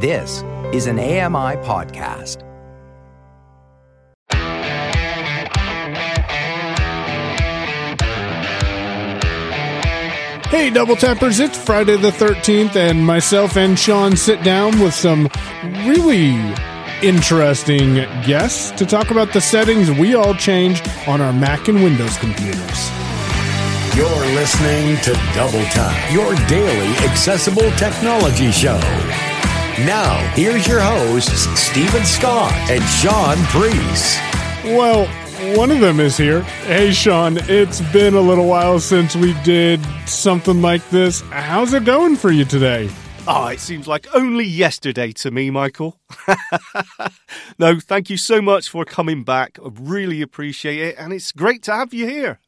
This 0.00 0.44
is 0.72 0.86
an 0.86 1.00
AMI 1.00 1.56
podcast. 1.66 2.44
Hey, 10.50 10.70
Double 10.70 10.94
Tappers, 10.94 11.40
it's 11.40 11.58
Friday 11.58 11.96
the 11.96 12.12
13th, 12.12 12.76
and 12.76 13.04
myself 13.04 13.56
and 13.56 13.76
Shaun 13.76 14.16
sit 14.16 14.44
down 14.44 14.78
with 14.78 14.94
some 14.94 15.28
really 15.84 16.36
interesting 17.02 17.94
guests 18.24 18.70
to 18.78 18.86
talk 18.86 19.10
about 19.10 19.32
the 19.32 19.40
settings 19.40 19.90
we 19.90 20.14
all 20.14 20.32
change 20.32 20.80
on 21.08 21.20
our 21.20 21.32
Mac 21.32 21.66
and 21.66 21.82
Windows 21.82 22.16
computers. 22.18 22.90
You're 23.96 24.26
listening 24.36 24.96
to 24.98 25.12
Double 25.34 25.64
Tap, 25.72 26.12
your 26.12 26.36
daily 26.46 26.96
accessible 26.98 27.68
technology 27.72 28.52
show. 28.52 28.80
Now, 29.86 30.18
here's 30.34 30.66
your 30.66 30.80
hosts, 30.80 31.46
Stephen 31.56 32.04
Scott 32.04 32.52
and 32.68 32.82
Shaun 32.82 33.36
Preece. 33.44 34.18
Well, 34.64 35.06
one 35.56 35.70
of 35.70 35.78
them 35.78 36.00
is 36.00 36.16
here. 36.16 36.42
Hey, 36.66 36.90
Shaun, 36.90 37.38
it's 37.42 37.80
been 37.92 38.14
a 38.14 38.20
little 38.20 38.48
while 38.48 38.80
since 38.80 39.14
we 39.14 39.34
did 39.44 39.80
something 40.04 40.60
like 40.60 40.86
this. 40.90 41.20
How's 41.30 41.74
it 41.74 41.84
going 41.84 42.16
for 42.16 42.32
you 42.32 42.44
today? 42.44 42.90
Ah, 43.28 43.44
oh, 43.44 43.48
it 43.50 43.60
seems 43.60 43.86
like 43.86 44.08
only 44.16 44.44
yesterday 44.44 45.12
to 45.12 45.30
me, 45.30 45.48
Michael. 45.48 46.00
no, 47.60 47.78
thank 47.78 48.10
you 48.10 48.16
so 48.16 48.42
much 48.42 48.68
for 48.68 48.84
coming 48.84 49.22
back. 49.22 49.60
I 49.64 49.68
really 49.72 50.22
appreciate 50.22 50.80
it, 50.80 50.96
and 50.98 51.12
it's 51.12 51.30
great 51.30 51.62
to 51.64 51.72
have 51.72 51.94
you 51.94 52.08
here. 52.08 52.40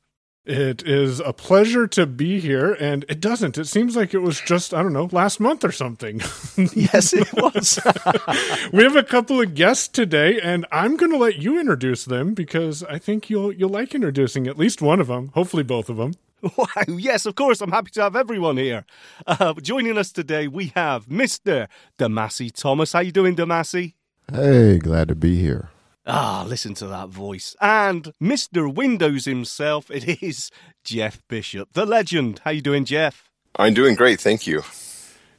It 0.46 0.82
is 0.86 1.20
a 1.20 1.34
pleasure 1.34 1.86
to 1.88 2.06
be 2.06 2.40
here, 2.40 2.72
and 2.72 3.04
it 3.10 3.20
doesn't. 3.20 3.58
It 3.58 3.66
seems 3.66 3.94
like 3.94 4.14
it 4.14 4.20
was 4.20 4.40
just, 4.40 4.72
I 4.72 4.82
don't 4.82 4.94
know, 4.94 5.10
last 5.12 5.38
month 5.38 5.64
or 5.64 5.72
something. 5.72 6.18
yes, 6.74 7.12
it 7.12 7.30
was. 7.34 7.78
we 8.72 8.82
have 8.82 8.96
a 8.96 9.02
couple 9.02 9.38
of 9.38 9.54
guests 9.54 9.86
today, 9.86 10.40
and 10.40 10.64
I'm 10.72 10.96
going 10.96 11.12
to 11.12 11.18
let 11.18 11.36
you 11.36 11.60
introduce 11.60 12.06
them 12.06 12.32
because 12.32 12.82
I 12.84 12.98
think 12.98 13.28
you'll 13.28 13.52
you'll 13.52 13.68
like 13.68 13.94
introducing 13.94 14.46
at 14.46 14.56
least 14.56 14.80
one 14.80 14.98
of 14.98 15.08
them, 15.08 15.30
hopefully 15.34 15.62
both 15.62 15.90
of 15.90 15.98
them. 15.98 16.14
Wow, 16.56 16.66
yes, 16.88 17.26
of 17.26 17.34
course. 17.34 17.60
I'm 17.60 17.70
happy 17.70 17.90
to 17.92 18.02
have 18.02 18.16
everyone 18.16 18.56
here. 18.56 18.86
Uh, 19.26 19.52
joining 19.60 19.98
us 19.98 20.10
today, 20.10 20.48
we 20.48 20.72
have 20.74 21.04
Mr. 21.04 21.68
Damasi 21.98 22.50
Thomas. 22.50 22.94
How 22.94 23.00
you 23.00 23.12
doing, 23.12 23.36
Damasi? 23.36 23.92
Hey, 24.32 24.78
glad 24.78 25.08
to 25.08 25.14
be 25.14 25.38
here. 25.38 25.68
Ah, 26.06 26.44
listen 26.48 26.74
to 26.74 26.86
that 26.86 27.08
voice. 27.08 27.54
And 27.60 28.12
Mr. 28.22 28.72
Windows 28.72 29.26
himself, 29.26 29.90
it 29.90 30.22
is 30.22 30.50
Jeff 30.82 31.22
Bishop, 31.28 31.72
the 31.74 31.84
legend. 31.84 32.40
How 32.44 32.52
you 32.52 32.62
doing, 32.62 32.84
Jeff? 32.84 33.28
I'm 33.56 33.74
doing 33.74 33.96
great, 33.96 34.20
thank 34.20 34.46
you. 34.46 34.62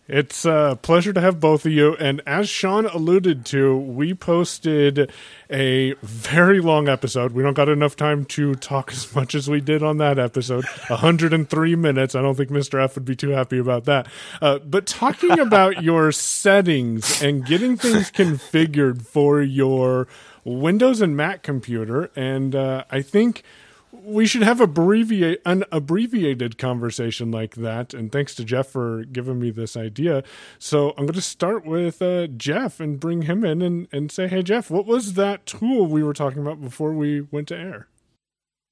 It's 0.08 0.44
a 0.44 0.78
pleasure 0.82 1.14
to 1.14 1.22
have 1.22 1.39
both 1.39 1.66
of 1.66 1.72
you. 1.72 1.95
And 1.95 2.22
as 2.26 2.50
Shaun 2.50 2.86
alluded 2.86 3.45
to, 3.45 3.78
we 3.78 4.14
posted 4.14 5.09
a 5.50 5.94
very 6.02 6.59
long 6.59 6.89
episode. 6.89 7.32
We 7.32 7.44
don't 7.44 7.54
got 7.54 7.70
enough 7.70 7.95
time 7.95 8.26
to 8.26 8.56
talk 8.56 8.92
as 8.92 9.16
much 9.16 9.36
as 9.36 9.50
we 9.50 9.62
did 9.62 9.82
on 9.82 9.98
that 9.98 10.20
episode 10.20 10.66
103 10.88 11.76
minutes. 11.78 12.14
I 12.14 12.22
don't 12.22 12.36
think 12.36 12.50
Mr. 12.50 12.84
F 12.84 12.95
would 12.95 13.06
be 13.06 13.16
too 13.16 13.30
happy 13.30 13.58
about 13.58 13.86
that. 13.86 14.08
Uh, 14.42 14.59
but 14.59 14.86
talking 14.86 15.39
about 15.39 15.82
your 15.84 16.12
settings 16.12 17.22
and 17.22 17.45
getting 17.45 17.78
things 17.78 18.12
configured 18.12 19.04
for 19.04 19.42
your 19.42 20.09
Windows 20.44 21.02
and 21.02 21.16
Mac 21.16 21.44
computer, 21.44 22.11
and 22.16 22.56
uh, 22.56 22.84
I 22.89 23.02
think 23.02 23.44
we 23.92 24.25
should 24.25 24.42
have 24.42 24.61
abbreviate 24.61 25.42
an 25.45 25.64
abbreviated 25.72 26.58
conversation 26.58 27.30
like 27.31 27.56
that. 27.56 27.94
And 27.94 28.11
thanks 28.11 28.33
to 28.36 28.44
Jeff 28.44 28.67
for 28.67 29.03
giving 29.06 29.39
me 29.39 29.52
this 29.52 29.75
idea. 29.75 30.23
So 30.58 30.92
I'm 30.92 31.06
going 31.06 31.14
to 31.14 31.22
start 31.22 31.66
with 31.66 32.02
uh, 32.02 32.28
Jeff 32.28 32.80
and 32.80 33.00
bring 33.00 33.23
him 33.23 33.44
in 33.44 33.61
and, 33.61 33.88
and 33.92 34.11
say, 34.11 34.28
hey 34.28 34.44
Jeff, 34.44 34.70
what 34.70 34.86
was 34.86 35.14
that 35.14 35.45
tool 35.45 35.88
we 35.88 36.03
were 36.03 36.14
talking 36.14 36.42
about 36.42 36.61
before 36.61 36.94
we 36.94 37.22
went 37.22 37.48
to 37.50 37.58
air? 37.58 37.88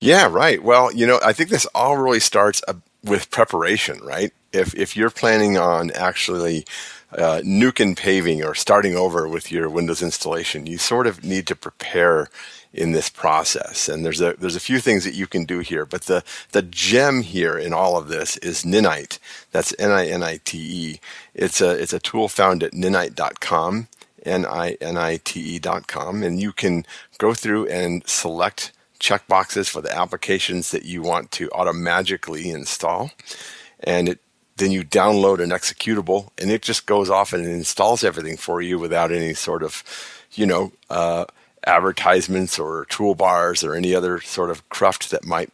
Yeah, 0.02 0.28
right. 0.31 0.64
Well, 0.64 0.94
you 0.94 1.05
know, 1.05 1.20
I 1.23 1.33
think 1.33 1.49
this 1.49 1.65
all 1.76 1.98
really 1.98 2.21
starts 2.21 2.61
with 3.04 3.32
preparation, 3.32 3.99
right? 4.04 4.32
If 4.52 4.76
if 4.76 4.98
you're 4.98 5.10
planning 5.10 5.58
on 5.58 5.92
actually 5.92 6.65
uh, 7.11 7.42
nuke 7.43 7.80
and 7.80 7.95
paving 7.95 8.43
or 8.43 8.54
starting 8.54 8.95
over 8.95 9.27
with 9.27 9.52
your 9.52 9.70
Windows 9.70 10.02
installation, 10.02 10.65
you 10.65 10.77
sort 10.77 11.08
of 11.08 11.23
need 11.23 11.48
to 11.48 11.55
prepare 11.55 12.30
in 12.73 12.92
this 12.92 13.09
process. 13.09 13.89
And 13.89 14.05
there's 14.05 14.21
a 14.21 14.33
there's 14.33 14.55
a 14.55 14.59
few 14.59 14.80
things 14.80 15.04
that 15.04 15.15
you 15.15 15.27
can 15.27 15.45
do 15.45 15.59
here, 15.59 15.86
but 15.86 16.04
the 16.04 16.23
the 16.52 16.61
gem 16.61 17.21
here 17.21 17.58
in 17.58 17.73
all 17.73 17.98
of 17.98 18.08
this 18.08 18.38
is 18.38 18.64
Ninite. 18.64 19.20
That's 19.52 19.73
N 19.80 19.92
I 19.92 20.08
N 20.08 20.23
I 20.23 20.39
T 20.43 20.58
E. 20.58 20.99
It's 21.33 21.61
a 21.61 21.71
it's 21.71 21.93
a 21.93 21.99
tool 21.99 22.27
found 22.27 22.64
at 22.64 22.73
ninite.com, 22.73 23.88
N 24.26 24.45
I 24.45 24.77
N 24.82 24.98
I 24.98 25.17
T 25.23 25.55
E.com, 25.55 26.23
and 26.23 26.39
you 26.39 26.52
can 26.52 26.86
go 27.17 27.33
through 27.33 27.67
and 27.67 28.08
select 28.08 28.71
checkboxes 28.99 29.70
for 29.70 29.82
the 29.82 29.95
applications 29.95 30.71
that 30.71 30.83
you 30.83 31.02
want 31.02 31.32
to 31.32 31.49
automatically 31.52 32.49
install. 32.49 33.11
And 33.82 34.10
it 34.10 34.20
then 34.60 34.71
you 34.71 34.83
download 34.83 35.39
an 35.39 35.49
executable 35.49 36.30
and 36.37 36.52
it 36.52 36.61
just 36.61 36.86
goes 36.86 37.09
off 37.09 37.33
and 37.33 37.45
installs 37.45 38.04
everything 38.04 38.38
for 38.38 38.61
you 38.61 38.77
without 38.77 39.11
any 39.11 39.33
sort 39.33 39.64
of, 39.64 39.83
you 40.33 40.45
know, 40.45 40.71
uh, 40.89 41.26
advertisements 41.65 42.59
or 42.59 42.86
toolbars 42.86 43.67
or 43.67 43.73
any 43.73 43.95
other 43.95 44.21
sort 44.21 44.49
of 44.49 44.67
cruft 44.70 45.11
that 45.11 45.26
might 45.26 45.52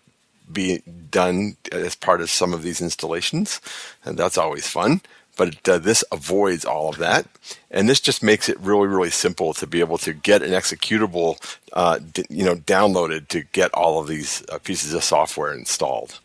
be 0.51 0.81
done 1.09 1.55
as 1.71 1.95
part 1.95 2.21
of 2.21 2.29
some 2.29 2.53
of 2.53 2.63
these 2.63 2.81
installations. 2.81 3.61
And 4.03 4.17
that's 4.17 4.37
always 4.37 4.67
fun. 4.67 5.01
But 5.35 5.67
uh, 5.67 5.77
this 5.77 6.03
avoids 6.11 6.65
all 6.65 6.89
of 6.89 6.97
that. 6.97 7.27
And 7.69 7.89
this 7.89 7.99
just 7.99 8.23
makes 8.23 8.47
it 8.49 8.59
really, 8.59 8.87
really 8.87 9.09
simple 9.09 9.53
to 9.55 9.67
be 9.67 9.79
able 9.79 9.97
to 9.99 10.13
get 10.13 10.41
an 10.41 10.51
executable, 10.51 11.37
uh, 11.73 11.99
d- 11.99 12.25
you 12.29 12.45
know, 12.45 12.55
downloaded 12.55 13.27
to 13.29 13.43
get 13.51 13.73
all 13.73 13.99
of 13.99 14.07
these 14.07 14.43
uh, 14.49 14.59
pieces 14.59 14.93
of 14.93 15.03
software 15.03 15.53
installed. 15.53 16.19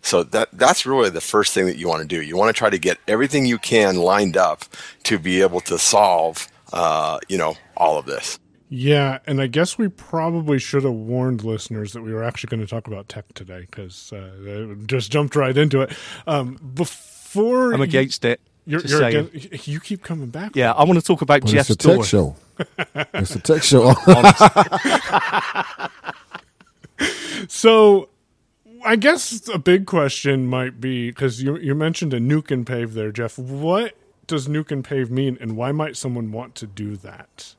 So 0.00 0.22
that 0.22 0.48
that's 0.52 0.86
really 0.86 1.10
the 1.10 1.20
first 1.20 1.52
thing 1.52 1.66
that 1.66 1.76
you 1.76 1.88
want 1.88 2.02
to 2.02 2.08
do. 2.08 2.22
You 2.22 2.36
want 2.36 2.54
to 2.54 2.58
try 2.58 2.70
to 2.70 2.78
get 2.78 2.98
everything 3.06 3.46
you 3.46 3.58
can 3.58 3.96
lined 3.96 4.36
up 4.36 4.64
to 5.04 5.18
be 5.18 5.42
able 5.42 5.60
to 5.62 5.78
solve, 5.78 6.48
uh, 6.72 7.18
you 7.28 7.36
know, 7.36 7.56
all 7.76 7.98
of 7.98 8.06
this. 8.06 8.38
Yeah, 8.70 9.18
and 9.26 9.40
I 9.40 9.46
guess 9.46 9.78
we 9.78 9.88
probably 9.88 10.58
should 10.58 10.84
have 10.84 10.92
warned 10.92 11.42
listeners 11.42 11.94
that 11.94 12.02
we 12.02 12.12
were 12.12 12.22
actually 12.22 12.48
going 12.48 12.60
to 12.60 12.66
talk 12.66 12.86
about 12.86 13.08
tech 13.08 13.24
today 13.32 13.60
because 13.60 14.12
uh, 14.12 14.74
just 14.86 15.10
jumped 15.10 15.34
right 15.36 15.56
into 15.56 15.80
it. 15.82 15.92
Um, 16.26 16.58
before 16.74 17.17
I'm 17.38 17.80
against 17.80 18.24
you, 18.24 18.30
it. 18.30 18.40
You're, 18.66 18.80
you're 18.82 19.02
against, 19.02 19.66
you 19.66 19.80
keep 19.80 20.02
coming 20.02 20.28
back. 20.28 20.54
Yeah, 20.54 20.72
I 20.72 20.84
want 20.84 20.98
to 20.98 21.04
talk 21.04 21.22
about 21.22 21.44
well, 21.44 21.52
Jeff's 21.52 21.70
it's 21.70 21.84
a 21.84 21.88
tech 21.88 21.96
door. 21.96 22.04
show. 22.04 22.36
it's 23.14 23.34
a 23.34 23.40
tech 23.40 23.62
show. 23.62 23.94
so 27.48 28.08
I 28.84 28.96
guess 28.96 29.48
a 29.48 29.58
big 29.58 29.86
question 29.86 30.46
might 30.46 30.80
be 30.80 31.10
because 31.10 31.42
you 31.42 31.56
you 31.56 31.74
mentioned 31.74 32.14
a 32.14 32.20
nuke 32.20 32.50
and 32.50 32.66
pave 32.66 32.94
there, 32.94 33.10
Jeff. 33.10 33.38
What 33.38 33.94
does 34.26 34.48
nuke 34.48 34.70
and 34.70 34.84
pave 34.84 35.10
mean, 35.10 35.38
and 35.40 35.56
why 35.56 35.72
might 35.72 35.96
someone 35.96 36.30
want 36.30 36.54
to 36.56 36.66
do 36.66 36.96
that? 36.96 37.54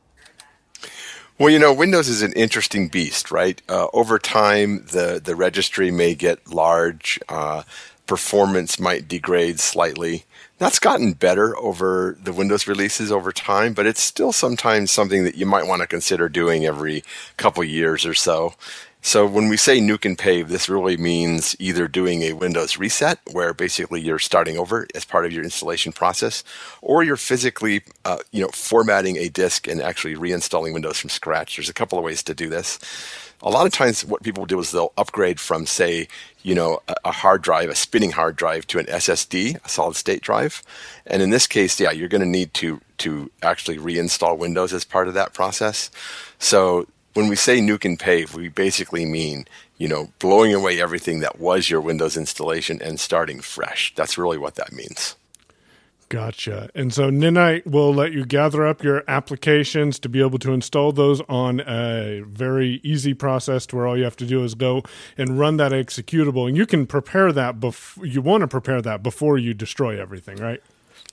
Well, 1.40 1.50
you 1.50 1.58
know, 1.58 1.74
Windows 1.74 2.10
is 2.10 2.22
an 2.22 2.34
interesting 2.34 2.90
beast, 2.90 3.32
right? 3.32 3.62
Uh, 3.70 3.88
over 3.94 4.20
time, 4.20 4.86
the 4.92 5.22
the 5.24 5.36
registry 5.36 5.90
may 5.90 6.14
get 6.14 6.52
large. 6.52 7.18
Uh, 7.30 7.64
performance 8.10 8.80
might 8.80 9.08
degrade 9.08 9.60
slightly. 9.60 10.26
That's 10.58 10.80
gotten 10.80 11.14
better 11.14 11.56
over 11.58 12.18
the 12.20 12.34
Windows 12.34 12.66
releases 12.68 13.12
over 13.12 13.32
time, 13.32 13.74
but 13.74 13.86
it's 13.86 14.02
still 14.02 14.34
sometimes 14.34 14.90
something 14.90 15.24
that 15.26 15.36
you 15.36 15.46
might 15.46 15.68
want 15.68 15.84
to 15.84 15.88
consider 15.88 16.28
doing 16.28 16.66
every 16.66 17.04
couple 17.38 17.64
years 17.64 18.08
or 18.08 18.16
so. 18.16 18.56
So 19.02 19.28
when 19.28 19.48
we 19.48 19.58
say 19.58 19.80
nuke 19.80 20.06
and 20.06 20.18
pave, 20.18 20.50
this 20.50 20.68
really 20.68 20.98
means 20.98 21.56
either 21.60 21.88
doing 21.88 22.24
a 22.24 22.34
Windows 22.34 22.78
reset, 22.78 23.20
where 23.32 23.54
basically 23.54 24.02
you're 24.02 24.20
starting 24.20 24.58
over 24.58 24.88
as 24.96 25.06
part 25.06 25.26
of 25.26 25.32
your 25.32 25.44
installation 25.44 25.94
process, 25.94 26.44
or 26.82 27.04
you're 27.04 27.16
physically, 27.16 27.84
uh, 28.06 28.18
you 28.32 28.42
know, 28.42 28.50
formatting 28.50 29.18
a 29.18 29.30
disk 29.30 29.68
and 29.68 29.82
actually 29.82 30.16
reinstalling 30.16 30.74
Windows 30.74 30.98
from 30.98 31.12
scratch. 31.12 31.56
There's 31.56 31.70
a 31.70 31.74
couple 31.74 32.00
of 32.00 32.04
ways 32.04 32.24
to 32.24 32.34
do 32.34 32.50
this. 32.50 32.80
A 33.42 33.50
lot 33.50 33.66
of 33.66 33.72
times, 33.72 34.04
what 34.04 34.22
people 34.22 34.46
do 34.46 34.60
is 34.60 34.72
they'll 34.72 34.92
upgrade 34.98 35.40
from, 35.40 35.66
say, 35.66 36.08
you 36.44 36.54
know, 36.54 36.82
a, 36.88 36.96
a 37.06 37.12
hard 37.12 37.42
drive, 37.42 37.70
a 37.70 37.76
spinning 37.76 38.12
hard 38.12 38.36
drive, 38.36 38.68
to 38.68 38.80
an 38.80 38.86
SSD, 38.86 39.64
a 39.64 39.70
solid 39.70 39.96
state 39.96 40.22
drive. 40.22 40.62
And 41.08 41.22
in 41.22 41.30
this 41.30 41.48
case, 41.48 41.80
yeah, 41.80 41.92
you're 41.92 42.10
going 42.10 42.22
to 42.22 42.28
need 42.28 42.54
to 42.56 42.82
to 43.00 43.32
actually 43.42 43.78
reinstall 43.78 44.38
Windows 44.38 44.74
as 44.74 44.84
part 44.84 45.08
of 45.08 45.14
that 45.14 45.34
process. 45.34 45.90
So 46.38 46.86
when 47.14 47.30
we 47.30 47.36
say 47.36 47.60
nuke 47.60 47.86
and 47.86 47.98
pave, 47.98 48.36
we 48.36 48.50
basically 48.50 49.06
mean, 49.06 49.46
you 49.78 49.88
know, 49.88 50.10
blowing 50.20 50.54
away 50.54 50.82
everything 50.82 51.22
that 51.22 51.40
was 51.40 51.70
your 51.70 51.82
Windows 51.82 52.18
installation 52.18 52.82
and 52.82 53.00
starting 53.00 53.40
fresh. 53.40 53.94
That's 53.96 54.18
really 54.18 54.38
what 54.38 54.56
that 54.56 54.74
means. 54.74 55.16
Gotcha. 56.10 56.72
And 56.74 56.92
so 56.92 57.12
Ninite 57.12 57.68
will 57.68 57.94
let 57.94 58.14
you 58.14 58.26
gather 58.26 58.66
up 58.66 58.84
your 58.84 59.04
applications 59.08 60.00
to 60.00 60.10
be 60.10 60.22
able 60.22 60.40
to 60.40 60.54
install 60.54 60.92
those 60.92 61.22
on 61.30 61.60
a 61.60 62.24
very 62.26 62.82
easy 62.84 63.14
process 63.14 63.68
to 63.68 63.76
where 63.76 63.86
all 63.86 63.96
you 63.96 64.06
have 64.06 64.16
to 64.18 64.26
do 64.26 64.44
is 64.44 64.56
go 64.56 64.82
and 65.20 65.38
run 65.38 65.58
that 65.58 65.72
executable. 65.72 66.48
And 66.48 66.58
you 66.58 66.66
can 66.66 66.88
prepare 66.88 67.32
that 67.34 67.60
before 67.60 68.08
you 68.08 68.24
want 68.24 68.42
to 68.42 68.48
prepare 68.48 68.82
that 68.82 69.04
before 69.04 69.38
you 69.38 69.54
destroy 69.54 70.02
everything, 70.02 70.38
right? 70.38 70.64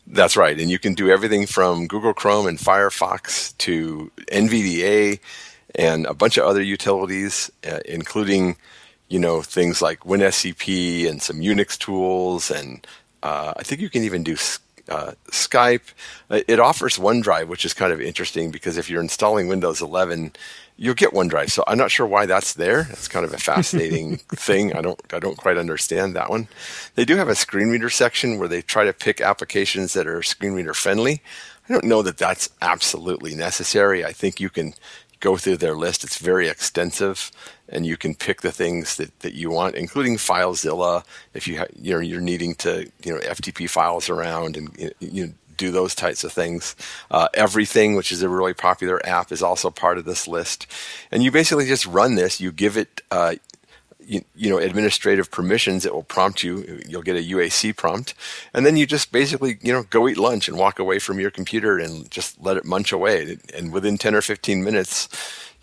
That's 0.07 0.35
right. 0.35 0.59
And 0.59 0.71
you 0.71 0.79
can 0.79 0.95
do 0.95 1.11
everything 1.11 1.47
from 1.47 1.89
Google 1.89 2.15
Chrome 2.15 2.47
and 2.47 2.59
Firefox 2.59 3.55
to 3.59 4.11
NVDA 4.33 5.21
and 5.75 6.07
a 6.07 6.15
bunch 6.15 6.39
of 6.39 6.45
other 6.45 6.63
utilities, 6.63 7.51
uh, 7.71 7.81
including, 7.85 8.57
you 9.09 9.19
know, 9.19 9.43
things 9.43 9.83
like 9.83 10.01
WinSCP 10.01 11.07
and 11.07 11.21
some 11.21 11.41
Unix 11.41 11.77
tools. 11.77 12.51
And 12.51 12.87
uh, 13.23 13.53
I 13.59 13.63
think 13.63 13.83
you 13.83 13.91
can 13.91 14.03
even 14.03 14.23
do 14.23 14.37
uh, 14.89 15.13
Skype. 15.31 15.93
Uh, 16.31 16.41
it 16.49 16.61
offers 16.61 16.99
OneDrive, 16.99 17.49
which 17.49 17.65
is 17.65 17.75
kind 17.75 17.93
of 17.93 18.01
interesting 18.01 18.51
because 18.51 18.77
if 18.77 18.89
you're 18.89 19.03
installing 19.03 19.49
Windows 19.49 19.81
11, 19.81 20.33
you'll 20.77 20.95
get 20.95 21.13
OneDrive. 21.13 21.51
So 21.51 21.65
I'm 21.67 21.79
not 21.79 21.91
sure 21.91 22.07
why 22.07 22.27
that's 22.27 22.55
there. 22.55 22.87
It's 22.91 23.09
kind 23.09 23.25
of 23.25 23.33
a 23.33 23.39
fascinating 23.39 24.17
thing. 24.29 24.75
I 24.75 24.83
don't 24.83 25.01
I 25.13 25.19
don't 25.19 25.37
quite 25.37 25.59
understand 25.59 26.15
that 26.17 26.31
one. 26.31 26.49
They 26.95 27.05
do 27.05 27.17
have 27.17 27.29
a 27.29 27.35
screen 27.35 27.69
reader 27.69 27.91
section 27.91 28.39
where 28.39 28.49
they 28.49 28.63
try 28.63 28.85
to 28.85 28.93
pick 28.93 29.21
applications 29.21 29.93
that 29.95 30.07
are 30.07 30.23
screen 30.23 30.53
reader 30.53 30.75
friendly. 30.75 31.23
I 31.69 31.73
don't 31.73 31.85
know 31.85 32.03
that 32.03 32.19
that's 32.19 32.49
absolutely 32.63 33.35
necessary. 33.35 34.05
I 34.05 34.13
think 34.13 34.39
you 34.39 34.51
can 34.51 34.75
go 35.21 35.37
through 35.37 35.59
their 35.59 35.75
list. 35.75 36.05
It's 36.05 36.19
very 36.19 36.49
extensive, 36.49 37.31
and 37.69 37.87
you 37.87 37.97
can 37.97 38.15
pick 38.15 38.43
the 38.43 38.53
things 38.53 38.97
that, 38.97 39.19
that 39.21 39.35
you 39.35 39.51
want, 39.51 39.75
including 39.75 40.17
FileZilla. 40.17 41.05
If 41.35 41.49
you 41.49 41.59
ha- 41.59 41.67
you're 41.75 42.03
you're 42.03 42.21
needing 42.21 42.55
to 42.57 42.91
you 43.05 43.15
know 43.15 43.21
FTP 43.21 43.69
files 43.69 44.09
around 44.09 44.57
and 44.57 44.95
you 45.01 45.27
know, 45.27 45.33
do 45.57 45.71
those 45.71 45.95
types 45.95 46.25
of 46.25 46.33
things. 46.33 46.77
Uh, 47.11 47.29
Everything, 47.35 47.95
which 47.97 48.13
is 48.13 48.23
a 48.23 48.29
really 48.29 48.55
popular 48.55 49.05
app, 49.07 49.33
is 49.33 49.43
also 49.43 49.71
part 49.71 49.99
of 49.99 50.05
this 50.05 50.29
list. 50.29 50.67
And 51.11 51.23
you 51.23 51.31
basically 51.31 51.67
just 51.67 51.87
run 51.87 52.15
this. 52.15 52.41
You 52.41 52.53
give 52.53 52.77
it, 52.77 53.01
uh, 53.11 53.37
you, 54.07 54.25
you, 54.35 54.51
know, 54.51 54.59
administrative 54.59 55.31
permissions. 55.31 55.85
It 55.85 55.95
will 55.95 56.03
prompt 56.03 56.43
you. 56.43 56.81
You'll 56.89 57.03
get 57.03 57.17
a 57.17 57.21
UAC 57.21 57.77
prompt, 57.77 58.15
and 58.55 58.65
then 58.65 58.77
you 58.77 58.87
just 58.87 59.13
basically, 59.13 59.59
you 59.63 59.73
know, 59.73 59.83
go 59.85 60.09
eat 60.09 60.19
lunch 60.19 60.49
and 60.49 60.59
walk 60.59 60.79
away 60.79 60.99
from 60.99 61.21
your 61.21 61.31
computer 61.31 61.79
and 61.79 62.11
just 62.11 62.41
let 62.41 62.57
it 62.57 62.65
munch 62.65 62.93
away. 62.93 63.39
And 63.55 63.73
within 63.73 63.99
ten 63.99 64.15
or 64.15 64.23
fifteen 64.23 64.65
minutes, 64.65 65.09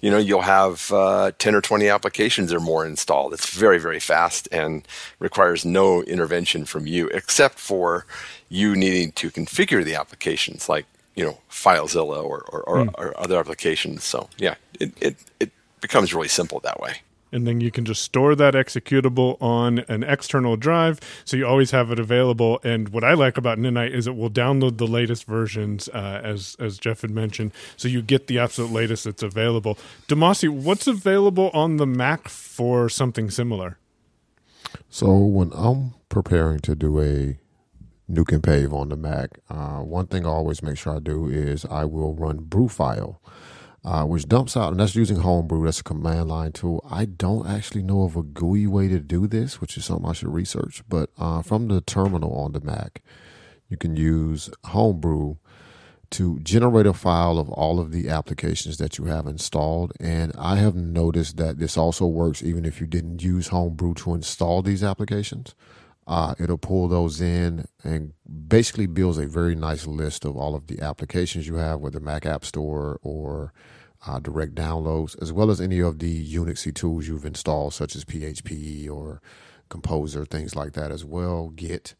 you 0.02 0.12
know 0.12 0.18
you'll 0.18 0.42
have 0.42 0.92
uh, 0.92 1.32
10 1.40 1.56
or 1.56 1.62
20 1.62 1.88
applications 1.88 2.52
or 2.52 2.60
more 2.60 2.86
installed 2.86 3.34
it's 3.34 3.56
very 3.56 3.78
very 3.78 4.02
fast 4.02 4.50
and 4.52 4.86
requires 5.20 5.64
no 5.64 6.04
intervention 6.04 6.66
from 6.66 6.86
you 6.86 7.08
except 7.14 7.58
for 7.58 8.06
you 8.50 8.76
needing 8.76 9.14
to 9.14 9.32
configure 9.32 9.82
the 9.82 9.96
applications 9.96 10.68
like 10.68 10.86
you 11.16 11.24
know 11.24 11.38
FileZilla 11.50 12.24
or 12.24 12.42
or, 12.50 12.64
or, 12.64 12.86
mm. 12.86 12.94
or 12.98 13.20
other 13.20 13.40
applications. 13.40 14.04
So 14.04 14.30
yeah, 14.38 14.56
it, 14.80 14.94
it 15.02 15.16
it 15.40 15.52
becomes 15.82 16.14
really 16.14 16.28
simple 16.28 16.60
that 16.62 16.80
way. 16.80 17.02
And 17.34 17.48
then 17.48 17.60
you 17.62 17.72
can 17.72 17.86
just 17.86 18.02
store 18.02 18.36
that 18.36 18.54
executable 18.54 19.42
on 19.42 19.80
an 19.90 20.04
external 20.04 20.56
drive, 20.56 21.00
so 21.26 21.36
you 21.36 21.46
always 21.46 21.72
have 21.72 21.92
it 21.92 22.00
available. 22.00 22.60
And 22.64 22.90
what 22.90 23.04
I 23.04 23.14
like 23.14 23.38
about 23.38 23.58
Ninite 23.58 23.94
is 23.94 24.08
it 24.08 24.16
will 24.16 24.30
download 24.30 24.78
the 24.78 24.88
latest 24.88 25.26
versions, 25.26 25.90
uh, 25.90 26.22
as 26.24 26.56
as 26.60 26.78
Jeff 26.78 27.02
had 27.02 27.12
mentioned, 27.12 27.52
so 27.76 27.88
you 27.88 28.02
get 28.02 28.28
the 28.28 28.40
absolute 28.40 28.72
latest 28.72 29.04
that's 29.04 29.24
available. 29.24 29.78
Demasi, 30.08 30.50
what's 30.50 30.88
available 30.88 31.50
on 31.54 31.78
the 31.78 31.88
Mac 31.88 32.30
for 32.30 32.88
something 32.90 33.30
similar? 33.30 33.78
So 34.90 35.18
when 35.18 35.52
I'm 35.54 35.94
preparing 36.10 36.60
to 36.60 36.76
do 36.76 37.02
a 37.02 37.38
nuke 38.10 38.34
and 38.34 38.44
pave 38.44 38.74
on 38.74 38.90
the 38.90 38.96
Mac. 38.96 39.40
Uh, 39.50 39.80
one 39.80 40.08
thing 40.08 40.26
I 40.26 40.30
always 40.30 40.62
make 40.62 40.78
sure 40.78 40.96
I 40.96 41.00
do 41.00 41.28
is 41.28 41.66
I 41.66 41.86
will 41.86 42.14
run 42.14 42.40
Brewfile, 42.40 43.18
uh, 43.86 44.06
which 44.06 44.28
dumps 44.28 44.56
out, 44.56 44.72
and 44.72 44.80
that's 44.80 44.96
using 44.96 45.18
Homebrew. 45.18 45.66
That's 45.66 45.82
a 45.82 45.84
command 45.84 46.30
line 46.30 46.54
tool. 46.54 46.86
I 46.90 47.06
don't 47.06 47.48
actually 47.48 47.84
know 47.84 48.04
of 48.04 48.16
a 48.16 48.24
GUI 48.24 48.66
way 48.68 48.88
to 48.88 49.00
do 49.00 49.28
this, 49.28 49.60
which 49.60 49.78
is 49.78 49.86
something 49.86 50.10
I 50.10 50.14
should 50.14 50.34
research. 50.34 50.84
But 50.88 51.10
uh, 51.18 51.42
from 51.42 51.68
the 51.68 51.82
terminal 51.82 52.34
on 52.34 52.54
the 52.54 52.62
Mac, 52.62 53.02
you 53.70 53.78
can 53.78 53.96
use 53.96 54.50
Homebrew 54.66 55.36
to 56.12 56.40
generate 56.42 56.86
a 56.86 56.94
file 56.94 57.40
of 57.40 57.50
all 57.50 57.80
of 57.80 57.92
the 57.92 58.08
applications 58.08 58.78
that 58.78 58.98
you 59.00 59.06
have 59.06 59.26
installed. 59.26 59.92
And 60.00 60.32
I 60.38 60.58
have 60.58 60.76
noticed 60.76 61.38
that 61.38 61.58
this 61.58 61.76
also 61.76 62.06
works 62.06 62.44
even 62.44 62.66
if 62.66 62.80
you 62.80 62.86
didn't 62.86 63.24
use 63.24 63.48
Homebrew 63.48 63.96
to 63.96 64.14
install 64.14 64.62
these 64.62 64.84
applications. 64.84 65.56
Uh, 66.06 66.36
it'll 66.40 66.58
pull 66.58 66.88
those 66.88 67.22
in 67.22 67.66
and 67.84 68.14
basically 68.48 68.88
builds 68.88 69.18
a 69.18 69.28
very 69.28 69.56
nice 69.56 69.88
list 69.88 70.26
of 70.26 70.36
all 70.36 70.56
of 70.56 70.68
the 70.68 70.82
applications 70.82 71.48
you 71.48 71.56
have, 71.56 71.80
whether 71.80 72.00
Mac 72.00 72.26
App 72.26 72.44
Store 72.44 73.00
or 73.02 73.54
uh, 74.06 74.20
direct 74.20 74.54
downloads, 74.54 75.22
as 75.22 75.32
well 75.32 75.50
as 75.50 75.62
any 75.62 75.80
of 75.80 76.00
the 76.00 76.36
Unixy 76.36 76.74
tools 76.74 77.08
you've 77.08 77.26
installed, 77.26 77.74
such 77.74 77.96
as 77.96 78.04
PHP 78.04 78.90
or 78.90 79.22
Composer, 79.70 80.26
things 80.26 80.56
like 80.56 80.74
that 80.74 80.92
as 80.92 81.06
well. 81.06 81.50
Git, 81.50 81.96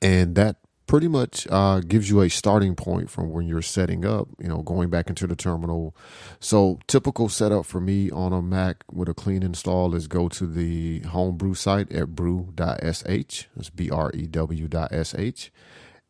and 0.00 0.34
that 0.36 0.56
pretty 0.86 1.08
much 1.08 1.46
uh, 1.50 1.80
gives 1.80 2.10
you 2.10 2.20
a 2.20 2.28
starting 2.28 2.74
point 2.74 3.10
from 3.10 3.30
when 3.30 3.46
you're 3.46 3.62
setting 3.62 4.04
up, 4.04 4.28
you 4.38 4.48
know, 4.48 4.62
going 4.62 4.90
back 4.90 5.08
into 5.08 5.26
the 5.26 5.36
terminal. 5.36 5.96
So 6.40 6.78
typical 6.86 7.28
setup 7.28 7.66
for 7.66 7.80
me 7.80 8.10
on 8.10 8.32
a 8.32 8.42
Mac 8.42 8.84
with 8.92 9.08
a 9.08 9.14
clean 9.14 9.42
install 9.42 9.94
is 9.94 10.06
go 10.06 10.28
to 10.28 10.46
the 10.46 11.00
homebrew 11.00 11.54
site 11.54 11.90
at 11.92 12.14
brew.sh, 12.14 13.44
that's 13.56 13.70
B-R-E-W.sh, 13.70 15.50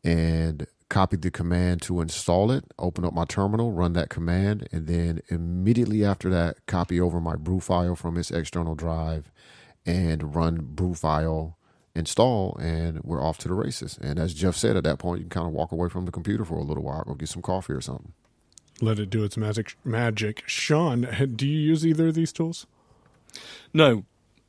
and 0.03 0.67
copy 0.89 1.17
the 1.17 1.31
command 1.31 1.81
to 1.81 2.01
install 2.01 2.51
it, 2.51 2.65
open 2.77 3.05
up 3.05 3.13
my 3.13 3.25
terminal, 3.25 3.71
run 3.71 3.93
that 3.93 4.09
command, 4.09 4.67
and 4.71 4.87
then 4.87 5.21
immediately 5.29 6.05
after 6.05 6.29
that, 6.29 6.65
copy 6.67 6.99
over 6.99 7.19
my 7.19 7.35
brew 7.35 7.59
file 7.59 7.95
from 7.95 8.17
its 8.17 8.29
external 8.29 8.75
drive 8.75 9.31
and 9.85 10.35
run 10.35 10.57
Brewfile 10.57 11.54
install 11.95 12.57
and 12.57 13.01
we're 13.03 13.23
off 13.23 13.37
to 13.39 13.47
the 13.47 13.53
races. 13.53 13.97
And 14.01 14.19
as 14.19 14.33
Jeff 14.33 14.55
said, 14.55 14.75
at 14.75 14.83
that 14.83 14.99
point, 14.99 15.19
you 15.19 15.23
can 15.25 15.41
kind 15.41 15.47
of 15.47 15.53
walk 15.53 15.71
away 15.71 15.89
from 15.89 16.05
the 16.05 16.11
computer 16.11 16.45
for 16.45 16.55
a 16.55 16.63
little 16.63 16.83
while, 16.83 17.03
go 17.03 17.13
get 17.13 17.29
some 17.29 17.41
coffee 17.41 17.73
or 17.73 17.81
something. 17.81 18.13
Let 18.81 18.99
it 18.99 19.09
do 19.09 19.23
its 19.23 19.37
magic. 19.37 19.77
Magic. 19.85 20.43
Shaun, 20.45 21.07
do 21.35 21.47
you 21.47 21.59
use 21.59 21.85
either 21.85 22.07
of 22.09 22.15
these 22.15 22.33
tools? 22.33 22.67
No, 23.73 24.05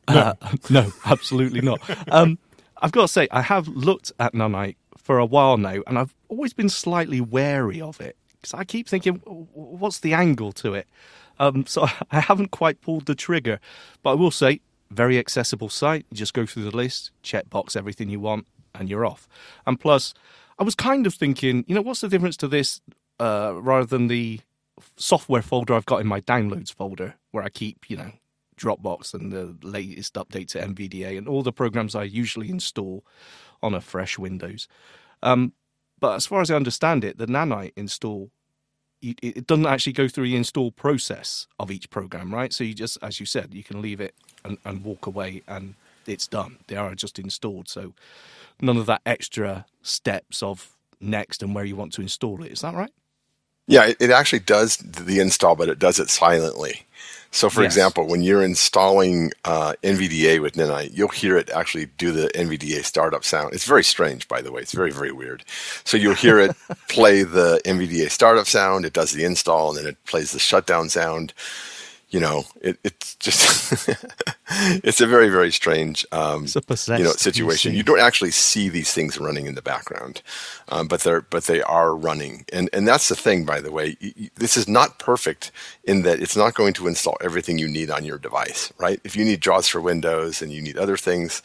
no, 0.08 0.14
uh, 0.14 0.34
no 0.70 0.92
absolutely 1.04 1.60
not. 1.60 1.80
Um, 2.10 2.38
I've 2.82 2.92
got 2.92 3.02
to 3.02 3.08
say, 3.08 3.26
I 3.30 3.40
have 3.40 3.68
looked 3.68 4.12
at 4.20 4.34
Ninite 4.34 4.76
for 4.98 5.18
a 5.18 5.24
while 5.24 5.56
now, 5.56 5.80
and 5.86 5.98
I've 5.98 6.14
always 6.28 6.52
been 6.52 6.68
slightly 6.68 7.20
wary 7.22 7.80
of 7.80 8.00
it 8.00 8.16
because 8.32 8.52
I 8.52 8.64
keep 8.64 8.86
thinking, 8.86 9.16
what's 9.24 10.00
the 10.00 10.12
angle 10.12 10.52
to 10.52 10.74
it? 10.74 10.86
Um, 11.38 11.66
so 11.66 11.86
I 12.10 12.20
haven't 12.20 12.50
quite 12.50 12.80
pulled 12.80 13.06
the 13.06 13.14
trigger. 13.14 13.60
But 14.02 14.10
I 14.10 14.14
will 14.14 14.30
say, 14.30 14.60
very 14.90 15.18
accessible 15.18 15.68
site. 15.68 16.06
You 16.10 16.16
just 16.16 16.34
go 16.34 16.46
through 16.46 16.64
the 16.64 16.76
list, 16.76 17.10
check 17.22 17.50
box 17.50 17.76
everything 17.76 18.08
you 18.08 18.20
want, 18.20 18.46
and 18.74 18.88
you're 18.88 19.06
off. 19.06 19.28
And 19.66 19.78
plus, 19.78 20.14
I 20.58 20.64
was 20.64 20.74
kind 20.74 21.06
of 21.06 21.14
thinking, 21.14 21.64
you 21.66 21.74
know, 21.74 21.82
what's 21.82 22.00
the 22.00 22.08
difference 22.08 22.36
to 22.38 22.48
this 22.48 22.80
uh, 23.20 23.54
rather 23.56 23.86
than 23.86 24.08
the 24.08 24.40
software 24.96 25.42
folder 25.42 25.74
I've 25.74 25.86
got 25.86 26.00
in 26.00 26.06
my 26.06 26.20
downloads 26.20 26.72
folder 26.72 27.14
where 27.30 27.44
I 27.44 27.48
keep, 27.48 27.88
you 27.88 27.96
know, 27.96 28.12
Dropbox 28.56 29.12
and 29.12 29.32
the 29.32 29.56
latest 29.62 30.14
update 30.14 30.48
to 30.48 30.60
NVDA 30.60 31.18
and 31.18 31.28
all 31.28 31.42
the 31.42 31.52
programs 31.52 31.94
I 31.94 32.04
usually 32.04 32.48
install 32.48 33.04
on 33.62 33.74
a 33.74 33.80
fresh 33.80 34.18
Windows. 34.18 34.66
Um, 35.22 35.52
but 36.00 36.14
as 36.14 36.26
far 36.26 36.40
as 36.40 36.50
I 36.50 36.56
understand 36.56 37.04
it, 37.04 37.18
the 37.18 37.26
Ninite 37.26 37.72
install 37.76 38.30
it 39.22 39.46
doesn't 39.46 39.66
actually 39.66 39.92
go 39.92 40.08
through 40.08 40.24
the 40.24 40.36
install 40.36 40.70
process 40.70 41.46
of 41.58 41.70
each 41.70 41.90
program, 41.90 42.34
right? 42.34 42.52
So 42.52 42.64
you 42.64 42.74
just, 42.74 42.98
as 43.02 43.20
you 43.20 43.26
said, 43.26 43.54
you 43.54 43.62
can 43.62 43.82
leave 43.82 44.00
it 44.00 44.14
and, 44.44 44.58
and 44.64 44.84
walk 44.84 45.06
away 45.06 45.42
and 45.46 45.74
it's 46.06 46.26
done. 46.26 46.58
They 46.68 46.76
are 46.76 46.94
just 46.94 47.18
installed. 47.18 47.68
So 47.68 47.92
none 48.60 48.76
of 48.76 48.86
that 48.86 49.02
extra 49.04 49.66
steps 49.82 50.42
of 50.42 50.76
next 51.00 51.42
and 51.42 51.54
where 51.54 51.64
you 51.64 51.76
want 51.76 51.92
to 51.94 52.02
install 52.02 52.42
it. 52.42 52.52
Is 52.52 52.60
that 52.60 52.74
right? 52.74 52.92
Yeah, 53.66 53.92
it 53.98 54.10
actually 54.10 54.40
does 54.40 54.76
the 54.76 55.18
install, 55.18 55.56
but 55.56 55.68
it 55.68 55.78
does 55.78 55.98
it 55.98 56.08
silently. 56.08 56.86
So, 57.36 57.50
for 57.50 57.62
yes. 57.62 57.74
example, 57.74 58.06
when 58.06 58.22
you're 58.22 58.42
installing 58.42 59.30
uh, 59.44 59.74
NVDA 59.82 60.40
with 60.40 60.54
Ninite, 60.54 60.96
you'll 60.96 61.08
hear 61.08 61.36
it 61.36 61.50
actually 61.50 61.84
do 61.98 62.10
the 62.10 62.28
NVDA 62.28 62.82
startup 62.82 63.24
sound. 63.24 63.52
It's 63.52 63.66
very 63.66 63.84
strange, 63.84 64.26
by 64.26 64.40
the 64.40 64.50
way. 64.50 64.62
It's 64.62 64.72
very, 64.72 64.90
very 64.90 65.12
weird. 65.12 65.44
So 65.84 65.98
you'll 65.98 66.14
hear 66.14 66.38
it 66.38 66.56
play 66.88 67.24
the 67.24 67.60
NVDA 67.66 68.10
startup 68.10 68.46
sound. 68.46 68.86
It 68.86 68.94
does 68.94 69.12
the 69.12 69.24
install, 69.24 69.68
and 69.68 69.76
then 69.76 69.86
it 69.86 70.02
plays 70.06 70.32
the 70.32 70.38
shutdown 70.38 70.88
sound 70.88 71.34
you 72.08 72.20
know, 72.20 72.44
it, 72.60 72.78
it's 72.84 73.16
just 73.16 73.88
it's 74.48 75.00
a 75.00 75.06
very 75.06 75.28
very 75.28 75.50
strange 75.50 76.06
um, 76.12 76.46
you 76.98 77.04
know 77.04 77.10
situation. 77.12 77.74
You 77.74 77.82
don't 77.82 78.00
actually 78.00 78.30
see 78.30 78.68
these 78.68 78.92
things 78.92 79.18
running 79.18 79.46
in 79.46 79.56
the 79.56 79.62
background, 79.62 80.22
um, 80.68 80.86
but 80.86 81.00
they're 81.00 81.22
but 81.22 81.44
they 81.44 81.62
are 81.62 81.96
running, 81.96 82.44
and 82.52 82.70
and 82.72 82.86
that's 82.86 83.08
the 83.08 83.16
thing. 83.16 83.44
By 83.44 83.60
the 83.60 83.72
way, 83.72 83.96
this 84.36 84.56
is 84.56 84.68
not 84.68 85.00
perfect 85.00 85.50
in 85.82 86.02
that 86.02 86.20
it's 86.20 86.36
not 86.36 86.54
going 86.54 86.74
to 86.74 86.86
install 86.86 87.16
everything 87.20 87.58
you 87.58 87.68
need 87.68 87.90
on 87.90 88.04
your 88.04 88.18
device. 88.18 88.72
Right? 88.78 89.00
If 89.02 89.16
you 89.16 89.24
need 89.24 89.40
JAWS 89.40 89.68
for 89.68 89.80
Windows 89.80 90.40
and 90.40 90.52
you 90.52 90.62
need 90.62 90.78
other 90.78 90.96
things, 90.96 91.42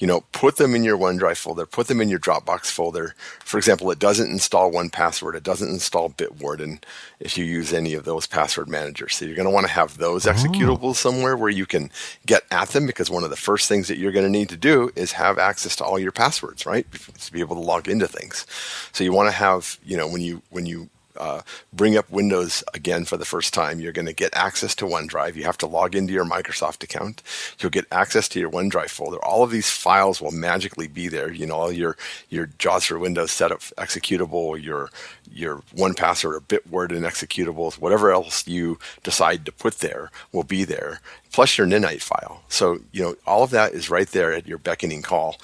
you 0.00 0.06
know, 0.06 0.22
put 0.32 0.56
them 0.56 0.74
in 0.74 0.82
your 0.82 0.96
OneDrive 0.96 1.36
folder, 1.36 1.66
put 1.66 1.86
them 1.86 2.00
in 2.00 2.08
your 2.08 2.18
Dropbox 2.18 2.70
folder. 2.70 3.14
For 3.40 3.58
example, 3.58 3.90
it 3.90 3.98
doesn't 3.98 4.30
install 4.30 4.72
1Password, 4.72 5.34
it 5.34 5.42
doesn't 5.42 5.68
install 5.68 6.08
Bitwarden 6.08 6.82
if 7.20 7.36
you 7.36 7.44
use 7.44 7.74
any 7.74 7.92
of 7.92 8.04
those 8.04 8.26
password 8.26 8.70
managers. 8.70 9.14
So 9.14 9.26
you're 9.26 9.36
going 9.36 9.46
to 9.46 9.52
want 9.52 9.66
to 9.66 9.72
have 9.72 9.98
those 9.98 10.26
oh. 10.26 10.32
executables 10.32 10.96
somewhere 10.96 11.36
where 11.36 11.50
you 11.50 11.66
can 11.66 11.90
get 12.24 12.44
at 12.50 12.70
them 12.70 12.86
because 12.86 13.10
one 13.10 13.24
of 13.24 13.30
the 13.30 13.36
first 13.36 13.68
things 13.68 13.88
that 13.88 13.98
you're 13.98 14.10
going 14.10 14.24
to 14.24 14.30
need 14.30 14.48
to 14.48 14.56
do 14.56 14.90
is 14.96 15.12
have 15.12 15.38
access 15.38 15.76
to 15.76 15.84
all 15.84 15.98
your 15.98 16.12
passwords, 16.12 16.64
right? 16.64 16.86
To 16.92 17.32
be 17.32 17.40
able 17.40 17.56
to 17.56 17.62
log 17.62 17.86
into 17.86 18.08
things. 18.08 18.46
So 18.92 19.04
you 19.04 19.12
want 19.12 19.28
to 19.28 19.36
have, 19.36 19.78
you 19.84 19.98
know, 19.98 20.08
when 20.08 20.22
you 20.22 20.42
when 20.48 20.64
you 20.64 20.88
uh, 21.16 21.42
bring 21.72 21.96
up 21.96 22.10
Windows 22.10 22.62
again 22.74 23.04
for 23.04 23.16
the 23.16 23.24
first 23.24 23.52
time, 23.52 23.80
you're 23.80 23.92
going 23.92 24.06
to 24.06 24.12
get 24.12 24.34
access 24.34 24.74
to 24.76 24.84
OneDrive. 24.84 25.34
You 25.34 25.44
have 25.44 25.58
to 25.58 25.66
log 25.66 25.94
into 25.94 26.12
your 26.12 26.24
Microsoft 26.24 26.82
account. 26.82 27.22
You'll 27.58 27.70
get 27.70 27.86
access 27.90 28.28
to 28.28 28.40
your 28.40 28.50
OneDrive 28.50 28.90
folder. 28.90 29.22
All 29.24 29.42
of 29.42 29.50
these 29.50 29.70
files 29.70 30.20
will 30.20 30.30
magically 30.30 30.88
be 30.88 31.08
there. 31.08 31.30
You 31.32 31.46
know, 31.46 31.54
all 31.54 31.72
your 31.72 31.96
your 32.28 32.46
JAWS 32.58 32.84
for 32.86 32.98
Windows 32.98 33.32
setup 33.32 33.60
executable, 33.78 34.62
your 34.62 34.90
your 35.32 35.62
1Password 35.76 36.34
or 36.34 36.40
Bitwarden 36.40 37.08
executables, 37.08 37.74
whatever 37.74 38.10
else 38.10 38.46
you 38.46 38.78
decide 39.02 39.46
to 39.46 39.52
put 39.52 39.78
there 39.78 40.10
will 40.32 40.42
be 40.42 40.64
there. 40.64 41.00
Plus 41.32 41.56
your 41.56 41.66
Ninite 41.66 42.02
file. 42.02 42.42
So 42.48 42.80
you 42.92 43.02
know 43.02 43.16
all 43.26 43.42
of 43.42 43.50
that 43.50 43.72
is 43.72 43.90
right 43.90 44.08
there 44.08 44.32
at 44.32 44.46
your 44.46 44.58
beckoning 44.58 45.02
call. 45.02 45.36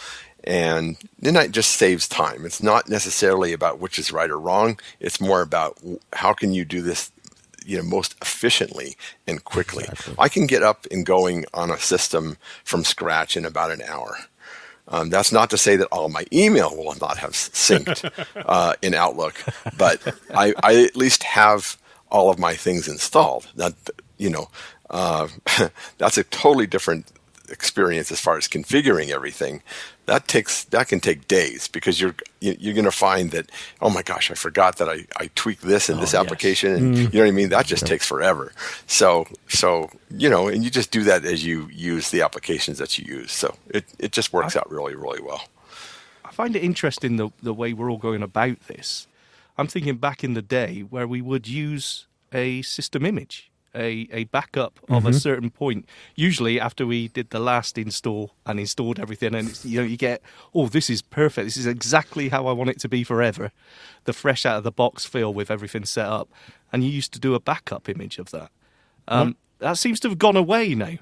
And 0.46 0.96
Ninite 1.20 1.50
just 1.50 1.72
saves 1.72 2.06
time. 2.06 2.46
It's 2.46 2.62
not 2.62 2.88
necessarily 2.88 3.52
about 3.52 3.80
which 3.80 3.98
is 3.98 4.12
right 4.12 4.30
or 4.30 4.38
wrong. 4.38 4.78
It's 5.00 5.20
more 5.20 5.42
about 5.42 5.78
how 6.12 6.32
can 6.32 6.54
you 6.54 6.64
do 6.64 6.82
this 6.82 7.10
you 7.66 7.76
know 7.76 7.82
most 7.82 8.14
efficiently 8.22 8.96
and 9.26 9.44
quickly. 9.44 9.84
Exactly. 9.84 10.14
I 10.18 10.28
can 10.28 10.46
get 10.46 10.62
up 10.62 10.86
and 10.90 11.04
going 11.04 11.44
on 11.52 11.70
a 11.70 11.78
system 11.78 12.38
from 12.64 12.84
scratch 12.84 13.36
in 13.36 13.44
about 13.44 13.72
an 13.72 13.82
hour. 13.82 14.16
Um, 14.88 15.10
that's 15.10 15.32
not 15.32 15.50
to 15.50 15.58
say 15.58 15.74
that 15.76 15.88
all 15.90 16.08
my 16.08 16.24
email 16.32 16.74
will 16.76 16.94
not 17.00 17.18
have 17.18 17.32
synced 17.32 18.08
uh, 18.46 18.74
in 18.82 18.94
Outlook, 18.94 19.34
but 19.76 20.00
I, 20.32 20.54
I, 20.62 20.84
at 20.84 20.96
least 20.96 21.24
have 21.24 21.76
all 22.08 22.30
of 22.30 22.38
my 22.38 22.54
things 22.54 22.86
installed. 22.86 23.48
That 23.56 23.74
you 24.16 24.30
know, 24.30 24.48
uh, 24.88 25.26
that's 25.98 26.18
a 26.18 26.24
totally 26.24 26.68
different 26.68 27.08
experience 27.48 28.12
as 28.12 28.20
far 28.20 28.36
as 28.36 28.46
configuring 28.46 29.10
everything 29.10 29.62
that 30.06 30.28
takes 30.28 30.64
that 30.64 30.88
can 30.88 31.00
take 31.00 31.28
days 31.28 31.68
because 31.68 32.00
you're 32.00 32.14
you're 32.40 32.74
going 32.74 32.84
to 32.84 32.90
find 32.90 33.30
that 33.32 33.50
oh 33.80 33.90
my 33.90 34.02
gosh 34.02 34.30
I 34.30 34.34
forgot 34.34 34.78
that 34.78 34.88
I, 34.88 35.04
I 35.16 35.30
tweaked 35.34 35.62
this 35.62 35.88
in 35.90 35.98
oh, 35.98 36.00
this 36.00 36.14
application. 36.14 36.70
Yes. 36.70 36.80
and 36.80 36.94
mm. 36.94 37.12
you 37.12 37.18
know 37.18 37.24
what 37.24 37.28
I 37.28 37.32
mean? 37.32 37.48
That 37.50 37.66
just 37.66 37.86
takes 37.86 38.06
forever. 38.06 38.52
So 38.86 39.26
so 39.48 39.90
you 40.10 40.30
know 40.30 40.48
and 40.48 40.64
you 40.64 40.70
just 40.70 40.90
do 40.90 41.02
that 41.04 41.24
as 41.24 41.44
you 41.44 41.68
use 41.72 42.10
the 42.10 42.22
applications 42.22 42.78
that 42.78 42.98
you 42.98 43.04
use. 43.04 43.32
So 43.32 43.56
it, 43.68 43.84
it 43.98 44.12
just 44.12 44.32
works 44.32 44.56
I, 44.56 44.60
out 44.60 44.70
really 44.70 44.94
really 44.94 45.20
well. 45.20 45.42
I 46.24 46.30
find 46.30 46.56
it 46.56 46.62
interesting 46.62 47.16
the 47.16 47.30
the 47.42 47.54
way 47.54 47.72
we're 47.72 47.90
all 47.90 47.98
going 47.98 48.22
about 48.22 48.60
this. 48.68 49.06
I'm 49.58 49.66
thinking 49.66 49.96
back 49.96 50.22
in 50.22 50.34
the 50.34 50.42
day 50.42 50.80
where 50.80 51.06
we 51.06 51.22
would 51.22 51.48
use 51.48 52.06
a 52.32 52.62
system 52.62 53.06
image 53.06 53.50
a, 53.74 54.08
a 54.12 54.24
backup 54.24 54.78
of 54.88 55.02
mm-hmm. 55.02 55.08
a 55.08 55.12
certain 55.12 55.50
point. 55.50 55.86
Usually 56.14 56.60
after 56.60 56.86
we 56.86 57.08
did 57.08 57.30
the 57.30 57.38
last 57.38 57.78
install 57.78 58.32
and 58.44 58.58
installed 58.60 58.98
everything, 58.98 59.34
and 59.34 59.58
you 59.64 59.80
know 59.80 59.86
you 59.86 59.96
get, 59.96 60.22
oh, 60.54 60.68
this 60.68 60.88
is 60.88 61.02
perfect. 61.02 61.46
This 61.46 61.56
is 61.56 61.66
exactly 61.66 62.28
how 62.28 62.46
I 62.46 62.52
want 62.52 62.70
it 62.70 62.78
to 62.80 62.88
be 62.88 63.04
forever. 63.04 63.52
The 64.04 64.12
fresh 64.12 64.46
out 64.46 64.58
of 64.58 64.64
the 64.64 64.72
box 64.72 65.04
feel 65.04 65.32
with 65.32 65.50
everything 65.50 65.84
set 65.84 66.06
up, 66.06 66.28
and 66.72 66.84
you 66.84 66.90
used 66.90 67.12
to 67.12 67.20
do 67.20 67.34
a 67.34 67.40
backup 67.40 67.88
image 67.88 68.18
of 68.18 68.30
that. 68.30 68.50
Um, 69.08 69.36
That 69.58 69.78
seems 69.78 70.00
to 70.00 70.08
have 70.08 70.18
gone 70.18 70.36
away 70.36 70.74
now 70.74 70.98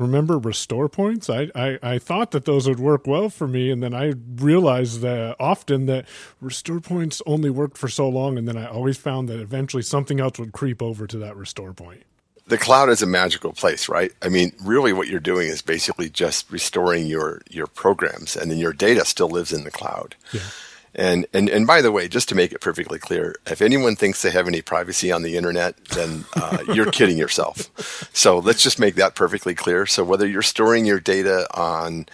remember 0.00 0.38
restore 0.38 0.88
points. 0.88 1.30
I, 1.30 1.50
I, 1.54 1.78
I 1.82 1.98
thought 1.98 2.30
that 2.32 2.46
those 2.46 2.66
would 2.68 2.80
work 2.80 3.06
well 3.06 3.28
for 3.28 3.46
me, 3.46 3.70
and 3.70 3.82
then 3.82 3.94
I 3.94 4.14
realized 4.36 5.02
that 5.02 5.36
often 5.38 5.86
that 5.86 6.06
restore 6.40 6.80
points 6.80 7.22
only 7.26 7.50
worked 7.50 7.78
for 7.78 7.88
so 7.88 8.08
long, 8.08 8.38
and 8.38 8.48
then 8.48 8.56
I 8.56 8.66
always 8.66 8.96
found 8.96 9.28
that 9.28 9.38
eventually 9.38 9.82
something 9.82 10.18
else 10.18 10.38
would 10.38 10.52
creep 10.52 10.82
over 10.82 11.06
to 11.06 11.18
that 11.18 11.36
restore 11.36 11.72
point 11.72 12.04
the 12.50 12.58
cloud 12.58 12.88
is 12.88 13.00
a 13.00 13.06
magical 13.06 13.52
place, 13.52 13.88
right? 13.88 14.12
I 14.22 14.28
mean, 14.28 14.52
really 14.62 14.92
what 14.92 15.06
you're 15.06 15.20
doing 15.20 15.48
is 15.48 15.62
basically 15.62 16.10
just 16.10 16.50
restoring 16.50 17.06
your 17.06 17.42
your 17.48 17.68
programs 17.68 18.36
and 18.36 18.50
then 18.50 18.58
your 18.58 18.72
data 18.72 19.04
still 19.04 19.28
lives 19.28 19.52
in 19.52 19.64
the 19.64 19.70
cloud. 19.70 20.16
Yeah. 20.32 20.40
And, 20.94 21.26
and 21.32 21.48
and 21.48 21.66
by 21.66 21.82
the 21.82 21.92
way, 21.92 22.08
just 22.08 22.28
to 22.30 22.34
make 22.34 22.52
it 22.52 22.60
perfectly 22.60 22.98
clear, 22.98 23.36
if 23.46 23.62
anyone 23.62 23.94
thinks 23.94 24.22
they 24.22 24.30
have 24.30 24.48
any 24.48 24.60
privacy 24.60 25.12
on 25.12 25.22
the 25.22 25.36
internet, 25.36 25.76
then 25.86 26.24
uh, 26.34 26.58
you're 26.74 26.90
kidding 26.90 27.16
yourself. 27.16 28.08
So 28.12 28.38
let's 28.38 28.62
just 28.62 28.80
make 28.80 28.96
that 28.96 29.14
perfectly 29.14 29.54
clear. 29.54 29.86
So 29.86 30.02
whether 30.02 30.26
you're 30.26 30.42
storing 30.42 30.86
your 30.86 30.98
data 30.98 31.46
on, 31.54 32.06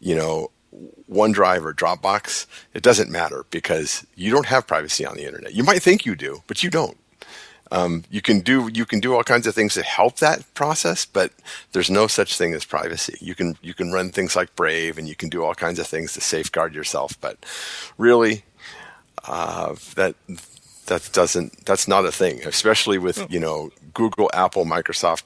you 0.00 0.16
know, 0.16 0.50
OneDrive 1.08 1.64
or 1.64 1.72
Dropbox, 1.72 2.46
it 2.72 2.82
doesn't 2.82 3.10
matter 3.10 3.44
because 3.50 4.04
you 4.16 4.30
don't 4.32 4.46
have 4.46 4.66
privacy 4.66 5.06
on 5.06 5.16
the 5.16 5.24
internet. 5.24 5.54
You 5.54 5.62
might 5.62 5.82
think 5.82 6.04
you 6.04 6.16
do, 6.16 6.42
but 6.46 6.62
you 6.62 6.70
don't. 6.70 6.96
Um, 7.74 8.04
you 8.08 8.22
can 8.22 8.38
do 8.38 8.70
you 8.72 8.86
can 8.86 9.00
do 9.00 9.14
all 9.14 9.24
kinds 9.24 9.48
of 9.48 9.54
things 9.54 9.74
to 9.74 9.82
help 9.82 10.18
that 10.18 10.42
process, 10.54 11.04
but 11.04 11.32
there's 11.72 11.90
no 11.90 12.06
such 12.06 12.38
thing 12.38 12.54
as 12.54 12.64
privacy. 12.64 13.18
You 13.20 13.34
can 13.34 13.56
you 13.62 13.74
can 13.74 13.90
run 13.90 14.10
things 14.10 14.36
like 14.36 14.54
Brave, 14.54 14.96
and 14.96 15.08
you 15.08 15.16
can 15.16 15.28
do 15.28 15.42
all 15.42 15.56
kinds 15.56 15.80
of 15.80 15.86
things 15.88 16.12
to 16.12 16.20
safeguard 16.20 16.72
yourself. 16.72 17.20
But 17.20 17.44
really, 17.98 18.44
uh, 19.26 19.74
that 19.96 20.14
that 20.86 21.10
doesn't 21.12 21.66
that's 21.66 21.88
not 21.88 22.04
a 22.04 22.12
thing. 22.12 22.46
Especially 22.46 22.96
with 22.96 23.18
oh. 23.18 23.26
you 23.28 23.40
know 23.40 23.72
Google, 23.92 24.30
Apple, 24.32 24.64
Microsoft 24.64 25.24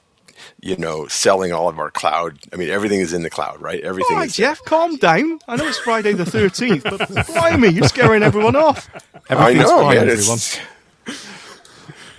you 0.61 0.77
know, 0.77 1.05
selling 1.07 1.51
all 1.51 1.67
of 1.67 1.77
our 1.79 1.91
cloud. 1.91 2.39
I 2.53 2.55
mean, 2.55 2.69
everything 2.69 3.01
is 3.01 3.11
in 3.11 3.23
the 3.23 3.29
cloud, 3.29 3.61
right? 3.61 3.81
Everything. 3.81 4.15
All 4.15 4.21
right, 4.21 4.31
Jeff, 4.31 4.63
calm 4.63 4.95
down. 4.95 5.39
I 5.49 5.57
know 5.57 5.67
it's 5.67 5.77
Friday 5.77 6.13
the 6.13 6.25
thirteenth, 6.25 6.83
but 6.85 7.27
blimey, 7.27 7.67
you're 7.67 7.89
scaring 7.89 8.23
everyone 8.23 8.55
off. 8.55 8.89
I 9.29 9.53
know, 9.53 9.81
fine, 9.83 10.07
man. 10.07 10.17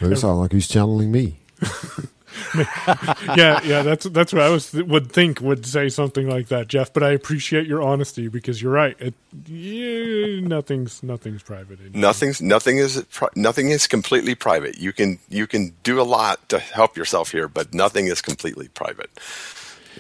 Everyone. 0.01 0.17
It 0.17 0.21
sounds 0.21 0.39
like 0.39 0.53
he's 0.53 0.67
channeling 0.67 1.13
me. 1.13 1.41
yeah, 3.37 3.61
yeah, 3.63 3.83
that's 3.83 4.07
that's 4.07 4.33
what 4.33 4.41
I 4.41 4.49
was 4.49 4.73
would 4.73 5.13
think 5.13 5.43
would 5.43 5.67
say 5.67 5.91
something 5.91 6.27
like 6.27 6.49
that, 6.49 6.69
Jeff. 6.69 6.91
But 6.93 7.03
I 7.03 7.11
appreciate 7.11 7.67
your 7.67 7.83
honesty 7.83 8.29
because 8.29 8.63
you're 8.63 8.73
right. 8.73 8.97
It, 8.99 9.15
yeah, 9.47 10.41
nothing's 10.41 11.03
nothing's 11.03 11.43
private. 11.43 11.81
Anymore. 11.81 12.01
Nothing's 12.01 12.41
nothing 12.41 12.79
is 12.79 13.05
nothing 13.37 13.71
is 13.71 13.87
completely 13.87 14.35
private. 14.35 14.79
You 14.79 14.95
can 14.95 15.19
you 15.29 15.47
can 15.47 15.75
do 15.83 16.01
a 16.01 16.05
lot 16.05 16.49
to 16.49 16.59
help 16.59 16.97
yourself 16.97 17.33
here, 17.33 17.47
but 17.47 17.75
nothing 17.75 18.07
is 18.07 18.23
completely 18.23 18.69
private. 18.69 19.11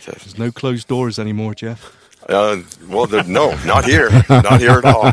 There's 0.06 0.38
no 0.38 0.50
closed 0.50 0.88
doors 0.88 1.18
anymore, 1.18 1.54
Jeff. 1.54 1.99
Uh, 2.28 2.62
well, 2.88 3.06
no, 3.26 3.56
not 3.64 3.84
here, 3.84 4.10
not 4.28 4.60
here 4.60 4.78
at 4.78 4.84
all. 4.84 5.04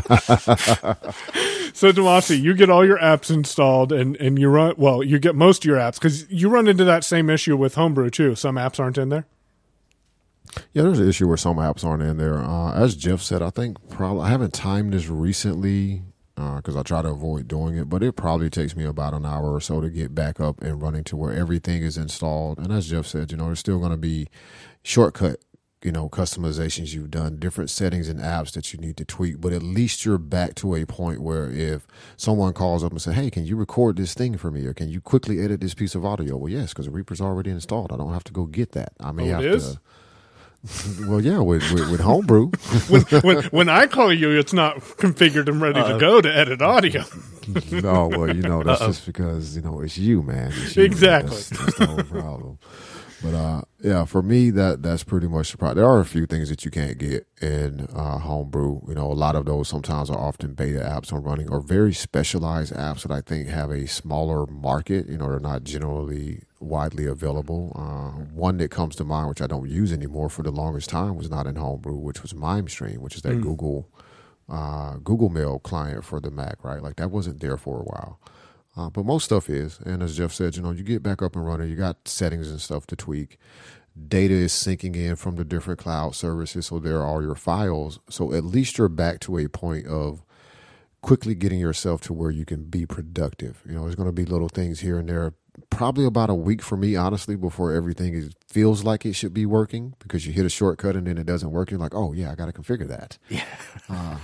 so, 1.72 1.90
Demasi, 1.90 2.40
you 2.40 2.54
get 2.54 2.70
all 2.70 2.84
your 2.84 2.98
apps 2.98 3.30
installed, 3.30 3.92
and 3.92 4.16
and 4.16 4.38
you 4.38 4.48
run. 4.48 4.74
Well, 4.76 5.02
you 5.02 5.18
get 5.18 5.34
most 5.34 5.64
of 5.64 5.68
your 5.68 5.78
apps 5.78 5.94
because 5.94 6.30
you 6.30 6.48
run 6.48 6.68
into 6.68 6.84
that 6.84 7.04
same 7.04 7.30
issue 7.30 7.56
with 7.56 7.74
Homebrew 7.74 8.10
too. 8.10 8.34
Some 8.34 8.56
apps 8.56 8.78
aren't 8.78 8.98
in 8.98 9.08
there. 9.08 9.26
Yeah, 10.72 10.82
there's 10.82 10.98
an 10.98 11.08
issue 11.08 11.28
where 11.28 11.36
some 11.36 11.56
apps 11.56 11.84
aren't 11.84 12.02
in 12.02 12.16
there. 12.18 12.38
Uh, 12.38 12.72
as 12.74 12.94
Jeff 12.96 13.20
said, 13.20 13.42
I 13.42 13.50
think 13.50 13.76
probably 13.88 14.24
I 14.24 14.28
haven't 14.30 14.54
timed 14.54 14.92
this 14.92 15.08
recently 15.08 16.02
because 16.34 16.76
uh, 16.76 16.80
I 16.80 16.82
try 16.82 17.02
to 17.02 17.08
avoid 17.08 17.48
doing 17.48 17.76
it, 17.76 17.88
but 17.88 18.02
it 18.02 18.14
probably 18.14 18.48
takes 18.48 18.76
me 18.76 18.84
about 18.84 19.12
an 19.12 19.26
hour 19.26 19.52
or 19.52 19.60
so 19.60 19.80
to 19.80 19.90
get 19.90 20.14
back 20.14 20.40
up 20.40 20.62
and 20.62 20.80
running 20.80 21.04
to 21.04 21.16
where 21.16 21.32
everything 21.32 21.82
is 21.82 21.96
installed. 21.96 22.58
And 22.58 22.72
as 22.72 22.88
Jeff 22.88 23.06
said, 23.06 23.32
you 23.32 23.38
know, 23.38 23.46
there's 23.46 23.58
still 23.58 23.78
going 23.78 23.90
to 23.90 23.96
be 23.96 24.28
shortcut 24.82 25.40
you 25.82 25.92
know 25.92 26.08
customizations 26.08 26.92
you've 26.92 27.10
done 27.10 27.38
different 27.38 27.70
settings 27.70 28.08
and 28.08 28.18
apps 28.18 28.52
that 28.52 28.72
you 28.72 28.78
need 28.78 28.96
to 28.96 29.04
tweak 29.04 29.40
but 29.40 29.52
at 29.52 29.62
least 29.62 30.04
you're 30.04 30.18
back 30.18 30.54
to 30.54 30.74
a 30.74 30.84
point 30.84 31.20
where 31.20 31.50
if 31.50 31.86
someone 32.16 32.52
calls 32.52 32.82
up 32.82 32.90
and 32.90 33.00
says 33.00 33.14
hey 33.14 33.30
can 33.30 33.44
you 33.44 33.56
record 33.56 33.96
this 33.96 34.14
thing 34.14 34.36
for 34.36 34.50
me 34.50 34.66
or 34.66 34.74
can 34.74 34.88
you 34.88 35.00
quickly 35.00 35.40
edit 35.40 35.60
this 35.60 35.74
piece 35.74 35.94
of 35.94 36.04
audio 36.04 36.36
well 36.36 36.50
yes 36.50 36.70
because 36.70 36.86
the 36.86 36.90
reaper's 36.90 37.20
already 37.20 37.50
installed 37.50 37.92
i 37.92 37.96
don't 37.96 38.12
have 38.12 38.24
to 38.24 38.32
go 38.32 38.44
get 38.44 38.72
that 38.72 38.92
i 39.00 39.12
may 39.12 39.32
oh, 39.32 39.40
have 39.40 39.60
to 39.60 39.80
well, 41.06 41.20
yeah, 41.20 41.38
with, 41.38 41.70
with, 41.72 41.90
with 41.90 42.00
homebrew. 42.00 42.50
when, 42.88 43.02
when, 43.22 43.44
when, 43.44 43.68
I 43.68 43.86
call 43.86 44.12
you, 44.12 44.30
it's 44.30 44.52
not 44.52 44.78
configured 44.78 45.48
and 45.48 45.60
ready 45.60 45.78
uh, 45.78 45.92
to 45.92 45.98
go 45.98 46.20
to 46.20 46.28
edit 46.28 46.60
audio. 46.60 47.04
no, 47.70 48.08
well, 48.08 48.34
you 48.34 48.42
know, 48.42 48.62
that's 48.64 48.80
Uh-oh. 48.80 48.88
just 48.88 49.06
because, 49.06 49.54
you 49.54 49.62
know, 49.62 49.80
it's 49.80 49.96
you, 49.96 50.22
man. 50.22 50.52
It's 50.52 50.76
you, 50.76 50.82
exactly. 50.82 51.30
Man. 51.30 51.36
That's, 51.36 51.58
that's 51.58 51.78
the 51.78 51.86
whole 51.86 52.02
problem. 52.02 52.58
But 53.22 53.34
uh, 53.34 53.62
yeah, 53.80 54.04
for 54.04 54.22
me, 54.22 54.50
that 54.50 54.82
that's 54.82 55.04
pretty 55.04 55.28
much 55.28 55.52
the 55.52 55.58
problem. 55.58 55.76
There 55.76 55.86
are 55.86 56.00
a 56.00 56.04
few 56.04 56.26
things 56.26 56.48
that 56.48 56.64
you 56.64 56.70
can't 56.70 56.98
get 56.98 57.28
in 57.40 57.86
uh, 57.94 58.18
Homebrew. 58.18 58.80
You 58.88 58.94
know, 58.94 59.06
a 59.06 59.14
lot 59.14 59.36
of 59.36 59.44
those 59.44 59.68
sometimes 59.68 60.10
are 60.10 60.18
often 60.18 60.54
beta 60.54 60.80
apps 60.80 61.12
I'm 61.12 61.22
running 61.22 61.48
or 61.48 61.60
very 61.60 61.94
specialized 61.94 62.74
apps 62.74 63.02
that 63.02 63.12
I 63.12 63.20
think 63.20 63.46
have 63.48 63.70
a 63.70 63.86
smaller 63.86 64.46
market. 64.46 65.08
You 65.08 65.16
know, 65.16 65.28
they're 65.28 65.38
not 65.38 65.62
generally 65.62 66.42
widely 66.58 67.06
available. 67.06 67.72
Uh, 67.76 68.22
one 68.34 68.56
that 68.56 68.72
comes 68.72 68.96
to 68.96 69.04
mind, 69.04 69.28
which 69.28 69.40
I 69.40 69.46
don't 69.46 69.70
use 69.70 69.92
anymore 69.92 70.28
for 70.28 70.42
the 70.42 70.50
longest 70.50 70.90
time, 70.90 71.14
was 71.14 71.30
not 71.30 71.46
in 71.46 71.54
Homebrew, 71.54 71.98
which 71.98 72.22
was 72.22 72.32
MimeStream, 72.32 72.98
which 72.98 73.14
is 73.14 73.22
that 73.22 73.34
mm. 73.34 73.42
Google 73.42 73.88
uh, 74.48 74.96
Google 75.04 75.28
Mail 75.28 75.60
client 75.60 76.04
for 76.04 76.20
the 76.20 76.32
Mac. 76.32 76.64
Right, 76.64 76.82
like 76.82 76.96
that 76.96 77.12
wasn't 77.12 77.38
there 77.38 77.56
for 77.56 77.78
a 77.78 77.84
while. 77.84 78.18
Uh, 78.78 78.88
but 78.90 79.04
most 79.04 79.24
stuff 79.24 79.50
is. 79.50 79.80
And 79.84 80.04
as 80.04 80.16
Jeff 80.16 80.32
said, 80.32 80.56
you 80.56 80.62
know, 80.62 80.70
you 80.70 80.84
get 80.84 81.02
back 81.02 81.20
up 81.20 81.34
and 81.34 81.44
running, 81.44 81.68
you 81.68 81.74
got 81.76 82.06
settings 82.06 82.48
and 82.48 82.60
stuff 82.60 82.86
to 82.86 82.96
tweak. 82.96 83.38
data 84.06 84.34
is 84.34 84.52
syncing 84.52 84.94
in 84.96 85.16
from 85.16 85.36
the 85.36 85.44
different 85.44 85.80
cloud 85.80 86.14
services. 86.14 86.66
So 86.66 86.78
there 86.78 87.02
are 87.02 87.22
your 87.22 87.34
files. 87.34 87.98
So 88.08 88.32
at 88.32 88.44
least 88.44 88.78
you're 88.78 88.88
back 88.88 89.20
to 89.20 89.38
a 89.38 89.48
point 89.48 89.86
of 89.86 90.22
quickly 91.02 91.34
getting 91.34 91.60
yourself 91.60 92.00
to 92.02 92.12
where 92.12 92.30
you 92.30 92.44
can 92.44 92.64
be 92.64 92.86
productive. 92.86 93.62
You 93.66 93.74
know, 93.74 93.82
there's 93.82 93.96
going 93.96 94.08
to 94.08 94.12
be 94.12 94.24
little 94.24 94.48
things 94.48 94.80
here 94.80 94.98
and 94.98 95.08
there. 95.08 95.34
Probably 95.70 96.04
about 96.04 96.30
a 96.30 96.34
week 96.34 96.62
for 96.62 96.76
me, 96.76 96.94
honestly, 96.94 97.34
before 97.34 97.72
everything 97.72 98.14
is, 98.14 98.30
feels 98.46 98.84
like 98.84 99.04
it 99.04 99.14
should 99.14 99.34
be 99.34 99.44
working 99.44 99.94
because 99.98 100.24
you 100.24 100.32
hit 100.32 100.46
a 100.46 100.48
shortcut 100.48 100.94
and 100.94 101.08
then 101.08 101.18
it 101.18 101.26
doesn't 101.26 101.50
work. 101.50 101.72
You're 101.72 101.80
like, 101.80 101.96
oh 101.96 102.12
yeah, 102.12 102.30
I 102.30 102.36
got 102.36 102.46
to 102.46 102.52
configure 102.52 102.86
that. 102.86 103.18
Yeah. 103.28 103.44
uh, 103.88 104.18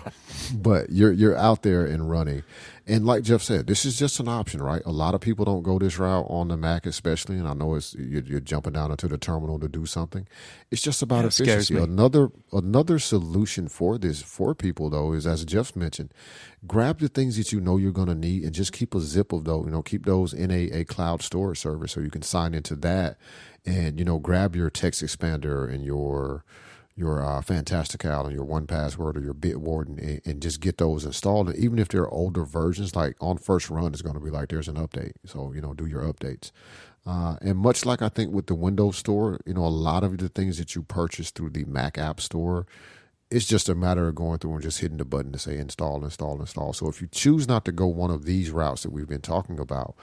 but 0.54 0.90
you're 0.90 1.12
you're 1.12 1.36
out 1.36 1.62
there 1.62 1.84
and 1.84 2.08
running, 2.08 2.44
and 2.86 3.06
like 3.06 3.22
Jeff 3.24 3.42
said, 3.42 3.66
this 3.66 3.84
is 3.86 3.98
just 3.98 4.20
an 4.20 4.28
option, 4.28 4.60
right? 4.62 4.82
A 4.84 4.92
lot 4.92 5.14
of 5.14 5.20
people 5.22 5.44
don't 5.44 5.62
go 5.62 5.78
this 5.78 5.98
route 5.98 6.26
on 6.28 6.48
the 6.48 6.56
Mac, 6.56 6.86
especially, 6.86 7.36
and 7.36 7.48
I 7.48 7.54
know 7.54 7.74
it's 7.76 7.94
you're, 7.94 8.22
you're 8.22 8.40
jumping 8.40 8.74
down 8.74 8.90
into 8.90 9.08
the 9.08 9.16
terminal 9.18 9.58
to 9.60 9.68
do 9.68 9.86
something. 9.86 10.26
It's 10.70 10.82
just 10.82 11.02
about 11.02 11.22
Yeah, 11.22 11.28
efficiency. 11.58 11.76
Another 11.78 12.30
another 12.52 12.98
solution 12.98 13.68
for 13.68 13.98
this 13.98 14.22
for 14.22 14.54
people 14.54 14.90
though 14.90 15.12
is, 15.14 15.26
as 15.26 15.44
Jeff 15.46 15.74
mentioned, 15.74 16.12
grab 16.66 16.98
the 17.00 17.08
things 17.08 17.38
that 17.38 17.52
you 17.52 17.60
know 17.60 17.78
you're 17.78 17.92
going 17.92 18.08
to 18.08 18.14
need 18.14 18.42
and 18.44 18.54
just 18.54 18.72
keep 18.72 18.94
a 18.94 19.00
zip 19.00 19.32
of 19.32 19.44
those. 19.44 19.64
You 19.64 19.72
know, 19.72 19.82
keep 19.82 20.04
those 20.04 20.34
in 20.34 20.50
a, 20.50 20.64
a 20.70 20.84
cloud 20.84 21.22
storage 21.22 21.60
service 21.60 21.92
so 21.92 22.00
you 22.00 22.10
can 22.10 22.22
sign 22.22 22.54
into 22.54 22.76
that, 22.76 23.16
and 23.64 23.98
you 23.98 24.04
know, 24.04 24.18
grab 24.18 24.54
your 24.54 24.70
text 24.70 25.02
expander 25.02 25.72
and 25.72 25.84
your 25.84 26.44
your 26.96 27.24
uh, 27.24 27.42
Fantastical 27.42 28.26
and 28.26 28.34
your 28.34 28.44
One 28.44 28.66
Password 28.66 29.16
or 29.16 29.20
your 29.20 29.34
Bitwarden 29.34 29.98
and, 29.98 30.20
and 30.24 30.42
just 30.42 30.60
get 30.60 30.78
those 30.78 31.04
installed. 31.04 31.48
And 31.48 31.58
even 31.58 31.78
if 31.78 31.88
they're 31.88 32.08
older 32.08 32.44
versions, 32.44 32.94
like 32.94 33.16
on 33.20 33.38
first 33.38 33.68
run, 33.68 33.92
it's 33.92 34.02
going 34.02 34.14
to 34.14 34.20
be 34.20 34.30
like 34.30 34.48
there's 34.48 34.68
an 34.68 34.76
update. 34.76 35.12
So 35.26 35.52
you 35.52 35.60
know, 35.60 35.74
do 35.74 35.86
your 35.86 36.02
updates. 36.02 36.52
Uh, 37.06 37.36
and 37.42 37.58
much 37.58 37.84
like 37.84 38.00
I 38.00 38.08
think 38.08 38.32
with 38.32 38.46
the 38.46 38.54
Windows 38.54 38.96
Store, 38.96 39.38
you 39.44 39.54
know, 39.54 39.64
a 39.64 39.68
lot 39.68 40.04
of 40.04 40.16
the 40.18 40.28
things 40.28 40.58
that 40.58 40.74
you 40.74 40.82
purchase 40.82 41.30
through 41.30 41.50
the 41.50 41.64
Mac 41.64 41.98
App 41.98 42.20
Store, 42.20 42.66
it's 43.34 43.46
just 43.46 43.68
a 43.68 43.74
matter 43.74 44.06
of 44.06 44.14
going 44.14 44.38
through 44.38 44.52
and 44.52 44.62
just 44.62 44.78
hitting 44.78 44.98
the 44.98 45.04
button 45.04 45.32
to 45.32 45.38
say 45.40 45.58
install, 45.58 46.04
install, 46.04 46.38
install. 46.40 46.72
So 46.72 46.86
if 46.86 47.02
you 47.02 47.08
choose 47.10 47.48
not 47.48 47.64
to 47.64 47.72
go 47.72 47.88
one 47.88 48.12
of 48.12 48.24
these 48.24 48.52
routes 48.52 48.84
that 48.84 48.92
we've 48.92 49.08
been 49.08 49.20
talking 49.20 49.58
about, 49.58 49.96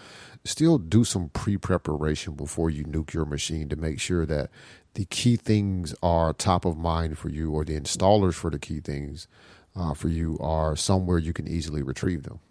still 0.43 0.77
do 0.77 1.05
some 1.05 1.29
pre 1.29 1.55
preparation 1.55 2.33
before 2.33 2.69
you 2.69 2.83
nuke 2.83 3.13
your 3.13 3.25
machine 3.25 3.69
to 3.69 3.77
make 3.77 4.01
sure 4.01 4.25
that 4.25 4.49
the 4.95 5.05
key 5.05 5.37
things 5.37 5.95
are 6.03 6.33
top 6.33 6.65
of 6.65 6.77
mind 6.77 7.17
for 7.17 7.29
you 7.29 7.53
or 7.53 7.63
the 7.63 7.79
installers 7.79 8.33
for 8.33 8.49
the 8.49 8.59
key 8.59 8.81
things 8.81 9.29
uh, 9.77 9.93
for 9.93 10.09
you 10.09 10.37
are 10.41 10.75
somewhere 10.75 11.17
you 11.17 11.31
can 11.31 11.47
easily 11.47 11.81
retrieve 11.81 12.23
them. 12.23 12.41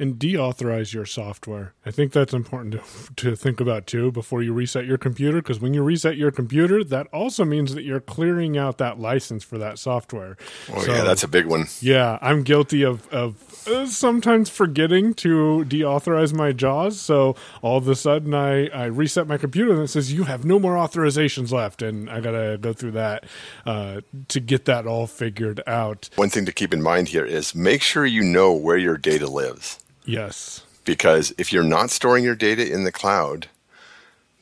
And 0.00 0.18
deauthorize 0.18 0.92
your 0.94 1.06
software. 1.06 1.74
I 1.86 1.90
think 1.90 2.12
that's 2.12 2.32
important 2.32 2.74
to, 2.74 3.14
to 3.16 3.36
think 3.36 3.60
about 3.60 3.86
too 3.86 4.10
before 4.10 4.42
you 4.42 4.52
reset 4.52 4.86
your 4.86 4.98
computer 4.98 5.38
because 5.42 5.60
when 5.60 5.74
you 5.74 5.82
reset 5.82 6.16
your 6.16 6.30
computer, 6.30 6.82
that 6.84 7.06
also 7.12 7.44
means 7.44 7.74
that 7.74 7.84
you're 7.84 8.00
clearing 8.00 8.56
out 8.58 8.78
that 8.78 8.98
license 8.98 9.44
for 9.44 9.58
that 9.58 9.78
software. 9.78 10.36
Oh 10.72 10.82
So- 10.82 10.92
yeah, 10.94 11.04
that's 11.04 11.22
a 11.22 11.28
big 11.28 11.46
one. 11.46 11.66
Yeah, 11.80 12.18
I'm 12.22 12.42
guilty 12.42 12.82
of, 12.82 13.06
of 13.08 13.36
uh, 13.68 13.86
sometimes 13.86 14.48
forgetting 14.48 15.14
to 15.14 15.64
deauthorize 15.68 16.32
my 16.32 16.52
JAWS. 16.52 17.00
So 17.00 17.36
all 17.62 17.78
of 17.78 17.86
a 17.88 17.94
sudden, 17.94 18.34
I, 18.34 18.68
I 18.68 18.86
reset 18.86 19.26
my 19.26 19.36
computer 19.36 19.72
and 19.72 19.82
it 19.82 19.88
says, 19.88 20.12
You 20.12 20.24
have 20.24 20.44
no 20.44 20.58
more 20.58 20.74
authorizations 20.76 21.52
left. 21.52 21.82
And 21.82 22.08
I 22.08 22.20
got 22.20 22.32
to 22.32 22.58
go 22.60 22.72
through 22.72 22.92
that 22.92 23.24
uh, 23.66 24.00
to 24.28 24.40
get 24.40 24.64
that 24.64 24.86
all 24.86 25.06
figured 25.06 25.62
out. 25.66 26.08
One 26.16 26.30
thing 26.30 26.46
to 26.46 26.52
keep 26.52 26.72
in 26.72 26.82
mind 26.82 27.08
here 27.08 27.24
is 27.26 27.54
make 27.54 27.82
sure 27.82 28.06
you 28.06 28.22
know 28.22 28.52
where 28.52 28.78
your 28.78 28.96
data 28.96 29.26
lives. 29.28 29.78
Yes. 30.04 30.64
because 30.84 31.32
if 31.38 31.52
you're 31.52 31.62
not 31.62 31.90
storing 31.90 32.24
your 32.24 32.34
data 32.34 32.70
in 32.72 32.84
the 32.84 32.92
cloud, 32.92 33.48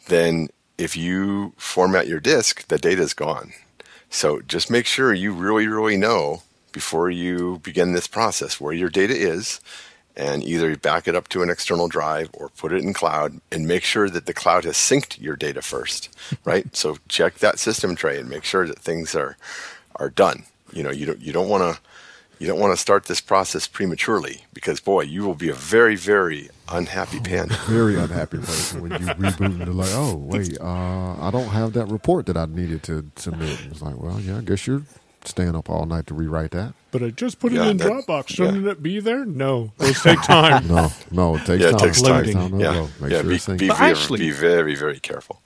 then 0.07 0.49
if 0.79 0.97
you 0.97 1.53
format 1.57 2.07
your 2.07 2.21
disk, 2.21 2.67
the 2.69 2.79
data 2.79 3.03
is 3.03 3.12
gone. 3.15 3.53
So 4.11 4.41
just 4.41 4.71
make 4.71 4.87
sure 4.87 5.12
you 5.12 5.33
really, 5.33 5.67
really 5.67 5.97
know 5.97 6.43
before 6.73 7.11
you 7.11 7.61
begin 7.62 7.93
this 7.93 8.07
process 8.07 8.61
where 8.61 8.73
your 8.73 8.88
data 8.88 9.15
is 9.15 9.61
and 10.17 10.43
either 10.43 10.77
back 10.77 11.07
it 11.07 11.15
up 11.15 11.29
to 11.29 11.43
an 11.43 11.50
external 11.50 11.88
drive 11.88 12.31
or 12.33 12.49
put 12.50 12.73
it 12.73 12.83
in 12.83 12.93
cloud 12.93 13.41
and 13.53 13.67
make 13.69 13.85
sure 13.85 14.09
that 14.09 14.27
the 14.27 14.35
cloud 14.35 14.65
has 14.65 14.75
synced 14.77 15.21
your 15.21 15.37
data 15.37 15.62
first, 15.62 16.09
right? 16.45 16.75
so 16.75 16.97
check 17.09 17.35
that 17.38 17.59
system 17.59 17.95
tray 17.95 18.19
and 18.19 18.29
make 18.29 18.45
sure 18.45 18.67
that 18.67 18.79
things 18.79 19.15
are 19.15 19.37
are 19.97 20.11
done. 20.11 20.45
You 20.73 20.83
know, 20.85 20.91
you 20.91 21.07
don't 21.07 21.21
you 21.21 21.33
don't 21.33 21.49
want 21.49 21.62
to 21.62 21.81
you 22.38 22.47
don't 22.47 22.59
want 22.61 22.73
to 22.73 22.76
start 22.76 23.04
this 23.07 23.21
process 23.21 23.66
prematurely 23.66 24.45
because 24.52 24.80
boy, 24.80 25.02
you 25.02 25.23
will 25.25 25.35
be 25.35 25.49
a 25.49 25.54
very 25.54 25.97
very 25.97 26.49
unhappy 26.71 27.21
panda. 27.21 27.57
very 27.66 27.97
unhappy 27.99 28.38
person 28.38 28.83
when 28.83 28.92
you 28.92 28.99
reboot 29.09 29.40
and 29.47 29.61
they're 29.61 29.66
like, 29.68 29.90
oh 29.92 30.14
wait, 30.16 30.57
uh, 30.61 31.16
I 31.20 31.31
don't 31.33 31.48
have 31.48 31.72
that 31.74 31.87
report 31.87 32.27
that 32.27 32.37
I 32.37 32.46
needed 32.46 32.83
to 32.85 33.05
submit. 33.16 33.59
It's 33.70 33.83
like, 33.83 33.98
well, 34.01 34.20
yeah, 34.20 34.38
I 34.38 34.40
guess 34.42 34.66
you're 34.66 34.83
staying 35.24 35.57
up 35.57 35.68
all 35.68 35.85
night 35.85 36.07
to 36.07 36.14
rewrite 36.14 36.53
that. 36.53 36.74
But 36.90 37.03
I 37.03 37.11
just 37.11 37.38
put 37.38 37.53
Yeah, 37.53 37.64
it 37.66 37.70
in 37.70 37.77
that- 37.79 37.88
Dropbox. 37.88 38.29
Shouldn't 38.29 38.66
it 38.66 38.83
be 38.83 38.98
there? 39.01 39.24
No. 39.27 39.72
Those 39.77 40.01
take 40.01 40.22
time. 40.22 40.66
No, 40.68 40.90
no, 41.11 41.35
it 41.37 41.44
takes 41.44 41.62
yeah, 41.62 41.70
time. 41.72 41.77
it 41.77 41.79
takes 41.81 42.03
time. 42.03 42.24
to 42.24 42.31
Yeah. 42.59 42.87
Make 43.01 43.12
yeah. 43.12 43.22
sure 43.38 43.57
Be, 43.57 43.66
be, 43.66 43.68
very, 43.74 43.90
actually- 43.90 44.18
be 44.20 44.31
very 44.31 44.74
very 44.74 45.01
careful. 45.01 45.42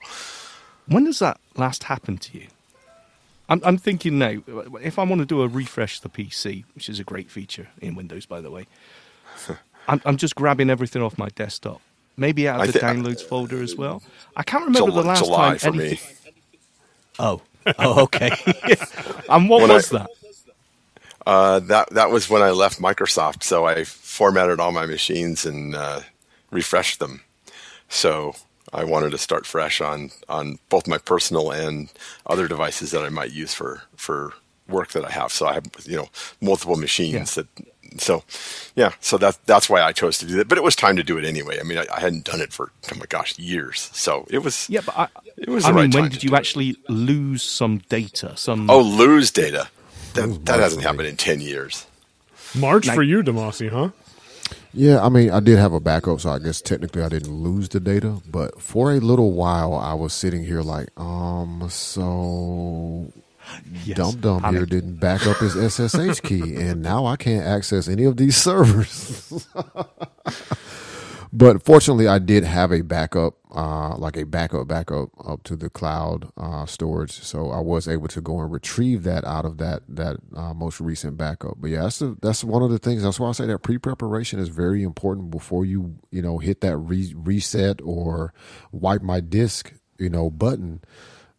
When 0.85 1.05
does 1.05 1.19
that 1.19 1.39
last 1.57 1.83
happen 1.85 2.17
to 2.17 2.37
you? 2.37 2.47
I'm, 3.53 3.61
I'm 3.63 3.77
thinking 3.77 4.17
now, 4.19 4.41
if 4.81 4.97
I 4.99 5.03
want 5.03 5.19
to 5.19 5.25
do 5.25 5.41
a 5.41 5.47
refresh 5.47 5.99
the 5.99 6.09
PC, 6.09 6.63
which 6.75 6.89
is 6.89 6.99
a 6.99 7.03
great 7.03 7.29
feature 7.29 7.67
in 7.81 7.95
Windows, 7.95 8.25
by 8.25 8.41
the 8.41 8.49
way, 8.51 8.65
I'm, 9.87 10.01
I'm 10.05 10.17
just 10.17 10.35
grabbing 10.35 10.69
everything 10.69 11.01
off 11.01 11.17
my 11.17 11.29
desktop. 11.29 11.81
Maybe 12.17 12.47
out 12.47 12.59
I 12.61 12.65
of 12.65 12.73
the 12.73 12.79
thi- 12.79 12.85
downloads 12.85 13.21
folder 13.21 13.61
as 13.61 13.75
well. 13.75 14.01
I 14.35 14.43
can't 14.43 14.65
remember 14.65 14.91
Jul- 14.91 15.01
the 15.03 15.07
last 15.07 15.23
July 15.25 15.57
time 15.57 15.73
for 15.73 15.77
me. 15.77 15.99
Oh, 17.19 17.41
oh, 17.79 18.03
okay. 18.03 18.31
and 19.29 19.49
what 19.49 19.61
When 19.61 19.71
I- 19.71 19.75
was 19.75 19.89
that? 19.89 20.09
Uh, 21.25 21.59
that 21.59 21.89
that 21.91 22.09
was 22.11 22.29
when 22.29 22.41
I 22.41 22.49
left 22.51 22.79
Microsoft, 22.81 23.43
so 23.43 23.65
I 23.65 23.85
formatted 23.85 24.59
all 24.59 24.73
my 24.73 24.85
machines 24.85 25.45
and 25.45 25.73
uh, 25.73 26.01
refreshed 26.51 26.99
them. 26.99 27.21
So 27.87 28.35
I 28.73 28.83
wanted 28.83 29.11
to 29.11 29.17
start 29.17 29.45
fresh 29.45 29.81
on 29.81 30.11
on 30.29 30.59
both 30.69 30.87
my 30.87 30.97
personal 30.97 31.51
and 31.51 31.89
other 32.25 32.47
devices 32.47 32.91
that 32.91 33.03
I 33.03 33.09
might 33.09 33.31
use 33.31 33.53
for 33.53 33.83
for 33.95 34.33
work 34.67 34.89
that 34.93 35.05
I 35.05 35.11
have. 35.11 35.31
So 35.31 35.45
I 35.47 35.53
have 35.53 35.65
you 35.85 35.97
know 35.97 36.07
multiple 36.41 36.75
machines 36.77 37.35
that. 37.35 37.47
So, 37.99 38.23
yeah, 38.75 38.93
so 39.01 39.19
that 39.19 39.37
that's 39.45 39.69
why 39.69 39.83
I 39.83 39.91
chose 39.91 40.17
to 40.17 40.25
do 40.25 40.37
that. 40.37 40.47
But 40.47 40.57
it 40.57 40.63
was 40.63 40.75
time 40.75 40.95
to 40.95 41.03
do 41.03 41.15
it 41.19 41.25
anyway. 41.25 41.59
I 41.59 41.63
mean, 41.63 41.77
I, 41.77 41.85
I 41.93 41.99
hadn't 41.99 42.23
done 42.25 42.41
it 42.41 42.51
for 42.51 42.71
oh 42.91 42.95
my 42.97 43.05
gosh 43.07 43.37
years. 43.37 43.91
So 43.93 44.25
it 44.31 44.39
was. 44.39 44.67
Yeah, 44.67 44.81
but 44.83 44.97
I, 44.97 45.07
It 45.37 45.47
was 45.49 45.63
I 45.65 45.67
the 45.71 45.75
mean, 45.75 45.91
right 45.91 46.01
when 46.01 46.09
did 46.09 46.23
you 46.23 46.29
do 46.29 46.35
it. 46.35 46.39
actually 46.39 46.75
lose 46.89 47.43
some 47.43 47.77
data? 47.89 48.35
Some 48.35 48.67
Oh, 48.67 48.81
lose 48.81 49.29
data. 49.29 49.69
That 50.15 50.25
Lose 50.27 50.39
that 50.45 50.59
hasn't 50.59 50.81
happened 50.81 51.07
in 51.07 51.17
ten 51.17 51.39
years. 51.39 51.85
March 52.55 52.87
Like- 52.87 52.95
for 52.95 53.03
you, 53.03 53.21
Demasi, 53.21 53.69
huh? 53.69 53.89
Yeah, 54.73 55.03
I 55.03 55.09
mean, 55.09 55.29
I 55.29 55.39
did 55.39 55.59
have 55.59 55.73
a 55.73 55.79
backup, 55.79 56.19
so 56.19 56.31
I 56.31 56.39
guess 56.39 56.61
technically 56.61 57.03
I 57.03 57.09
didn't 57.09 57.33
lose 57.33 57.69
the 57.69 57.79
data. 57.79 58.21
But 58.29 58.61
for 58.61 58.91
a 58.91 58.99
little 58.99 59.33
while, 59.33 59.75
I 59.75 59.93
was 59.93 60.13
sitting 60.13 60.43
here 60.43 60.61
like, 60.61 60.89
um, 60.99 61.67
so 61.69 63.11
Yes, 63.85 63.97
Dumb 63.97 64.19
Dumb 64.19 64.53
here 64.53 64.65
didn't 64.65 64.95
back 64.95 65.27
up 65.27 65.37
his 65.37 65.53
SSH 65.53 66.21
key, 66.21 66.55
and 66.55 66.81
now 66.81 67.05
I 67.05 67.15
can't 67.17 67.45
access 67.45 67.87
any 67.87 68.05
of 68.05 68.17
these 68.17 68.37
servers. 68.37 69.47
but 71.35 71.65
fortunately, 71.65 72.07
I 72.07 72.19
did 72.19 72.43
have 72.43 72.71
a 72.71 72.81
backup, 72.83 73.33
uh, 73.51 73.97
like 73.97 74.15
a 74.15 74.23
backup 74.23 74.67
backup 74.67 75.09
up 75.27 75.41
to 75.45 75.55
the 75.55 75.67
cloud 75.67 76.31
uh, 76.37 76.67
storage, 76.67 77.11
so 77.11 77.49
I 77.49 77.59
was 77.59 77.87
able 77.87 78.07
to 78.09 78.21
go 78.21 78.39
and 78.39 78.51
retrieve 78.51 79.01
that 79.03 79.25
out 79.25 79.43
of 79.43 79.57
that 79.57 79.81
that 79.89 80.17
uh, 80.35 80.53
most 80.53 80.79
recent 80.79 81.17
backup. 81.17 81.55
But 81.57 81.71
yeah, 81.71 81.81
that's 81.81 81.97
the, 81.97 82.15
that's 82.21 82.43
one 82.43 82.61
of 82.61 82.69
the 82.69 82.77
things. 82.77 83.01
That's 83.01 83.19
why 83.19 83.29
I 83.29 83.31
say 83.31 83.47
that 83.47 83.63
pre 83.63 83.79
preparation 83.79 84.39
is 84.39 84.49
very 84.49 84.83
important 84.83 85.31
before 85.31 85.65
you 85.65 85.95
you 86.11 86.21
know 86.21 86.37
hit 86.37 86.61
that 86.61 86.77
re- 86.77 87.15
reset 87.17 87.81
or 87.81 88.31
wipe 88.71 89.01
my 89.01 89.19
disk 89.19 89.73
you 89.97 90.09
know 90.09 90.29
button 90.29 90.81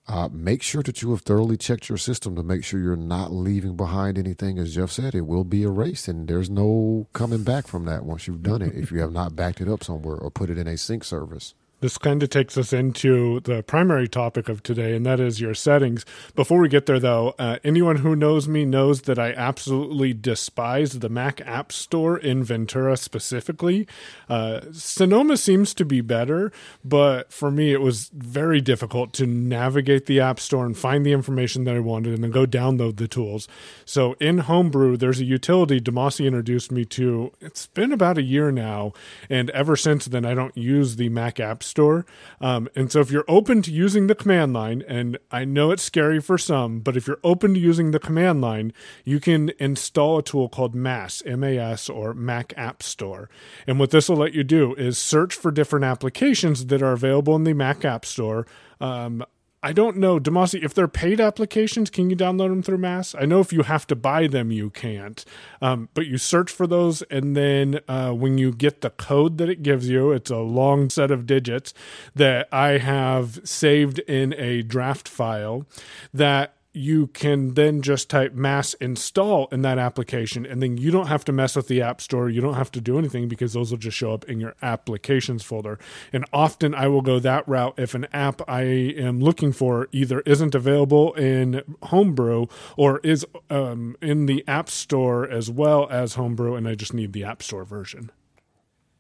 uh, 0.07 0.29
make 0.31 0.63
sure 0.63 0.83
that 0.83 1.01
you 1.01 1.11
have 1.11 1.23
thoroughly 1.23 1.57
checked 1.57 1.89
your 1.89 1.99
system 1.99 2.37
to 2.37 2.43
make 2.43 2.63
sure 2.63 2.79
you're 2.79 2.97
not 2.97 3.33
leaving 3.33 3.77
behind 3.77 4.19
anything. 4.19 4.59
As 4.59 4.75
Jeff 4.75 4.91
said, 4.91 5.15
it 5.15 5.23
will 5.23 5.45
be 5.45 5.63
erased, 5.63 6.09
and 6.09 6.29
there's 6.29 6.51
no 6.51 7.09
coming 7.13 7.43
back 7.43 7.67
from 7.67 7.87
that 7.87 8.05
once 8.05 8.27
you've 8.27 8.43
done 8.43 8.61
it 8.61 8.75
if 8.75 8.93
you 8.93 9.01
have 9.01 9.13
not 9.13 9.35
backed 9.35 9.61
it 9.61 9.69
up 9.69 9.83
somewhere 9.83 10.17
or 10.17 10.31
put 10.31 10.51
it 10.51 10.59
in 10.59 10.67
a 10.67 10.77
sync 10.77 11.05
service. 11.05 11.55
This 11.85 11.99
kind 11.99 12.23
of 12.23 12.31
takes 12.31 12.57
us 12.57 12.73
into 12.73 13.41
the 13.41 13.63
primary 13.63 14.09
topic 14.09 14.49
of 14.49 14.63
today, 14.63 14.97
and 14.97 15.05
that 15.05 15.21
is 15.21 15.39
your 15.39 15.53
settings. 15.53 16.07
Before 16.35 16.59
we 16.59 16.71
get 16.71 16.87
there, 16.87 16.99
though, 16.99 17.35
uh, 17.39 17.59
anyone 17.63 17.97
who 17.97 18.17
knows 18.17 18.49
me 18.49 18.65
knows 18.65 19.03
that 19.03 19.19
I 19.19 19.35
absolutely 19.35 20.15
despise 20.15 21.01
the 21.01 21.11
Mac 21.11 21.43
App 21.43 21.73
Store 21.73 22.17
in 22.17 22.43
Ventura 22.43 22.97
specifically. 22.97 23.87
Uh, 24.31 24.63
Sonoma 24.73 25.37
seems 25.37 25.75
to 25.75 25.85
be 25.85 26.01
better, 26.01 26.51
but 26.83 27.31
for 27.31 27.51
me, 27.51 27.75
it 27.75 27.83
was 27.83 28.09
very 28.15 28.63
difficult 28.63 29.13
to 29.13 29.27
navigate 29.27 30.07
the 30.07 30.21
App 30.21 30.41
Store 30.41 30.65
and 30.65 30.79
find 30.79 31.05
the 31.05 31.13
information 31.13 31.65
that 31.65 31.77
I 31.77 31.81
wanted 31.81 32.15
and 32.15 32.25
then 32.25 32.31
go 32.31 32.47
download 32.47 32.97
the 32.97 33.09
tools. 33.09 33.47
So 33.85 34.15
in 34.15 34.39
Homebrew, 34.39 34.97
there's 34.97 35.21
a 35.21 35.25
utility 35.27 35.83
Demasi 35.83 36.25
introduced 36.25 36.73
me 36.73 36.87
to. 36.87 37.31
It's 37.43 37.67
been 37.67 37.93
about 37.93 38.17
a 38.17 38.23
year 38.23 38.51
now, 38.51 38.95
and 39.29 39.51
ever 39.51 39.77
since 39.77 40.07
then, 40.07 40.25
I 40.25 40.33
don't 40.33 40.57
use 40.57 40.97
the 40.97 41.11
Mac 41.11 41.39
App 41.39 41.63
Store 41.63 41.74
Store. 41.75 42.07
Um, 42.41 42.69
and 42.77 42.93
so 42.93 43.01
if 43.01 43.11
you're 43.11 43.25
open 43.27 43.61
to 43.63 43.73
using 43.73 44.07
the 44.07 44.15
command 44.15 44.53
line, 44.53 44.85
and 44.87 45.19
I 45.33 45.45
know 45.45 45.73
it's 45.73 45.83
scary 45.83 46.21
for 46.21 46.39
some, 46.39 46.79
but 46.79 46.97
if 46.97 47.09
you're 47.09 47.19
open 47.25 47.55
to 47.55 47.59
using 47.59 47.91
the 47.91 47.99
command 47.99 48.41
line, 48.41 48.73
you 49.05 49.19
can 49.19 49.51
install 49.59 50.19
a 50.19 50.23
tool 50.23 50.49
called 50.49 50.77
MAS, 50.77 51.21
M-A-S, 51.27 51.91
or 51.91 52.15
Mac 52.15 52.55
App 52.57 52.81
Store. 52.81 53.29
And 53.67 53.81
what 53.81 53.91
this 53.91 54.09
will 54.09 54.19
let 54.19 54.35
you 54.35 54.45
do 54.45 54.75
is 54.77 54.99
search 54.99 55.35
for 55.35 55.51
different 55.51 55.85
applications 55.85 56.67
that 56.67 56.81
are 56.81 56.93
available 56.93 57.35
in 57.35 57.43
the 57.43 57.55
Mac 57.55 57.85
App 57.85 58.05
Store. 58.05 58.47
Um, 58.81 59.25
I 59.65 59.73
don't 59.73 59.97
know, 59.97 60.21
Demasi, 60.21 60.63
if 60.63 60.75
they're 60.75 60.87
paid 60.87 61.23
applications, 61.23 61.89
can 61.89 62.11
you 62.11 62.17
download 62.17 62.51
them 62.51 62.63
through 62.63 62.77
MAS? 62.77 63.15
I 63.19 63.25
know 63.25 63.41
if 63.41 63.51
you 63.51 63.63
have 63.63 63.87
to 63.87 63.97
buy 63.97 64.27
them, 64.27 64.53
you 64.53 64.69
can't. 64.69 65.25
Um, 65.63 65.89
but 65.95 66.05
you 66.05 66.19
search 66.19 66.53
for 66.53 66.67
those, 66.67 67.01
and 67.11 67.35
then 67.35 67.81
uh, 67.89 68.11
when 68.11 68.37
you 68.37 68.53
get 68.53 68.83
the 68.83 68.91
code 68.91 69.39
that 69.39 69.49
it 69.49 69.63
gives 69.63 69.89
you, 69.89 70.13
it's 70.13 70.31
a 70.31 70.37
long 70.37 70.91
set 70.91 71.11
of 71.11 71.27
digits 71.27 71.73
that 72.15 72.47
I 72.53 72.77
have 72.77 73.41
saved 73.45 74.01
in 74.01 74.35
a 74.35 74.61
draft 74.61 75.09
file 75.09 75.67
that 76.13 76.57
you 76.75 77.07
can 77.09 77.55
then 77.55 77.81
just 77.83 78.11
type 78.11 78.35
mas 78.35 78.75
install 78.75 79.47
in 79.53 79.63
that 79.63 79.79
application 79.79 80.45
and 80.45 80.61
then 80.61 80.77
you 80.77 80.91
don't 80.91 81.07
have 81.07 81.25
to 81.25 81.33
mess 81.33 81.55
with 81.55 81.69
the 81.69 81.81
app 81.81 82.01
store. 82.01 82.29
You 82.29 82.41
don't 82.41 82.55
have 82.55 82.73
to 82.73 82.81
do 82.81 82.99
anything 82.99 83.29
because 83.29 83.53
those 83.53 83.71
will 83.71 83.79
just 83.79 83.97
show 83.97 84.13
up 84.13 84.25
in 84.25 84.41
your 84.41 84.55
applications 84.61 85.45
folder. 85.45 85.79
And 86.13 86.25
often 86.33 86.75
i 86.75 86.89
will 86.89 87.03
go 87.03 87.19
that 87.21 87.47
route 87.49 87.75
if 87.79 87.95
an 87.95 88.07
app 88.13 88.43
i 88.49 88.63
am 88.63 89.21
looking 89.21 89.53
for 89.53 89.89
either 89.93 90.21
isn't 90.21 90.55
available 90.55 91.13
in 91.15 91.63
homebrew 91.85 92.47
or 92.77 92.99
is 93.05 93.25
um, 93.51 93.97
in 94.03 94.27
the 94.27 94.45
app 94.49 94.69
store 94.69 95.29
as 95.29 95.51
well 95.51 95.87
as 95.91 96.15
homebrew 96.15 96.57
and 96.57 96.67
i 96.67 96.75
just 96.75 96.93
need 96.93 97.13
the 97.13 97.25
app 97.25 97.43
store 97.43 97.65
version. 97.65 98.11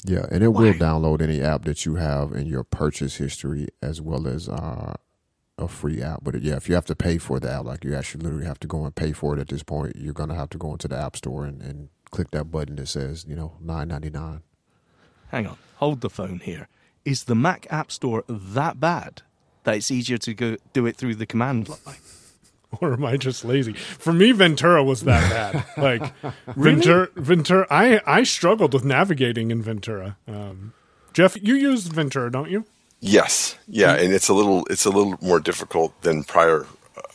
Yeah, 0.06 0.26
and 0.30 0.44
it 0.44 0.48
will 0.48 0.74
download 0.74 1.22
any 1.22 1.40
app 1.40 1.64
that 1.64 1.86
you 1.86 1.94
have 1.94 2.32
in 2.32 2.46
your 2.46 2.62
purchase 2.62 3.16
history 3.16 3.68
as 3.80 4.02
well 4.02 4.28
as 4.28 4.50
uh, 4.50 4.94
a 5.58 5.68
free 5.68 6.02
app. 6.02 6.20
But 6.22 6.40
yeah, 6.42 6.56
if 6.56 6.68
you 6.68 6.74
have 6.74 6.86
to 6.86 6.96
pay 6.96 7.18
for 7.18 7.38
the 7.40 7.50
app, 7.50 7.64
like 7.64 7.84
you 7.84 7.94
actually 7.94 8.24
literally 8.24 8.46
have 8.46 8.60
to 8.60 8.66
go 8.66 8.84
and 8.84 8.94
pay 8.94 9.12
for 9.12 9.36
it 9.36 9.40
at 9.40 9.48
this 9.48 9.62
point, 9.62 9.96
you're 9.96 10.14
going 10.14 10.28
to 10.28 10.34
have 10.34 10.50
to 10.50 10.58
go 10.58 10.72
into 10.72 10.88
the 10.88 10.96
App 10.96 11.16
Store 11.16 11.44
and, 11.44 11.60
and 11.62 11.88
click 12.10 12.30
that 12.32 12.50
button 12.50 12.76
that 12.76 12.88
says, 12.88 13.24
you 13.28 13.36
know, 13.36 13.52
nine 13.60 13.88
ninety 13.88 14.10
nine. 14.10 14.42
Hang 15.28 15.46
on, 15.46 15.56
hold 15.76 16.00
the 16.00 16.10
phone 16.10 16.40
here. 16.40 16.68
Is 17.04 17.24
the 17.24 17.34
Mac 17.34 17.66
App 17.70 17.92
Store 17.92 18.24
that 18.28 18.80
bad 18.80 19.22
that 19.64 19.76
it's 19.76 19.90
easier 19.90 20.18
to 20.18 20.34
go 20.34 20.56
do 20.72 20.86
it 20.86 20.96
through 20.96 21.16
the 21.16 21.26
command 21.26 21.68
line? 21.68 21.96
or 22.80 22.94
am 22.94 23.04
I 23.04 23.16
just 23.16 23.44
lazy? 23.44 23.72
For 23.72 24.12
me, 24.12 24.32
Ventura 24.32 24.82
was 24.82 25.02
that 25.02 25.30
bad. 25.30 25.64
Like 25.76 26.12
Ventura, 26.56 27.08
Ventura. 27.16 27.66
I 27.70 28.00
I 28.06 28.22
struggled 28.22 28.72
with 28.72 28.84
navigating 28.84 29.50
in 29.50 29.62
Ventura. 29.62 30.16
Um, 30.26 30.72
Jeff, 31.12 31.36
you 31.40 31.54
use 31.54 31.86
Ventura, 31.86 32.30
don't 32.30 32.50
you? 32.50 32.64
Yes, 33.06 33.56
yeah, 33.68 33.94
and 33.96 34.12
it's 34.14 34.28
a 34.28 34.34
little 34.34 34.64
it's 34.70 34.86
a 34.86 34.90
little 34.90 35.16
more 35.20 35.38
difficult 35.40 36.00
than 36.02 36.24
prior 36.24 36.66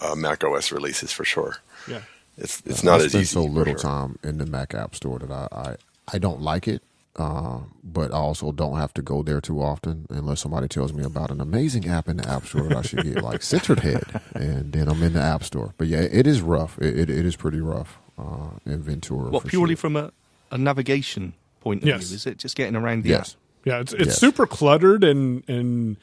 uh, 0.02 0.14
Mac 0.16 0.44
OS 0.44 0.72
releases 0.72 1.12
for 1.12 1.26
sure. 1.26 1.58
Yeah. 1.88 2.02
It's 2.38 2.62
it's 2.66 2.84
not 2.84 3.02
I 3.02 3.06
as 3.06 3.12
spend 3.12 3.24
easy. 3.24 3.34
so 3.34 3.44
little 3.44 3.74
sure. 3.74 3.80
time 3.82 4.20
in 4.24 4.38
the 4.38 4.46
Mac 4.46 4.74
App 4.76 4.94
Store 4.96 5.18
that 5.20 5.32
I 5.32 5.48
I, 5.52 5.76
I 6.14 6.18
don't 6.20 6.42
like 6.42 6.68
it. 6.68 6.84
Uh, 7.16 7.60
but 7.84 8.12
I 8.14 8.18
also 8.18 8.52
don't 8.54 8.78
have 8.78 8.94
to 8.94 9.02
go 9.02 9.24
there 9.24 9.42
too 9.42 9.62
often 9.62 10.06
unless 10.10 10.40
somebody 10.42 10.70
tells 10.70 10.94
me 10.94 11.04
about 11.04 11.32
an 11.32 11.42
amazing 11.42 11.86
app 11.90 12.08
in 12.08 12.16
the 12.18 12.30
App 12.30 12.46
Store 12.46 12.62
that 12.70 12.78
I 12.78 12.82
should 12.82 13.04
get, 13.04 13.22
like 13.22 13.42
Centered 13.42 13.80
Head, 13.82 14.22
and 14.36 14.72
then 14.72 14.88
I'm 14.88 15.02
in 15.04 15.12
the 15.14 15.22
App 15.22 15.44
Store. 15.44 15.74
But 15.78 15.88
yeah, 15.88 16.00
it 16.00 16.26
is 16.28 16.40
rough. 16.42 16.78
It, 16.80 16.98
it, 16.98 17.10
it 17.10 17.26
is 17.26 17.36
pretty 17.36 17.60
rough 17.60 17.98
uh, 18.18 18.52
in 18.66 18.82
Ventura. 18.84 19.32
What 19.32 19.48
purely 19.48 19.74
sure. 19.74 19.78
from 19.82 19.96
a, 19.98 20.12
a 20.52 20.58
navigation 20.58 21.34
point 21.60 21.82
of 21.82 21.90
Yes. 21.90 22.06
view? 22.08 22.16
Is 22.16 22.26
it 22.26 22.38
just 22.38 22.56
getting 22.56 22.76
around 22.78 23.04
the 23.04 23.10
Yes. 23.10 23.32
app? 23.32 23.38
Yeah, 23.66 23.80
it's 23.80 23.94
it's 23.94 24.06
Yes. 24.08 24.18
super 24.20 24.48
cluttered 24.48 25.04
and 25.04 25.44
and 25.50 25.98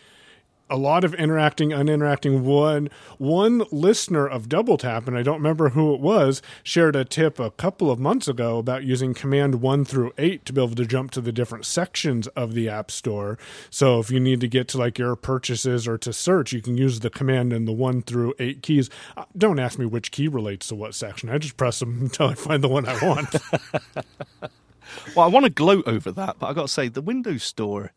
a 0.68 0.76
lot 0.76 1.04
of 1.04 1.14
interacting, 1.14 1.70
uninteracting. 1.72 2.42
One 2.42 2.90
one 3.18 3.62
listener 3.70 4.26
of 4.26 4.48
Double 4.48 4.76
Tap, 4.76 5.06
and 5.06 5.16
I 5.16 5.22
don't 5.22 5.36
remember 5.36 5.68
who 5.68 5.94
it 5.94 6.00
was, 6.00 6.42
shared 6.64 6.96
a 6.96 7.04
tip 7.04 7.38
a 7.38 7.52
couple 7.52 7.88
of 7.88 8.00
months 8.00 8.26
ago 8.26 8.58
about 8.58 8.82
using 8.82 9.14
Command 9.14 9.62
one 9.62 9.84
through 9.84 10.12
eight 10.18 10.44
to 10.44 10.52
be 10.52 10.60
able 10.60 10.74
to 10.74 10.84
jump 10.84 11.12
to 11.12 11.20
the 11.20 11.30
different 11.30 11.66
sections 11.66 12.26
of 12.28 12.54
the 12.54 12.68
App 12.68 12.90
Store. 12.90 13.38
So 13.70 14.00
if 14.00 14.10
you 14.10 14.18
need 14.18 14.40
to 14.40 14.48
get 14.48 14.66
to 14.68 14.78
like 14.78 14.98
your 14.98 15.14
purchases 15.14 15.86
or 15.86 15.98
to 15.98 16.12
search, 16.12 16.52
you 16.52 16.60
can 16.60 16.76
use 16.76 16.98
the 16.98 17.10
command 17.10 17.52
and 17.52 17.68
the 17.68 17.72
one 17.72 18.02
through 18.02 18.34
eight 18.40 18.62
keys. 18.62 18.90
Uh, 19.16 19.24
Don't 19.38 19.60
ask 19.60 19.78
me 19.78 19.86
which 19.86 20.10
key 20.10 20.26
relates 20.26 20.66
to 20.68 20.74
what 20.74 20.96
section. 20.96 21.30
I 21.30 21.38
just 21.38 21.56
press 21.56 21.78
them 21.78 21.98
until 22.02 22.26
I 22.26 22.34
find 22.34 22.62
the 22.62 22.68
one 22.68 22.86
I 22.88 22.98
want. 23.06 23.36
Well, 25.14 25.24
I 25.24 25.28
want 25.28 25.44
to 25.44 25.50
gloat 25.50 25.86
over 25.86 26.10
that, 26.12 26.36
but 26.38 26.46
I've 26.46 26.54
got 26.54 26.62
to 26.62 26.68
say 26.72 26.88
the 26.88 27.02
Windows 27.02 27.42
Store 27.42 27.92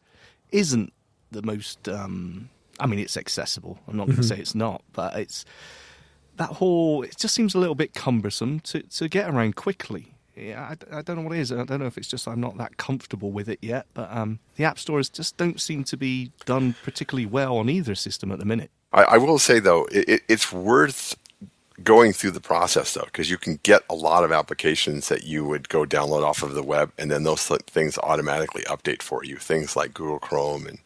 isn't 0.52 0.94
the 1.32 1.42
most. 1.42 1.88
Um, 1.88 2.50
I 2.80 2.88
mean, 2.88 3.00
it's 3.00 3.18
accessible. 3.18 3.80
I'm 3.88 3.98
not 3.98 4.08
going 4.08 4.18
to 4.18 4.24
say 4.24 4.38
it's 4.38 4.56
not, 4.56 4.84
but 4.94 5.16
it's 5.16 5.46
that 6.38 6.50
whole. 6.50 7.04
It 7.04 7.18
just 7.18 7.36
seems 7.36 7.56
a 7.56 7.60
little 7.60 7.76
bit 7.76 7.94
cumbersome 7.94 8.60
to 8.62 8.82
to 8.82 9.08
get 9.08 9.30
around 9.30 9.56
quickly. 9.56 10.14
Yeah, 10.36 10.74
I, 10.92 11.00
I 11.00 11.02
don't 11.02 11.18
know 11.18 11.24
what 11.24 11.36
it 11.36 11.40
is. 11.40 11.52
I 11.52 11.64
don't 11.66 11.80
know 11.80 11.86
if 11.86 11.98
it's 11.98 12.08
just 12.08 12.28
I'm 12.28 12.40
not 12.40 12.58
that 12.58 12.78
comfortable 12.78 13.32
with 13.32 13.50
it 13.50 13.60
yet, 13.62 13.88
but 13.94 14.10
um, 14.16 14.40
the 14.56 14.64
app 14.64 14.80
stores 14.80 15.10
just 15.10 15.36
don't 15.36 15.60
seem 15.60 15.84
to 15.86 15.98
be 15.98 16.32
done 16.46 16.76
particularly 16.84 17.26
well 17.26 17.58
on 17.58 17.70
either 17.70 17.94
system 17.94 18.32
at 18.32 18.40
the 18.40 18.46
minute. 18.46 18.72
I, 18.94 19.04
I 19.04 19.18
will 19.18 19.38
say 19.38 19.60
though, 19.60 19.86
it, 19.92 20.08
it, 20.08 20.22
it's 20.30 20.52
worth 20.52 21.18
going 21.84 22.14
through 22.14 22.32
the 22.32 22.42
process 22.42 22.94
though, 22.94 23.06
because 23.06 23.30
you 23.30 23.38
can 23.38 23.60
get 23.64 23.84
a 23.90 23.96
lot 23.96 24.24
of 24.24 24.32
applications 24.32 25.10
that 25.10 25.24
you 25.24 25.46
would 25.46 25.70
go 25.70 25.86
download 25.86 26.24
off 26.24 26.44
of 26.44 26.54
the 26.54 26.64
web, 26.64 26.92
and 26.98 27.12
then 27.12 27.24
those 27.24 27.48
things 27.48 27.98
automatically 28.00 28.64
update 28.64 29.02
for 29.02 29.24
you. 29.24 29.38
Things 29.38 29.76
like 29.76 29.94
Google 29.94 30.20
Chrome 30.20 30.68
and 30.68 30.80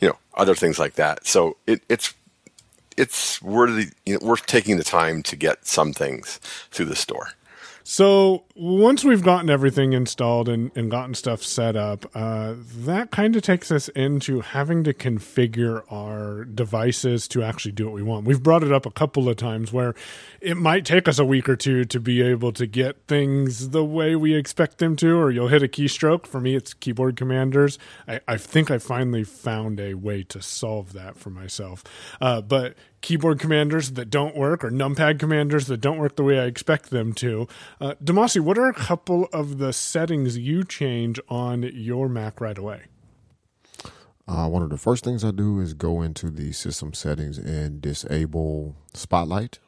you 0.00 0.08
know 0.08 0.18
other 0.34 0.54
things 0.54 0.78
like 0.78 0.94
that. 0.94 1.26
So 1.26 1.56
it, 1.66 1.82
it's 1.88 2.14
it's 2.96 3.40
worthy 3.42 3.88
you 4.06 4.14
know, 4.14 4.26
worth 4.26 4.46
taking 4.46 4.76
the 4.76 4.84
time 4.84 5.22
to 5.24 5.36
get 5.36 5.66
some 5.66 5.92
things 5.92 6.38
through 6.70 6.86
the 6.86 6.96
store. 6.96 7.30
So 7.84 8.44
once 8.54 9.04
we've 9.04 9.22
gotten 9.22 9.50
everything 9.50 9.92
installed 9.92 10.48
and, 10.48 10.70
and 10.76 10.90
gotten 10.90 11.14
stuff 11.14 11.42
set 11.42 11.74
up, 11.74 12.06
uh, 12.14 12.54
that 12.58 13.10
kind 13.10 13.34
of 13.34 13.42
takes 13.42 13.70
us 13.70 13.88
into 13.88 14.40
having 14.40 14.84
to 14.84 14.94
configure 14.94 15.82
our 15.90 16.44
devices 16.44 17.26
to 17.28 17.42
actually 17.42 17.72
do 17.72 17.86
what 17.86 17.94
we 17.94 18.02
want. 18.02 18.26
We've 18.26 18.42
brought 18.42 18.62
it 18.62 18.72
up 18.72 18.86
a 18.86 18.90
couple 18.90 19.28
of 19.28 19.36
times 19.36 19.72
where 19.72 19.94
it 20.40 20.56
might 20.56 20.84
take 20.84 21.08
us 21.08 21.18
a 21.18 21.24
week 21.24 21.48
or 21.48 21.56
two 21.56 21.84
to 21.86 22.00
be 22.00 22.22
able 22.22 22.52
to 22.52 22.66
get 22.66 23.06
things 23.06 23.70
the 23.70 23.84
way 23.84 24.14
we 24.14 24.34
expect 24.34 24.78
them 24.78 24.96
to, 24.96 25.18
or 25.18 25.30
you'll 25.30 25.48
hit 25.48 25.62
a 25.62 25.68
keystroke. 25.68 26.26
For 26.26 26.40
me, 26.40 26.54
it's 26.54 26.74
keyboard 26.74 27.16
commanders. 27.16 27.78
I, 28.06 28.20
I 28.28 28.36
think 28.36 28.70
I 28.70 28.78
finally 28.78 29.24
found 29.24 29.80
a 29.80 29.94
way 29.94 30.22
to 30.24 30.40
solve 30.40 30.92
that 30.92 31.16
for 31.16 31.30
myself. 31.30 31.82
Uh, 32.20 32.40
but 32.40 32.76
keyboard 33.02 33.38
commanders 33.38 33.92
that 33.92 34.08
don't 34.08 34.34
work 34.36 34.64
or 34.64 34.70
numpad 34.70 35.18
commanders 35.18 35.66
that 35.66 35.80
don't 35.80 35.98
work 35.98 36.16
the 36.16 36.22
way 36.22 36.38
I 36.40 36.44
expect 36.44 36.90
them 36.90 37.12
to. 37.14 37.46
Uh, 37.80 37.94
Demasi, 38.02 38.40
what 38.40 38.56
are 38.56 38.68
a 38.68 38.74
couple 38.74 39.28
of 39.32 39.58
the 39.58 39.72
settings 39.72 40.38
you 40.38 40.64
change 40.64 41.20
on 41.28 41.62
your 41.74 42.08
Mac 42.08 42.40
right 42.40 42.56
away? 42.56 42.82
Uh, 44.28 44.48
one 44.48 44.62
of 44.62 44.70
the 44.70 44.78
first 44.78 45.02
things 45.04 45.24
I 45.24 45.32
do 45.32 45.58
is 45.60 45.74
go 45.74 46.00
into 46.00 46.30
the 46.30 46.52
system 46.52 46.94
settings 46.94 47.38
and 47.38 47.80
disable 47.82 48.76
Spotlight 48.94 49.58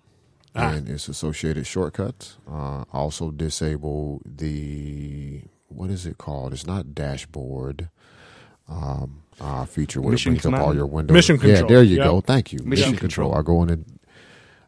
Ah. 0.57 0.75
and 0.75 0.89
its 0.89 1.09
associated 1.09 1.67
shortcuts. 1.67 2.37
Uh, 2.49 2.85
also 2.93 3.33
disable 3.33 4.23
the 4.25 5.43
what 5.69 5.91
is 5.91 6.07
it 6.07 6.17
called? 6.19 6.53
It's 6.53 6.67
not 6.67 6.95
dashboard. 6.95 7.89
Um, 8.69 9.23
uh, 9.41 9.65
feature 9.67 10.01
where 10.01 10.13
Mission 10.13 10.35
it 10.37 10.43
brings 10.43 10.55
up 10.55 10.61
all 10.63 10.75
your 10.75 10.87
windows. 10.87 11.15
Mission 11.15 11.39
Yeah, 11.43 11.63
there 11.63 11.83
you 11.83 11.97
Yep. 11.97 12.05
go. 12.07 12.21
Thank 12.21 12.53
you. 12.53 12.61
Mission 12.65 12.97
control. 12.97 13.35
I 13.35 13.43
go 13.43 13.63
in 13.63 13.71
and 13.71 13.99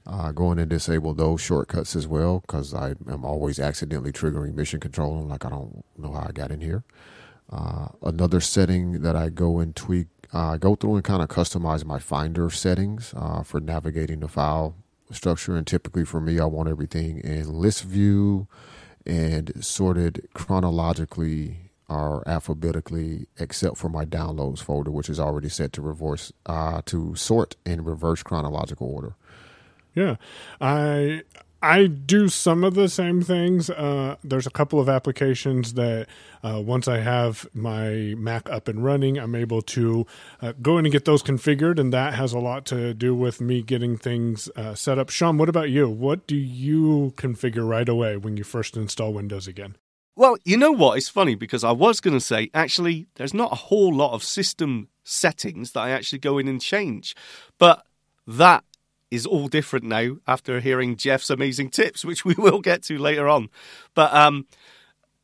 uh, 0.06 0.32
go 0.32 0.52
in 0.52 0.58
and 0.58 0.68
disable 0.68 1.14
those 1.14 1.40
shortcuts 1.40 1.96
as 1.96 2.06
well 2.06 2.40
because 2.40 2.74
I 2.74 2.94
am 3.08 3.24
always 3.24 3.58
accidentally 3.58 4.12
triggering 4.12 4.54
mission 4.54 4.80
control. 4.80 5.18
I'm 5.18 5.28
like 5.28 5.44
I 5.44 5.50
don't 5.50 5.84
know 5.96 6.12
how 6.12 6.26
I 6.28 6.32
got 6.32 6.50
in 6.50 6.60
here. 6.60 6.84
Uh, 7.50 7.88
another 8.02 8.40
setting 8.40 9.02
that 9.02 9.14
I 9.16 9.30
go 9.30 9.60
and 9.60 9.74
tweak, 9.74 10.08
uh, 10.34 10.50
I 10.52 10.56
go 10.58 10.74
through 10.74 10.96
and 10.96 11.04
kind 11.04 11.22
of 11.22 11.28
customize 11.28 11.84
my 11.84 11.98
Finder 11.98 12.50
settings 12.50 13.14
uh, 13.16 13.42
for 13.42 13.60
navigating 13.60 14.20
the 14.20 14.28
file 14.28 14.74
structure. 15.12 15.56
And 15.56 15.66
typically 15.66 16.04
for 16.04 16.20
me, 16.20 16.40
I 16.40 16.44
want 16.46 16.68
everything 16.68 17.18
in 17.20 17.52
list 17.52 17.84
view 17.84 18.48
and 19.06 19.52
sorted 19.64 20.28
chronologically 20.34 21.65
or 21.88 22.26
alphabetically, 22.26 23.26
except 23.38 23.76
for 23.76 23.88
my 23.88 24.04
downloads 24.04 24.60
folder, 24.60 24.90
which 24.90 25.08
is 25.08 25.20
already 25.20 25.48
set 25.48 25.72
to 25.74 25.82
reverse 25.82 26.32
uh, 26.46 26.82
to 26.86 27.14
sort 27.14 27.56
in 27.64 27.84
reverse 27.84 28.22
chronological 28.22 28.88
order. 28.88 29.14
Yeah, 29.94 30.16
I 30.60 31.22
I 31.62 31.86
do 31.86 32.28
some 32.28 32.64
of 32.64 32.74
the 32.74 32.88
same 32.88 33.22
things. 33.22 33.70
Uh, 33.70 34.16
there's 34.22 34.46
a 34.46 34.50
couple 34.50 34.78
of 34.78 34.88
applications 34.88 35.74
that 35.74 36.06
uh, 36.44 36.60
once 36.60 36.86
I 36.86 36.98
have 36.98 37.48
my 37.54 38.14
Mac 38.16 38.50
up 38.50 38.68
and 38.68 38.84
running, 38.84 39.18
I'm 39.18 39.34
able 39.34 39.62
to 39.62 40.06
uh, 40.42 40.52
go 40.60 40.76
in 40.76 40.84
and 40.84 40.92
get 40.92 41.06
those 41.06 41.22
configured, 41.22 41.78
and 41.78 41.92
that 41.92 42.14
has 42.14 42.32
a 42.32 42.38
lot 42.38 42.66
to 42.66 42.92
do 42.94 43.14
with 43.14 43.40
me 43.40 43.62
getting 43.62 43.96
things 43.96 44.50
uh, 44.54 44.74
set 44.74 44.98
up. 44.98 45.08
Shaun, 45.08 45.38
what 45.38 45.48
about 45.48 45.70
you? 45.70 45.88
What 45.88 46.26
do 46.26 46.36
you 46.36 47.14
configure 47.16 47.66
right 47.66 47.88
away 47.88 48.16
when 48.16 48.36
you 48.36 48.44
first 48.44 48.76
install 48.76 49.14
Windows 49.14 49.48
again? 49.48 49.76
Well, 50.18 50.38
you 50.44 50.56
know 50.56 50.72
what? 50.72 50.96
It's 50.96 51.10
funny 51.10 51.34
because 51.34 51.62
I 51.62 51.72
was 51.72 52.00
going 52.00 52.16
to 52.16 52.24
say 52.24 52.50
actually, 52.54 53.06
there's 53.16 53.34
not 53.34 53.52
a 53.52 53.56
whole 53.56 53.94
lot 53.94 54.14
of 54.14 54.24
system 54.24 54.88
settings 55.04 55.72
that 55.72 55.80
I 55.80 55.90
actually 55.90 56.20
go 56.20 56.38
in 56.38 56.48
and 56.48 56.60
change. 56.60 57.14
But 57.58 57.84
that 58.26 58.64
is 59.10 59.26
all 59.26 59.46
different 59.46 59.84
now 59.84 60.16
after 60.26 60.60
hearing 60.60 60.96
Jeff's 60.96 61.28
amazing 61.28 61.68
tips, 61.68 62.02
which 62.02 62.24
we 62.24 62.34
will 62.38 62.60
get 62.60 62.82
to 62.84 62.98
later 62.98 63.28
on. 63.28 63.50
But 63.94 64.12
um, 64.14 64.46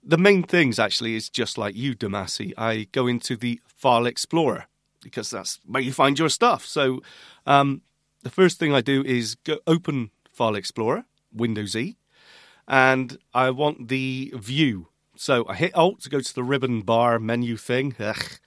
the 0.05 0.19
main 0.19 0.43
things 0.43 0.79
actually 0.79 1.15
is 1.17 1.31
just 1.31 1.57
like 1.57 1.75
you, 1.75 1.97
Damasi. 1.97 2.53
I 2.59 2.87
go 2.93 3.07
into 3.07 3.35
the 3.35 3.61
File 3.67 4.05
Explorer 4.05 4.67
because 5.03 5.31
that's 5.31 5.59
where 5.65 5.83
you 5.83 5.93
find 5.93 6.19
your 6.19 6.29
stuff. 6.29 6.67
So 6.67 7.01
um, 7.47 7.81
the 8.23 8.31
first 8.31 8.59
thing 8.59 8.75
I 8.75 8.83
do 8.83 9.03
is 9.03 9.37
go 9.37 9.59
open 9.67 10.11
File 10.31 10.55
Explorer, 10.55 11.07
Windows 11.33 11.75
E, 11.75 11.97
and 12.67 13.19
I 13.35 13.51
want 13.51 13.89
the 13.89 14.33
view. 14.37 14.89
So 15.17 15.47
I 15.49 15.55
hit 15.55 15.75
Alt 15.75 16.01
to 16.03 16.11
go 16.11 16.21
to 16.21 16.35
the 16.35 16.43
ribbon 16.43 16.81
bar 16.83 17.19
menu 17.19 17.57
thing, 17.57 17.95
Ugh. 17.99 18.39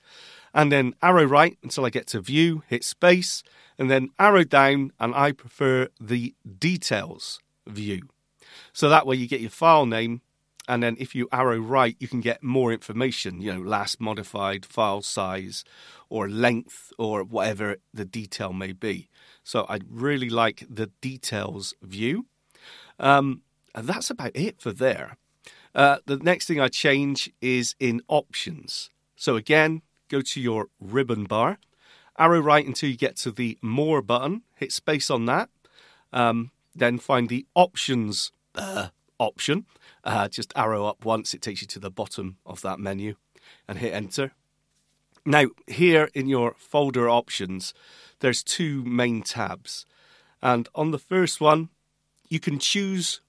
and 0.54 0.71
then 0.71 0.93
arrow 1.01 1.25
right 1.25 1.58
until 1.63 1.86
I 1.86 1.89
get 1.89 2.08
to 2.08 2.21
view, 2.21 2.63
hit 2.67 2.84
space, 2.84 3.43
and 3.78 3.89
then 3.89 4.10
arrow 4.19 4.43
down, 4.43 4.91
and 4.99 5.13
I 5.13 5.32
prefer 5.32 5.89
the 5.99 6.34
details 6.60 7.39
view. 7.67 8.10
So 8.73 8.89
that 8.89 9.06
way 9.06 9.15
you 9.15 9.28
get 9.28 9.41
your 9.41 9.49
file 9.49 9.86
name, 9.86 10.21
and 10.67 10.82
then 10.82 10.95
if 10.99 11.13
you 11.13 11.28
arrow 11.32 11.60
right, 11.60 11.95
you 11.99 12.08
can 12.08 12.21
get 12.21 12.43
more 12.43 12.71
information, 12.71 13.41
you 13.41 13.54
know, 13.54 13.62
last 13.62 14.01
modified 14.01 14.65
file 14.65 15.01
size 15.01 15.63
or 16.10 16.28
length 16.28 16.91
or 16.97 17.23
whatever 17.23 17.78
the 17.93 18.06
detail 18.06 18.51
may 18.54 18.71
be. 18.71 19.08
So 19.43 19.65
I 19.69 19.80
really 19.88 20.30
like 20.30 20.65
the 20.69 20.88
details 21.01 21.73
view. 21.82 22.25
Um, 22.99 23.41
and 23.76 23.88
that's 23.88 24.10
about 24.10 24.32
it 24.34 24.60
for 24.60 24.72
there. 24.72 25.18
Uh, 25.76 25.98
the 26.06 26.18
next 26.18 26.48
thing 26.48 26.60
I 26.60 26.70
change 26.70 27.30
is 27.42 27.76
in 27.80 28.02
options. 28.08 28.90
So 29.18 29.36
again, 29.36 29.82
go 30.10 30.22
to 30.22 30.40
your 30.40 30.68
ribbon 30.80 31.26
bar, 31.26 31.58
arrow 32.18 32.40
right 32.40 32.66
until 32.66 32.90
you 32.90 32.96
get 32.96 33.18
to 33.18 33.32
the 33.32 33.58
more 33.62 34.02
button, 34.02 34.44
hit 34.56 34.72
space 34.72 35.12
on 35.12 35.26
that, 35.26 35.50
um, 36.14 36.52
then 36.74 36.98
find 36.98 37.28
the 37.28 37.46
options 37.54 38.32
uh, 38.56 38.88
option. 39.20 39.66
Uh, 40.04 40.30
just 40.30 40.54
arrow 40.56 40.86
up 40.86 41.04
once, 41.04 41.34
it 41.34 41.42
takes 41.42 41.62
you 41.62 41.68
to 41.68 41.80
the 41.80 41.92
bottom 41.92 42.38
of 42.46 42.62
that 42.62 42.80
menu, 42.80 43.16
and 43.68 43.80
hit 43.80 43.94
enter. 43.94 44.32
Now, 45.26 45.48
here 45.68 46.10
in 46.14 46.28
your 46.28 46.56
folder 46.58 47.10
options, 47.10 47.74
there's 48.20 48.44
two 48.44 48.86
main 48.86 49.24
tabs. 49.24 49.86
And 50.42 50.70
on 50.76 50.92
the 50.92 51.00
first 51.00 51.42
one, 51.42 51.70
you 52.30 52.40
can 52.40 52.60
choose 52.60 53.22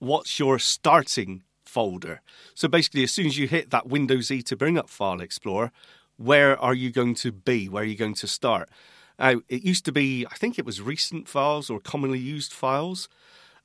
what's 0.00 0.38
your 0.38 0.58
starting 0.58 1.44
folder. 1.64 2.20
So 2.54 2.68
basically, 2.68 3.04
as 3.04 3.12
soon 3.12 3.26
as 3.26 3.38
you 3.38 3.46
hit 3.46 3.70
that 3.70 3.86
Windows 3.86 4.30
E 4.30 4.42
to 4.42 4.56
bring 4.56 4.76
up 4.76 4.90
File 4.90 5.20
Explorer, 5.20 5.70
where 6.16 6.58
are 6.58 6.74
you 6.74 6.90
going 6.90 7.14
to 7.16 7.32
be? 7.32 7.68
Where 7.68 7.84
are 7.84 7.86
you 7.86 7.96
going 7.96 8.14
to 8.14 8.26
start? 8.26 8.68
Now, 9.18 9.40
it 9.48 9.62
used 9.62 9.84
to 9.84 9.92
be, 9.92 10.26
I 10.26 10.34
think 10.34 10.58
it 10.58 10.66
was 10.66 10.82
recent 10.82 11.28
files 11.28 11.70
or 11.70 11.78
commonly 11.78 12.18
used 12.18 12.52
files. 12.52 13.08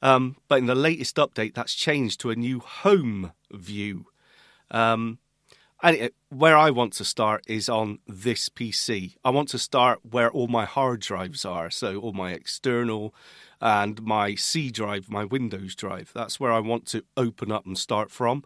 Um, 0.02 0.38
but 0.48 0.60
in 0.60 0.68
the 0.68 0.76
latest 0.76 1.16
update, 1.16 1.56
that's 1.56 1.74
changed 1.74 2.20
to 2.22 2.30
a 2.30 2.36
new 2.36 2.60
home 2.60 3.32
view. 3.52 4.06
Um, 4.70 5.20
and 5.82 5.96
it, 5.96 6.16
where 6.30 6.58
I 6.58 6.70
want 6.70 6.94
to 6.94 7.06
start 7.06 7.44
is 7.48 7.70
on 7.70 8.00
this 8.08 8.50
PC. 8.50 9.16
I 9.24 9.30
want 9.30 9.50
to 9.50 9.60
start 9.60 10.00
where 10.10 10.32
all 10.32 10.48
my 10.48 10.66
hard 10.66 11.02
drives 11.02 11.46
are, 11.46 11.70
so 11.70 12.00
all 12.00 12.14
my 12.14 12.32
external 12.32 13.14
and 13.62 14.02
my 14.02 14.36
C 14.36 14.72
drive, 14.72 15.10
my 15.10 15.26
Windows 15.26 15.76
drive. 15.76 16.12
That's 16.14 16.40
where 16.40 16.52
I 16.52 16.60
want 16.60 16.86
to 16.88 17.04
open 17.16 17.52
up 17.52 17.66
and 17.66 17.78
start 17.78 18.12
from. 18.12 18.44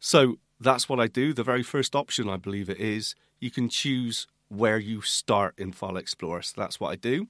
So 0.00 0.38
that's 0.60 0.88
what 0.88 1.00
I 1.00 1.06
do. 1.06 1.32
The 1.32 1.42
very 1.42 1.62
first 1.62 1.94
option, 1.94 2.28
I 2.28 2.36
believe 2.36 2.68
it 2.68 2.78
is, 2.78 3.14
you 3.40 3.50
can 3.50 3.68
choose 3.68 4.26
where 4.48 4.78
you 4.78 5.00
start 5.02 5.54
in 5.58 5.72
File 5.72 5.96
Explorer. 5.96 6.42
So 6.42 6.60
that's 6.60 6.78
what 6.78 6.92
I 6.92 6.96
do. 6.96 7.26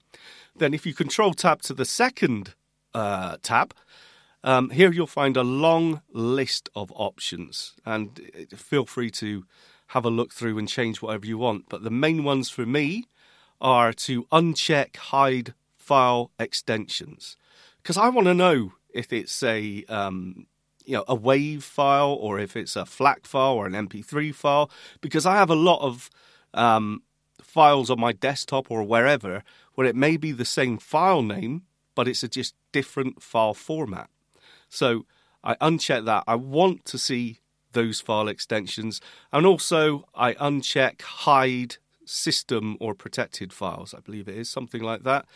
Then, 0.56 0.74
if 0.74 0.84
you 0.86 0.94
control 0.94 1.34
tab 1.34 1.62
to 1.62 1.74
the 1.74 1.84
second 1.84 2.54
uh, 2.92 3.36
tab, 3.42 3.74
um, 4.42 4.70
here 4.70 4.92
you'll 4.92 5.06
find 5.06 5.36
a 5.36 5.42
long 5.42 6.02
list 6.12 6.68
of 6.74 6.92
options, 6.94 7.74
and 7.86 8.20
feel 8.54 8.84
free 8.84 9.10
to 9.12 9.46
have 9.88 10.04
a 10.04 10.10
look 10.10 10.32
through 10.32 10.58
and 10.58 10.68
change 10.68 11.00
whatever 11.00 11.26
you 11.26 11.38
want. 11.38 11.68
But 11.68 11.82
the 11.82 11.90
main 11.90 12.24
ones 12.24 12.50
for 12.50 12.66
me 12.66 13.04
are 13.60 13.92
to 13.92 14.24
uncheck 14.24 14.96
hide 14.96 15.54
file 15.84 16.30
extensions 16.38 17.36
because 17.82 17.98
I 17.98 18.08
want 18.08 18.26
to 18.26 18.34
know 18.34 18.72
if 18.92 19.12
it's 19.12 19.42
a 19.42 19.84
um, 19.88 20.46
you 20.84 20.94
know 20.94 21.04
a 21.06 21.16
WAV 21.16 21.62
file 21.62 22.12
or 22.12 22.38
if 22.38 22.56
it's 22.56 22.76
a 22.76 22.84
FLAC 22.84 23.26
file 23.26 23.52
or 23.52 23.66
an 23.66 23.74
MP3 23.74 24.34
file 24.34 24.70
because 25.00 25.26
I 25.26 25.34
have 25.36 25.50
a 25.50 25.54
lot 25.54 25.80
of 25.82 26.08
um, 26.54 27.02
files 27.42 27.90
on 27.90 28.00
my 28.00 28.12
desktop 28.12 28.70
or 28.70 28.82
wherever 28.82 29.42
where 29.74 29.86
it 29.86 29.96
may 29.96 30.16
be 30.16 30.32
the 30.32 30.44
same 30.44 30.78
file 30.78 31.22
name 31.22 31.62
but 31.94 32.08
it's 32.08 32.22
a 32.22 32.28
just 32.28 32.54
different 32.72 33.22
file 33.22 33.54
format. 33.54 34.08
So 34.68 35.06
I 35.42 35.54
uncheck 35.56 36.04
that. 36.06 36.24
I 36.26 36.34
want 36.34 36.84
to 36.86 36.98
see 36.98 37.40
those 37.72 38.00
file 38.00 38.28
extensions, 38.28 39.00
and 39.32 39.44
also 39.46 40.08
I 40.14 40.34
uncheck 40.34 41.02
hide 41.02 41.76
system 42.06 42.76
or 42.80 42.94
protected 42.94 43.52
files. 43.52 43.94
I 43.94 44.00
believe 44.00 44.28
it 44.28 44.36
is 44.36 44.50
something 44.50 44.82
like 44.82 45.02
that, 45.04 45.26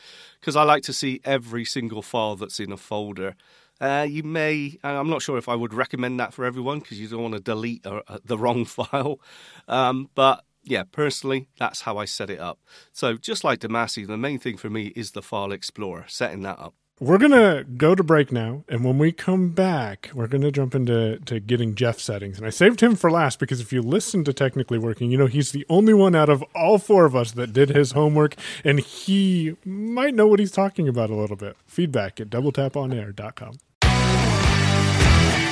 because 0.40 0.56
I 0.56 0.62
like 0.62 0.82
to 0.84 0.92
see 0.92 1.20
every 1.24 1.64
single 1.64 2.02
file 2.02 2.36
that's 2.36 2.60
in 2.60 2.72
a 2.72 2.76
folder. 2.76 3.34
Uh, 3.80 4.06
you 4.08 4.22
may, 4.24 4.76
I'm 4.82 5.08
not 5.08 5.22
sure 5.22 5.38
if 5.38 5.48
I 5.48 5.54
would 5.54 5.72
recommend 5.72 6.18
that 6.18 6.34
for 6.34 6.44
everyone 6.44 6.80
because 6.80 6.98
you 6.98 7.08
don't 7.08 7.22
want 7.22 7.34
to 7.34 7.40
delete 7.40 7.86
a, 7.86 8.02
a, 8.12 8.20
the 8.24 8.38
wrong 8.42 8.64
file. 8.64 9.20
Um, 9.68 10.10
but 10.14 10.44
yeah, 10.64 10.82
personally, 10.84 11.48
that's 11.58 11.82
how 11.82 11.96
I 11.96 12.04
set 12.04 12.30
it 12.30 12.40
up. 12.40 12.58
So 12.92 13.16
just 13.16 13.44
like 13.44 13.60
Damasi, 13.60 14.06
the 14.06 14.16
main 14.16 14.38
thing 14.38 14.56
for 14.56 14.68
me 14.68 14.88
is 14.96 15.12
the 15.12 15.22
File 15.22 15.52
Explorer, 15.52 16.06
setting 16.08 16.42
that 16.42 16.58
up. 16.58 16.74
We're 17.00 17.18
gonna 17.18 17.62
go 17.62 17.94
to 17.94 18.02
break 18.02 18.32
now, 18.32 18.64
and 18.68 18.84
when 18.84 18.98
we 18.98 19.12
come 19.12 19.50
back, 19.50 20.10
we're 20.14 20.26
gonna 20.26 20.50
jump 20.50 20.74
into 20.74 21.20
to 21.26 21.38
getting 21.38 21.76
Jeff 21.76 22.00
settings. 22.00 22.38
And 22.38 22.46
I 22.46 22.50
saved 22.50 22.80
him 22.80 22.96
for 22.96 23.08
last 23.08 23.38
because 23.38 23.60
if 23.60 23.72
you 23.72 23.82
listen 23.82 24.24
to 24.24 24.32
Technically 24.32 24.78
Working, 24.78 25.12
you 25.12 25.16
know 25.16 25.26
he's 25.26 25.52
the 25.52 25.64
only 25.68 25.94
one 25.94 26.16
out 26.16 26.28
of 26.28 26.42
all 26.56 26.76
four 26.78 27.04
of 27.04 27.14
us 27.14 27.30
that 27.32 27.52
did 27.52 27.68
his 27.68 27.92
homework, 27.92 28.34
and 28.64 28.80
he 28.80 29.54
might 29.64 30.14
know 30.14 30.26
what 30.26 30.40
he's 30.40 30.50
talking 30.50 30.88
about 30.88 31.08
a 31.08 31.14
little 31.14 31.36
bit. 31.36 31.56
Feedback 31.68 32.20
at 32.20 32.30
doubletaponair.com. 32.30 33.58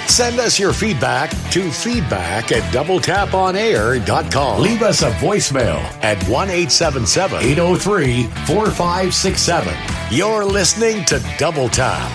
Send 0.08 0.38
us 0.38 0.58
your 0.58 0.72
feedback 0.72 1.30
to 1.50 1.70
feedback 1.70 2.52
at 2.52 2.62
doubletaponair.com. 2.72 4.62
Leave 4.62 4.82
us 4.82 5.02
a 5.02 5.10
voicemail 5.12 5.78
at 6.02 6.22
1 6.28 6.48
877 6.48 7.42
803 7.42 8.22
4567. 8.46 9.74
You're 10.10 10.44
listening 10.44 11.04
to 11.06 11.22
Double 11.38 11.68
Tap. 11.68 12.10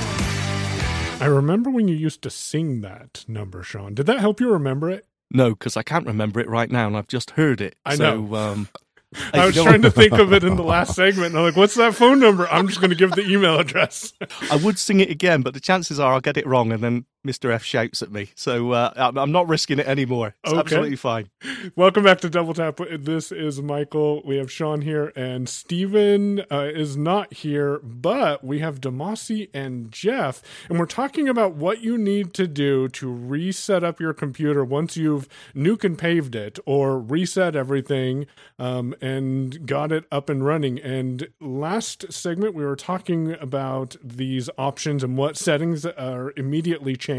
I 1.21 1.25
remember 1.25 1.69
when 1.69 1.87
you 1.87 1.95
used 1.95 2.21
to 2.23 2.29
sing 2.29 2.81
that 2.81 3.25
number, 3.27 3.61
Shaun. 3.61 3.93
Did 3.93 4.07
that 4.07 4.19
help 4.19 4.39
you 4.39 4.49
remember 4.49 4.89
it? 4.89 5.05
No, 5.29 5.51
because 5.51 5.77
I 5.77 5.83
can't 5.83 6.07
remember 6.07 6.39
it 6.39 6.49
right 6.49 6.71
now, 6.71 6.87
and 6.87 6.97
I've 6.97 7.07
just 7.07 7.31
heard 7.31 7.61
it. 7.61 7.75
I 7.85 7.95
so, 7.95 8.21
know. 8.21 8.35
Um, 8.35 8.69
I 9.33 9.45
was 9.45 9.55
trying 9.55 9.81
to 9.81 9.91
think 9.91 10.13
of 10.13 10.33
it 10.33 10.43
in 10.43 10.55
the 10.55 10.63
last 10.63 10.95
segment, 10.95 11.27
and 11.27 11.37
I'm 11.37 11.43
like, 11.43 11.55
"What's 11.55 11.75
that 11.75 11.93
phone 11.93 12.19
number?" 12.19 12.47
I'm 12.47 12.67
just 12.67 12.79
going 12.79 12.89
to 12.89 12.95
give 12.95 13.11
the 13.11 13.27
email 13.29 13.59
address. 13.59 14.13
I 14.51 14.55
would 14.55 14.79
sing 14.79 14.99
it 14.99 15.09
again, 15.09 15.41
but 15.41 15.53
the 15.53 15.59
chances 15.59 15.99
are 15.99 16.13
I'll 16.13 16.21
get 16.21 16.37
it 16.37 16.47
wrong, 16.47 16.71
and 16.71 16.81
then 16.83 17.05
Mr. 17.25 17.51
F 17.53 17.63
shouts 17.63 18.01
at 18.01 18.11
me. 18.11 18.29
So 18.35 18.71
uh, 18.71 19.11
I'm- 19.15 19.31
not 19.31 19.47
risking 19.47 19.77
it 19.79 19.87
anymore. 19.87 20.33
It's 20.43 20.51
Okay. 20.53 20.59
absolutely 20.59 20.95
fine. 20.95 21.29
Welcome 21.75 22.03
back 22.03 22.19
to 22.21 22.29
Double 22.29 22.53
Tap. 22.53 22.79
This 22.99 23.31
is 23.31 23.61
Michael. 23.61 24.21
We 24.25 24.37
have 24.37 24.51
Shaun 24.51 24.81
here, 24.81 25.13
and 25.15 25.47
Steven 25.47 26.41
uh, 26.51 26.69
is 26.73 26.97
not 26.97 27.31
here, 27.33 27.79
but 27.83 28.43
we 28.43 28.59
have 28.59 28.81
Damasi 28.81 29.49
and 29.53 29.91
Jeff, 29.91 30.41
and 30.69 30.79
we're 30.79 30.85
talking 30.87 31.29
about 31.29 31.53
what 31.53 31.81
you 31.81 31.97
need 31.97 32.33
to 32.33 32.47
do 32.47 32.87
to 32.89 33.11
reset 33.11 33.83
up 33.83 33.99
your 33.99 34.13
computer 34.13 34.65
once 34.65 34.97
you've 34.97 35.29
nuke 35.55 35.83
and 35.83 35.97
paved 35.97 36.33
it 36.35 36.57
or 36.65 36.99
reset 36.99 37.55
everything 37.55 38.25
um, 38.57 38.95
and 38.99 39.67
got 39.67 39.91
it 39.91 40.05
up 40.11 40.29
and 40.29 40.43
running. 40.43 40.79
And 40.79 41.27
last 41.39 42.11
segment, 42.11 42.55
we 42.55 42.65
were 42.65 42.75
talking 42.75 43.33
about 43.39 43.95
these 44.03 44.49
options 44.57 45.03
and 45.03 45.15
what 45.17 45.37
settings 45.37 45.85
are 45.85 46.33
immediately 46.35 46.95
changed 46.95 47.10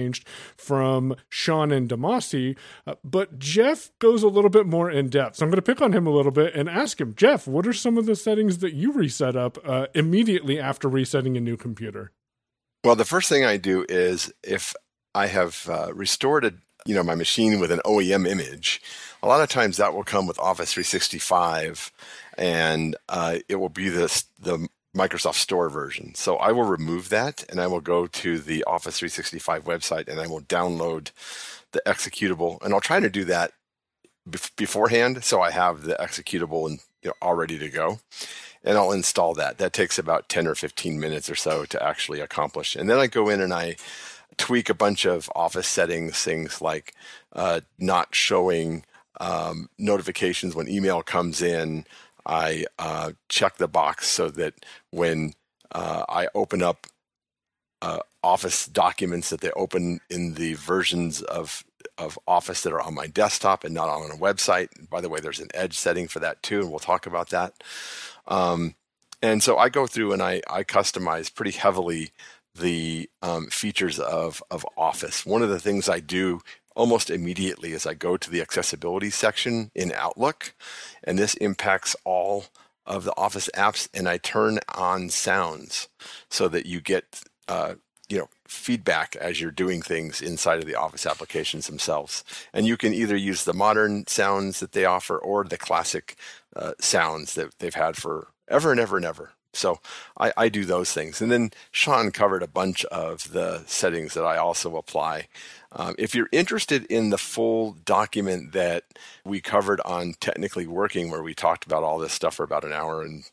from 0.57 1.15
Shaun 1.29 1.73
and 1.73 1.89
Damasi. 1.89 2.57
Uh, 2.87 2.95
but 3.05 3.39
Jeff 3.39 3.91
goes 3.99 4.23
a 4.23 4.29
little 4.29 4.51
bit 4.51 4.67
more 4.67 4.91
in 4.91 5.09
depth. 5.09 5.37
So 5.37 5.45
I'm 5.45 5.51
going 5.51 5.57
to 5.57 5.63
pick 5.63 5.83
on 5.83 5.93
him 5.93 6.07
a 6.07 6.11
little 6.11 6.33
bit 6.33 6.55
and 6.55 6.69
ask 6.69 7.01
him, 7.01 7.15
Jeff, 7.15 7.47
what 7.47 7.67
are 7.67 7.73
some 7.73 7.99
of 7.99 8.07
the 8.07 8.17
settings 8.17 8.59
that 8.59 8.75
you 8.75 8.93
reset 8.93 9.37
up 9.37 9.59
uh, 9.65 9.87
immediately 9.95 10.59
after 10.59 10.89
resetting 10.89 11.37
a 11.37 11.41
new 11.41 11.57
computer? 11.57 12.13
Well, 12.85 12.97
the 12.97 13.05
first 13.05 13.29
thing 13.29 13.45
I 13.45 13.59
do 13.59 13.87
is 13.89 14.33
if 14.43 14.75
I 15.15 15.27
have 15.27 15.69
uh, 15.71 15.95
restored 15.95 16.45
a, 16.45 16.53
you 16.85 16.97
know 16.97 17.05
my 17.05 17.15
machine 17.15 17.61
with 17.61 17.71
an 17.71 17.81
OEM 17.85 18.27
image, 18.29 18.83
a 19.23 19.29
lot 19.29 19.41
of 19.41 19.49
times 19.49 19.77
that 19.77 19.95
will 19.95 20.03
come 20.03 20.27
with 20.27 20.39
Office 20.41 20.73
365, 20.73 21.93
and 22.37 22.97
uh, 23.09 23.39
it 23.49 23.57
will 23.57 23.69
be 23.69 23.89
this 23.89 24.25
the 24.41 24.67
Microsoft 24.97 25.37
Store 25.37 25.69
version. 25.69 26.15
So 26.15 26.37
I 26.37 26.53
will 26.53 26.65
remove 26.65 27.09
that, 27.09 27.45
and 27.49 27.61
I 27.61 27.67
will 27.67 27.81
go 27.81 28.07
to 28.07 28.39
the 28.39 28.65
Office 28.65 28.99
365 28.99 29.65
website, 29.65 30.09
and 30.09 30.21
I 30.21 30.27
will 30.27 30.43
download 30.43 31.11
the 31.73 31.83
executable, 31.87 32.63
and 32.63 32.75
I'll 32.75 32.81
try 32.81 33.01
to 33.01 33.09
do 33.11 33.25
that 33.25 33.53
bef- 34.29 34.55
beforehand, 34.57 35.25
so 35.25 35.41
I 35.41 35.51
have 35.51 35.83
the 35.83 35.97
executable 35.99 36.67
and 36.69 36.81
you 37.03 37.09
know, 37.09 37.15
all 37.21 37.35
ready 37.35 37.59
to 37.59 37.69
go. 37.69 38.01
And 38.65 38.79
I'll 38.79 38.93
install 38.93 39.35
that. 39.35 39.59
That 39.59 39.73
takes 39.73 39.99
about 39.99 40.29
10 40.29 40.47
or 40.47 40.55
15 40.55 41.01
minutes 41.01 41.29
or 41.29 41.35
so 41.35 41.65
to 41.65 41.83
actually 41.83 42.21
accomplish. 42.21 42.77
And 42.77 42.89
then 42.89 42.99
I 42.99 43.09
go 43.09 43.29
in 43.29 43.41
and 43.41 43.53
I 43.53 43.77
tweak 44.37 44.71
a 44.71 44.75
bunch 44.75 45.05
of 45.05 45.31
office 45.35 45.67
settings, 45.67 46.23
things 46.23 46.61
like 46.61 46.95
uh, 47.33 47.63
not 47.79 48.15
showing 48.15 48.85
um, 49.21 49.69
notifications 49.79 50.55
when 50.55 50.69
email 50.69 51.03
comes 51.03 51.43
in. 51.43 51.85
I 52.27 52.67
uh, 52.79 53.13
check 53.29 53.57
the 53.57 53.69
box 53.69 54.09
so 54.09 54.29
that 54.31 54.55
when 54.91 55.35
uh, 55.73 56.05
I 56.09 56.29
open 56.35 56.63
up 56.63 56.87
uh, 57.81 58.01
Office 58.23 58.67
documents, 58.67 59.31
that 59.31 59.41
they 59.41 59.51
open 59.53 60.01
in 60.09 60.35
the 60.35 60.55
versions 60.55 61.23
of 61.23 61.65
of 61.99 62.19
Office 62.27 62.63
that 62.63 62.73
are 62.73 62.81
on 62.81 62.95
my 62.95 63.07
desktop 63.07 63.65
and 63.65 63.75
not 63.75 63.89
on 63.89 64.11
a 64.11 64.17
website. 64.17 64.69
By 64.89 65.01
the 65.01 65.09
way, 65.09 65.21
there's 65.21 65.41
an 65.41 65.49
Edge 65.53 65.75
setting 65.75 66.09
for 66.09 66.21
that 66.21 66.43
too, 66.43 66.61
and 66.61 66.71
we'll 66.71 66.79
talk 66.79 67.07
about 67.07 67.31
that. 67.31 67.55
Um, 68.27 68.75
and 69.21 69.43
so 69.43 69.59
I 69.59 69.69
go 69.69 69.87
through 69.87 70.13
and 70.13 70.23
I, 70.23 70.43
I 70.49 70.65
customize 70.65 71.33
pretty 71.33 71.53
heavily 71.53 72.11
the 72.55 73.09
um, 73.23 73.47
features 73.49 73.99
of, 73.99 74.43
of 74.51 74.67
Office. 74.77 75.25
One 75.25 75.43
of 75.43 75.49
the 75.49 75.61
things 75.61 75.89
I 75.89 76.01
do 76.01 76.41
almost 76.75 77.11
immediately 77.11 77.73
as 77.73 77.87
I 77.87 77.95
go 77.95 78.17
to 78.17 78.31
the 78.31 78.41
accessibility 78.41 79.11
section 79.11 79.71
in 79.75 79.93
Outlook, 79.93 80.55
and 81.05 81.19
this 81.19 81.35
impacts 81.35 81.97
all 82.05 82.47
of 82.87 83.05
the 83.05 83.17
Office 83.17 83.49
apps, 83.55 83.89
and 83.95 84.09
I 84.09 84.19
turn 84.19 84.59
on 84.75 85.09
sounds 85.09 85.89
so 86.29 86.49
that 86.49 86.67
you 86.67 86.81
get 86.81 87.23
uh, 87.49 87.75
you 88.09 88.19
know 88.19 88.29
feedback 88.47 89.17
as 89.17 89.41
you're 89.41 89.51
doing 89.51 89.81
things 89.81 90.21
inside 90.21 90.59
of 90.59 90.67
the 90.67 90.75
office 90.75 91.07
applications 91.07 91.67
themselves 91.67 92.23
and 92.53 92.67
you 92.67 92.77
can 92.77 92.93
either 92.93 93.17
use 93.17 93.45
the 93.45 93.55
modern 93.55 94.07
sounds 94.07 94.61
that 94.61 94.73
they 94.73 94.85
offer 94.85 95.17
or 95.17 95.45
the 95.45 95.57
classic 95.57 96.17
uh, 96.55 96.73
sounds 96.79 97.35
that 97.35 97.59
they've 97.59 97.75
had 97.75 97.97
for 97.97 98.29
ever 98.49 98.71
and 98.71 98.79
ever 98.79 98.99
and 98.99 99.07
ever 99.07 99.33
so 99.53 99.81
I, 100.19 100.33
I, 100.37 100.49
do 100.49 100.65
those 100.65 100.93
things. 100.93 101.21
And 101.21 101.31
then 101.31 101.51
Shaun 101.71 102.11
covered 102.11 102.43
a 102.43 102.49
bunch 102.49 102.85
of 102.87 103.33
the 103.33 103.63
settings 103.67 104.15
that 104.15 104.25
I 104.25 104.39
also 104.39 104.77
apply. 104.77 105.29
Um, 105.75 105.95
if 105.99 106.15
you're 106.15 106.29
interested 106.33 106.85
in 106.87 107.11
the 107.11 107.19
full 107.19 107.73
document 107.85 108.53
that 108.53 108.85
we 109.25 109.41
covered 109.41 109.81
on 109.85 110.15
Technically 110.21 110.67
Working, 110.67 111.11
where 111.11 111.23
we 111.23 111.35
talked 111.35 111.65
about 111.65 111.83
all 111.83 111.99
this 111.99 112.13
stuff 112.13 112.35
for 112.35 112.45
about 112.45 112.65
an 112.65 112.73
hour 112.73 113.03
and 113.03 113.25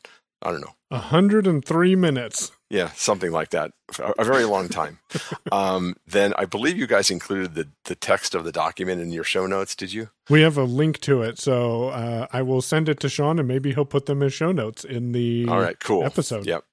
I 0.42 0.50
don't 0.50 0.62
know, 0.62 0.74
103 0.88 1.96
minutes. 1.96 2.50
Yeah, 2.70 2.90
something 2.92 3.30
like 3.30 3.50
that. 3.50 3.72
A 4.18 4.24
very 4.24 4.44
long 4.44 4.68
time. 4.68 4.98
um, 5.52 5.96
then 6.06 6.32
I 6.38 6.46
believe 6.46 6.78
you 6.78 6.86
guys 6.86 7.10
included 7.10 7.54
the, 7.54 7.68
the 7.84 7.94
text 7.94 8.34
of 8.34 8.44
the 8.44 8.52
document 8.52 9.02
in 9.02 9.10
your 9.10 9.24
show 9.24 9.46
notes, 9.46 9.74
did 9.74 9.92
you? 9.92 10.08
We 10.30 10.40
have 10.42 10.56
a 10.56 10.64
link 10.64 11.00
to 11.00 11.20
it. 11.22 11.38
So 11.38 11.88
uh, 11.88 12.26
I 12.32 12.40
will 12.42 12.62
send 12.62 12.88
it 12.88 13.00
to 13.00 13.08
Shaun 13.08 13.38
and 13.38 13.46
maybe 13.46 13.74
he'll 13.74 13.84
put 13.84 14.06
them 14.06 14.22
as 14.22 14.32
show 14.32 14.50
notes 14.52 14.82
in 14.82 15.12
the 15.12 15.46
All 15.48 15.60
right, 15.60 15.78
cool. 15.78 16.04
episode. 16.04 16.46
Yep. 16.46 16.64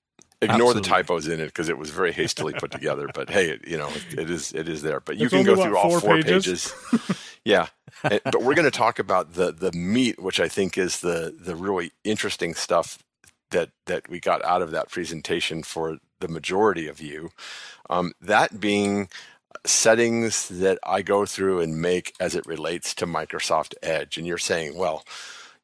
Ignore 0.41 0.55
Absolutely. 0.55 0.81
the 0.81 0.87
typos 0.87 1.27
in 1.27 1.39
it 1.39 1.47
because 1.47 1.67
it 1.67 1.77
was 1.77 1.89
very 1.89 2.11
hastily 2.11 2.53
put 2.53 2.71
together. 2.71 3.09
But 3.13 3.29
hey, 3.29 3.49
it, 3.49 3.67
you 3.67 3.77
know, 3.77 3.89
it 4.11 4.29
is 4.29 4.53
it 4.53 4.69
is 4.69 4.83
there. 4.83 4.99
But 4.99 5.17
you 5.17 5.25
it's 5.25 5.33
can 5.33 5.43
go 5.43 5.55
through 5.55 5.77
all 5.77 5.99
four 5.99 6.21
pages. 6.21 6.73
pages. 6.91 7.29
yeah, 7.45 7.67
and, 8.03 8.21
but 8.23 8.43
we're 8.43 8.53
going 8.53 8.65
to 8.65 8.71
talk 8.71 8.99
about 8.99 9.33
the 9.33 9.51
the 9.51 9.71
meat, 9.71 10.21
which 10.21 10.39
I 10.39 10.47
think 10.47 10.77
is 10.77 10.99
the 10.99 11.35
the 11.39 11.55
really 11.55 11.91
interesting 12.03 12.53
stuff 12.53 12.99
that 13.51 13.69
that 13.87 14.09
we 14.09 14.19
got 14.19 14.43
out 14.45 14.61
of 14.61 14.71
that 14.71 14.89
presentation 14.89 15.63
for 15.63 15.97
the 16.19 16.27
majority 16.27 16.87
of 16.87 17.01
you. 17.01 17.31
Um, 17.89 18.11
that 18.21 18.59
being 18.59 19.09
settings 19.65 20.47
that 20.49 20.79
I 20.83 21.01
go 21.01 21.25
through 21.25 21.61
and 21.61 21.81
make 21.81 22.13
as 22.19 22.35
it 22.35 22.45
relates 22.45 22.93
to 22.95 23.05
Microsoft 23.05 23.73
Edge. 23.81 24.17
And 24.17 24.27
you're 24.27 24.37
saying, 24.37 24.77
well, 24.77 25.03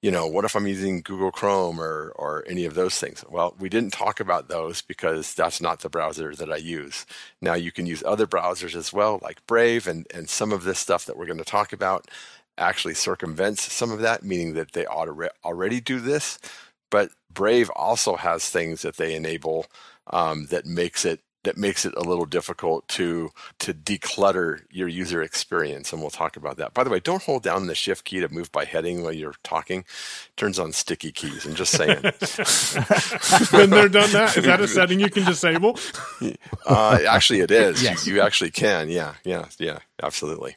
you 0.04 0.12
know, 0.12 0.28
what 0.28 0.46
if 0.46 0.56
I'm 0.56 0.68
using 0.68 1.02
Google 1.02 1.32
Chrome 1.32 1.80
or 1.80 2.12
or 2.18 2.44
any 2.48 2.66
of 2.66 2.76
those 2.76 3.00
things? 3.00 3.24
Well, 3.30 3.56
we 3.58 3.70
didn't 3.70 3.94
talk 3.94 4.20
about 4.20 4.50
those 4.50 4.82
because 4.82 5.34
that's 5.34 5.62
not 5.62 5.80
the 5.80 5.90
browser 5.90 6.36
that 6.36 6.52
I 6.52 6.58
use. 6.58 7.06
Now 7.42 7.54
you 7.56 7.72
can 7.72 7.86
use 7.88 8.04
other 8.06 8.28
browsers 8.28 8.76
as 8.76 8.92
well, 8.94 9.20
like 9.24 9.48
Brave, 9.48 9.88
and 9.88 10.06
and 10.14 10.30
some 10.30 10.52
of 10.52 10.66
this 10.66 10.80
stuff 10.80 11.06
that 11.06 11.18
we're 11.18 11.26
going 11.26 11.38
to 11.40 11.46
talk 11.46 11.72
about 11.74 12.10
actually 12.58 12.96
circumvents 12.96 13.72
some 13.72 13.92
of 13.92 14.00
that, 14.02 14.24
meaning 14.24 14.54
that 14.56 14.74
they 14.74 14.86
already 14.86 15.82
do 15.82 16.02
this. 16.02 16.38
But 16.92 17.12
Brave 17.34 17.70
also 17.72 18.18
has 18.18 18.50
things 18.50 18.84
that 18.84 18.98
they 18.98 19.16
enable 19.16 19.68
um, 20.08 20.48
that 20.48 20.66
makes 20.66 21.06
it 21.06 21.22
that 21.44 21.58
makes 21.58 21.86
it 21.86 21.94
a 21.96 22.02
little 22.02 22.26
difficult 22.26 22.88
to 22.88 23.30
to 23.60 23.74
declutter 23.74 24.62
your 24.72 24.88
user 24.88 25.22
experience 25.22 25.92
and 25.92 26.02
we'll 26.02 26.10
talk 26.10 26.38
about 26.38 26.58
that. 26.58 26.74
By 26.74 26.84
the 26.84 26.90
way 26.90 27.00
don't 27.00 27.24
hold 27.24 27.44
down 27.44 27.68
the 27.68 27.76
shift 27.76 28.06
key 28.06 28.20
to 28.20 28.30
move 28.30 28.52
by 28.52 28.66
heading 28.66 29.04
while 29.04 29.14
you're 29.14 29.36
talking. 29.44 29.80
It 29.80 30.38
turns 30.38 30.60
on 30.60 30.72
sticky 30.72 31.12
keys. 31.12 31.46
I'm 31.46 31.56
just 31.56 31.72
saying. 31.72 32.04
When 33.52 33.70
they're 33.70 33.90
done 33.90 34.12
that. 34.12 34.36
Is 34.38 34.46
that 34.46 34.62
a 34.62 34.68
setting 34.68 35.00
you 35.00 35.10
can 35.10 35.26
disable? 35.26 35.78
Uh, 36.66 37.00
actually 37.08 37.42
it 37.42 37.52
is. 37.52 37.84
Yes. 37.84 38.08
you 38.08 38.22
actually 38.22 38.52
can. 38.52 38.90
Yeah 38.90 39.16
yeah 39.24 39.46
yeah. 39.60 39.80
Absolutely. 40.02 40.56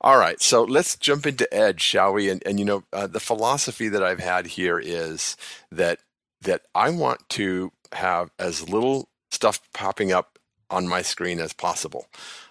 All 0.00 0.18
right, 0.18 0.38
so 0.42 0.64
let's 0.64 0.96
jump 0.96 1.26
into 1.26 1.52
Edge, 1.52 1.80
shall 1.80 2.12
we? 2.12 2.28
And, 2.28 2.42
and 2.44 2.58
you 2.58 2.66
know, 2.66 2.84
uh, 2.92 3.06
the 3.06 3.20
philosophy 3.20 3.88
that 3.88 4.02
I've 4.02 4.20
had 4.20 4.46
here 4.46 4.78
is 4.78 5.34
that 5.72 6.00
that 6.42 6.60
I 6.74 6.90
want 6.90 7.26
to 7.30 7.72
have 7.92 8.30
as 8.38 8.68
little 8.68 9.08
stuff 9.34 9.60
popping 9.72 10.12
up 10.12 10.38
on 10.70 10.88
my 10.88 11.02
screen 11.02 11.40
as 11.40 11.52
possible. 11.52 12.06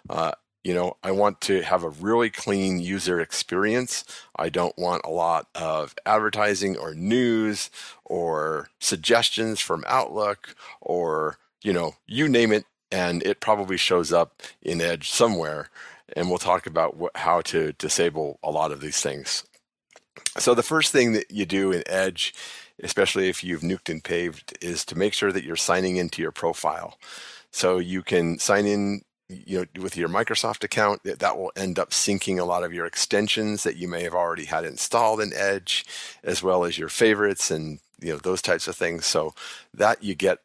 Uh, 0.10 0.34
you 0.64 0.74
know, 0.74 0.96
I 1.04 1.12
want 1.12 1.42
to 1.42 1.62
have 1.62 1.84
a 1.84 1.90
really 1.90 2.30
clean 2.30 2.80
user 2.80 3.20
experience. 3.20 4.06
I 4.36 4.50
don't 4.50 4.78
want 4.78 5.02
a 5.04 5.10
lot 5.10 5.48
of 5.56 5.94
advertising 6.06 6.78
or 6.78 6.94
news 6.94 7.70
or 8.06 8.70
suggestions 8.80 9.60
from 9.60 9.84
Outlook 9.88 10.56
or, 10.80 11.38
you 11.64 11.74
know, 11.74 11.96
you 12.08 12.30
name 12.30 12.54
it, 12.54 12.66
and 12.92 13.24
it 13.24 13.42
probably 13.42 13.76
shows 13.76 14.14
up 14.14 14.42
in 14.62 14.80
Edge 14.80 15.10
somewhere 15.10 15.70
and 16.16 16.30
we'll 16.30 16.38
talk 16.38 16.66
about 16.68 16.96
how 17.16 17.42
to 17.42 17.74
disable 17.74 18.40
a 18.44 18.52
lot 18.52 18.72
of 18.72 18.82
these 18.82 19.02
things. 19.02 19.44
So 20.38 20.54
the 20.54 20.64
first 20.64 20.92
thing 20.92 21.14
that 21.14 21.32
you 21.32 21.46
do 21.46 21.72
in 21.72 21.84
Edge, 21.88 22.34
especially 22.82 23.30
if 23.30 23.44
you've 23.44 23.62
nuked 23.62 23.90
and 23.90 24.04
paved, 24.04 24.58
is 24.62 24.86
to 24.86 24.98
make 24.98 25.14
sure 25.14 25.32
that 25.32 25.44
you're 25.44 25.56
signing 25.56 25.98
into 25.98 26.22
your 26.22 26.32
profile. 26.32 26.98
So 27.52 27.78
you 27.78 28.02
can 28.02 28.40
sign 28.40 28.66
in 28.66 29.02
you 29.30 29.60
know 29.60 29.82
with 29.82 29.96
your 29.98 30.10
Microsoft 30.10 30.64
account 30.64 31.04
that 31.04 31.38
will 31.38 31.52
end 31.56 31.80
up 31.80 31.92
syncing 31.92 32.40
a 32.40 32.44
lot 32.44 32.64
of 32.64 32.74
your 32.74 32.86
extensions 32.86 33.64
that 33.64 33.78
you 33.78 33.88
may 33.88 34.04
have 34.04 34.14
already 34.14 34.46
had 34.46 34.66
installed 34.66 35.22
in 35.22 35.34
Edge 35.34 35.86
as 36.24 36.44
well 36.44 36.64
as 36.64 36.78
your 36.78 36.90
favorites 36.90 37.50
and 37.50 37.80
you 38.00 38.12
know 38.12 38.20
those 38.20 38.42
types 38.42 38.68
of 38.68 38.76
things 38.76 39.06
so 39.06 39.34
that 39.74 40.04
you 40.04 40.14
get 40.16 40.40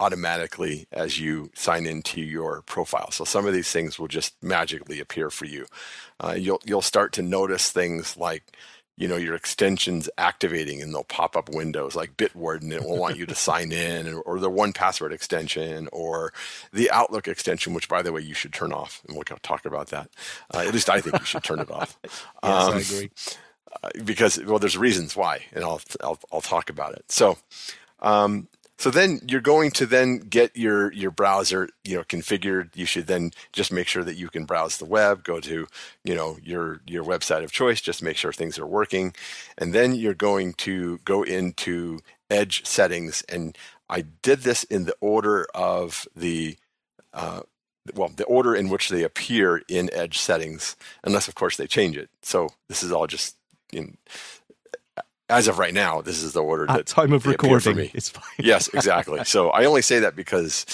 automatically 0.00 0.86
as 0.92 1.18
you 1.20 1.50
sign 1.54 1.86
into 1.86 2.20
your 2.20 2.62
profile. 2.62 3.10
So 3.10 3.24
some 3.24 3.46
of 3.46 3.52
these 3.54 3.70
things 3.70 3.98
will 3.98 4.08
just 4.08 4.34
magically 4.42 5.00
appear 5.00 5.30
for 5.30 5.44
you. 5.44 5.66
Uh, 6.18 6.34
you'll 6.36 6.60
you'll 6.64 6.82
start 6.82 7.12
to 7.14 7.22
notice 7.22 7.70
things 7.70 8.16
like 8.16 8.56
you 8.96 9.08
know 9.08 9.16
your 9.16 9.34
extensions 9.34 10.08
activating 10.18 10.80
and 10.80 10.92
they'll 10.94 11.04
pop 11.04 11.36
up 11.36 11.48
windows 11.48 11.96
like 11.96 12.16
bitwarden 12.16 12.72
it 12.72 12.82
will 12.82 12.96
want 12.98 13.16
you 13.16 13.26
to 13.26 13.34
sign 13.48 13.72
in 13.72 14.14
or 14.24 14.38
the 14.38 14.50
1Password 14.50 15.10
extension 15.12 15.88
or 15.92 16.32
the 16.72 16.90
outlook 16.90 17.26
extension 17.26 17.74
which 17.74 17.88
by 17.88 18.02
the 18.02 18.12
way 18.12 18.20
you 18.20 18.34
should 18.34 18.52
turn 18.52 18.72
off. 18.72 19.02
And 19.06 19.16
we'll 19.16 19.24
talk 19.24 19.64
about 19.64 19.88
that. 19.88 20.10
Uh, 20.52 20.58
at 20.66 20.72
least 20.72 20.88
i 20.90 21.00
think 21.00 21.18
you 21.18 21.24
should 21.24 21.42
turn 21.44 21.60
it 21.60 21.70
off. 21.70 21.98
Yes 22.44 22.68
um, 22.68 22.74
i 22.74 22.78
agree. 22.78 23.10
uh, 23.82 23.88
because 24.04 24.38
well 24.44 24.58
there's 24.58 24.76
reasons 24.78 25.16
why 25.16 25.44
and 25.52 25.64
i'll 25.64 25.80
i'll, 26.02 26.18
I'll 26.32 26.40
talk 26.40 26.70
about 26.70 26.94
it. 26.94 27.10
So 27.10 27.38
um, 28.00 28.48
so 28.78 28.90
then 28.90 29.20
you're 29.26 29.40
going 29.40 29.70
to 29.72 29.86
then 29.86 30.18
get 30.18 30.56
your 30.56 30.92
your 30.92 31.10
browser, 31.10 31.68
you 31.84 31.96
know, 31.96 32.02
configured. 32.02 32.70
You 32.74 32.86
should 32.86 33.06
then 33.06 33.30
just 33.52 33.72
make 33.72 33.86
sure 33.86 34.04
that 34.04 34.16
you 34.16 34.28
can 34.28 34.44
browse 34.44 34.78
the 34.78 34.84
web, 34.84 35.24
go 35.24 35.40
to, 35.40 35.66
you 36.04 36.14
know, 36.14 36.38
your 36.42 36.80
your 36.86 37.04
website 37.04 37.44
of 37.44 37.52
choice, 37.52 37.80
just 37.80 38.02
make 38.02 38.16
sure 38.16 38.32
things 38.32 38.58
are 38.58 38.66
working. 38.66 39.14
And 39.56 39.72
then 39.72 39.94
you're 39.94 40.14
going 40.14 40.54
to 40.54 40.98
go 41.04 41.22
into 41.22 42.00
Edge 42.30 42.66
settings 42.66 43.22
and 43.28 43.56
I 43.88 44.02
did 44.22 44.40
this 44.40 44.64
in 44.64 44.84
the 44.84 44.96
order 45.00 45.46
of 45.54 46.08
the 46.16 46.56
uh, 47.12 47.42
well, 47.94 48.08
the 48.08 48.24
order 48.24 48.54
in 48.54 48.70
which 48.70 48.88
they 48.88 49.02
appear 49.02 49.62
in 49.68 49.90
Edge 49.92 50.18
settings, 50.18 50.74
unless 51.04 51.28
of 51.28 51.34
course 51.34 51.56
they 51.56 51.66
change 51.66 51.96
it. 51.96 52.08
So 52.22 52.48
this 52.68 52.82
is 52.82 52.90
all 52.90 53.06
just 53.06 53.36
in 53.72 53.98
as 55.34 55.48
of 55.48 55.58
right 55.58 55.74
now, 55.74 56.00
this 56.00 56.22
is 56.22 56.32
the 56.32 56.42
order 56.42 56.64
at 56.68 56.76
that 56.76 56.86
time 56.86 57.12
of 57.12 57.26
recording. 57.26 57.76
Me. 57.76 57.90
It's 57.94 58.08
fine. 58.08 58.22
yes, 58.38 58.68
exactly. 58.68 59.22
So 59.24 59.50
I 59.50 59.64
only 59.64 59.82
say 59.82 59.98
that 60.00 60.14
because 60.14 60.66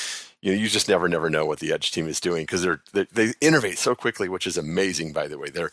you 0.42 0.52
know 0.52 0.58
you 0.58 0.68
just 0.68 0.88
never 0.88 1.08
never 1.08 1.30
know 1.30 1.46
what 1.46 1.60
the 1.60 1.72
Edge 1.72 1.92
team 1.92 2.08
is 2.08 2.20
doing 2.20 2.42
because 2.42 2.62
they're, 2.62 2.82
they 2.92 3.04
they 3.12 3.32
innovate 3.40 3.78
so 3.78 3.94
quickly, 3.94 4.28
which 4.28 4.46
is 4.46 4.58
amazing. 4.58 5.12
By 5.12 5.28
the 5.28 5.38
way, 5.38 5.48
they're 5.48 5.70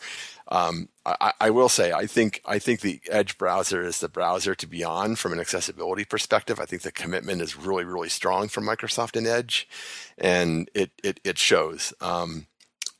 um, 0.48 0.88
I, 1.04 1.32
I, 1.40 1.50
will 1.50 1.68
say 1.68 1.92
I 1.92 2.06
think 2.06 2.40
I 2.46 2.58
think 2.58 2.80
the 2.80 3.00
Edge 3.10 3.36
browser 3.36 3.82
is 3.82 3.98
the 3.98 4.08
browser 4.08 4.54
to 4.54 4.66
be 4.66 4.84
on 4.84 5.16
from 5.16 5.32
an 5.32 5.40
accessibility 5.40 6.04
perspective. 6.04 6.60
I 6.60 6.64
think 6.64 6.82
the 6.82 6.92
commitment 6.92 7.42
is 7.42 7.56
really 7.56 7.84
really 7.84 8.08
strong 8.08 8.48
from 8.48 8.64
Microsoft 8.64 9.16
and 9.16 9.26
Edge, 9.26 9.68
and 10.16 10.70
it 10.74 10.90
it, 11.02 11.20
it 11.24 11.38
shows. 11.38 11.92
Um, 12.00 12.46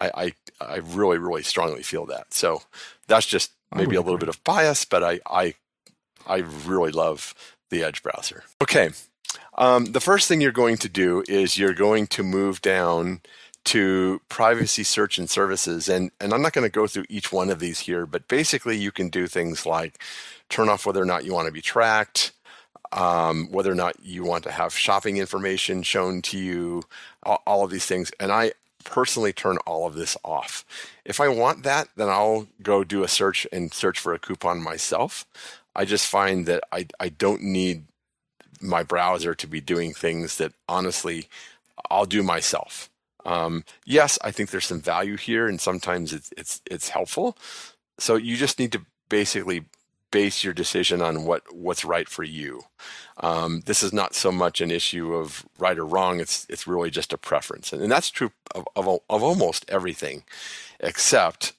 I, 0.01 0.11
I 0.14 0.32
I 0.61 0.76
really 0.76 1.18
really 1.18 1.43
strongly 1.43 1.82
feel 1.82 2.05
that. 2.07 2.34
So 2.34 2.62
that's 3.07 3.26
just 3.26 3.53
maybe 3.74 3.97
a 3.97 4.01
little 4.01 4.18
bit 4.18 4.28
of 4.28 4.43
bias, 4.45 4.84
but 4.84 5.03
I, 5.03 5.20
I, 5.26 5.55
I 6.29 6.39
really 6.66 6.93
love 6.93 7.35
the 7.70 7.83
Edge 7.83 8.03
browser. 8.03 8.45
Okay. 8.62 8.91
Um, 9.57 9.87
the 9.87 10.01
first 10.01 10.29
thing 10.29 10.41
you're 10.41 10.53
going 10.53 10.76
to 10.79 10.89
do 10.89 11.24
is 11.29 11.59
you're 11.59 11.74
going 11.74 12.07
to 12.09 12.22
move 12.22 12.62
down 12.62 13.20
to 13.64 14.20
privacy 14.29 14.83
search 14.83 15.18
and 15.18 15.29
services. 15.29 15.89
And, 15.89 16.11
and 16.20 16.33
I'm 16.33 16.43
not 16.43 16.53
going 16.53 16.66
to 16.66 16.70
go 16.72 16.87
through 16.87 17.05
each 17.09 17.33
one 17.33 17.51
of 17.51 17.59
these 17.59 17.81
here, 17.81 18.07
but 18.07 18.29
basically 18.29 18.79
you 18.79 18.93
can 18.93 19.09
do 19.09 19.26
things 19.26 19.66
like 19.66 20.03
turn 20.49 20.68
off 20.68 20.87
whether 20.87 21.03
or 21.03 21.07
not 21.07 21.24
you 21.24 21.35
want 21.35 21.47
to 21.47 21.53
be 21.53 21.61
tracked, 21.61 22.33
um, 22.93 23.49
whether 23.51 23.70
or 23.70 23.74
not 23.74 23.97
you 24.03 24.24
want 24.24 24.45
to 24.45 24.51
have 24.51 24.72
shopping 24.72 25.18
information 25.18 25.83
shown 25.83 26.22
to 26.22 26.39
you, 26.39 26.85
all, 27.24 27.43
all 27.47 27.64
of 27.64 27.70
these 27.70 27.85
things. 27.85 28.11
And 28.18 28.33
I 28.33 28.53
personally 28.85 29.33
turn 29.33 29.59
all 29.66 29.87
of 29.87 29.95
this 29.95 30.16
off. 30.24 30.64
If 31.05 31.20
I 31.20 31.29
want 31.29 31.62
that, 31.64 31.89
then 31.97 32.09
I'll 32.09 32.47
go 32.62 32.85
do 32.85 33.03
a 33.03 33.09
search 33.09 33.47
and 33.53 33.72
search 33.72 33.99
for 33.99 34.14
a 34.14 34.18
coupon 34.18 34.62
myself. 34.62 35.26
I 35.79 35.85
just 35.85 36.07
find 36.07 36.45
that 36.47 36.64
I, 36.72 36.89
I 36.99 37.09
don't 37.09 37.43
need 37.43 37.85
my 38.61 38.83
browser 38.83 39.35
to 39.37 39.47
be 39.47 39.61
doing 39.61 39.95
things 39.95 40.37
that 40.39 40.53
honestly 40.68 41.29
I'll 41.89 42.05
do 42.05 42.24
myself. 42.24 42.91
Um, 43.24 43.64
yes, 43.87 44.18
I 44.22 44.33
think 44.33 44.51
there's 44.51 44.66
some 44.66 44.81
value 44.81 45.16
here, 45.16 45.47
and 45.47 45.61
sometimes 45.61 46.12
it's 46.12 46.33
it's 46.37 46.61
it's 46.68 46.89
helpful. 46.89 47.39
So 47.99 48.16
you 48.16 48.37
just 48.37 48.59
need 48.59 48.72
to 48.72 48.83
basically 49.09 49.66
base 50.11 50.43
your 50.43 50.55
decision 50.55 51.01
on 51.01 51.24
what 51.24 51.43
what's 51.55 51.85
right 51.85 52.09
for 52.09 52.24
you. 52.24 52.62
Um, 53.18 53.62
this 53.66 53.83
is 53.83 53.93
not 53.93 54.14
so 54.14 54.33
much 54.33 54.61
an 54.61 54.72
issue 54.72 55.14
of 55.14 55.47
right 55.59 55.79
or 55.79 55.85
wrong. 55.85 56.18
It's 56.18 56.45
it's 56.49 56.66
really 56.66 56.91
just 56.91 57.12
a 57.12 57.18
preference, 57.18 57.72
and, 57.72 57.83
and 57.83 57.93
that's 57.93 58.11
true 58.11 58.33
of, 58.55 58.66
of, 58.74 58.89
of 59.09 59.22
almost 59.22 59.64
everything, 59.68 60.24
except 60.81 61.53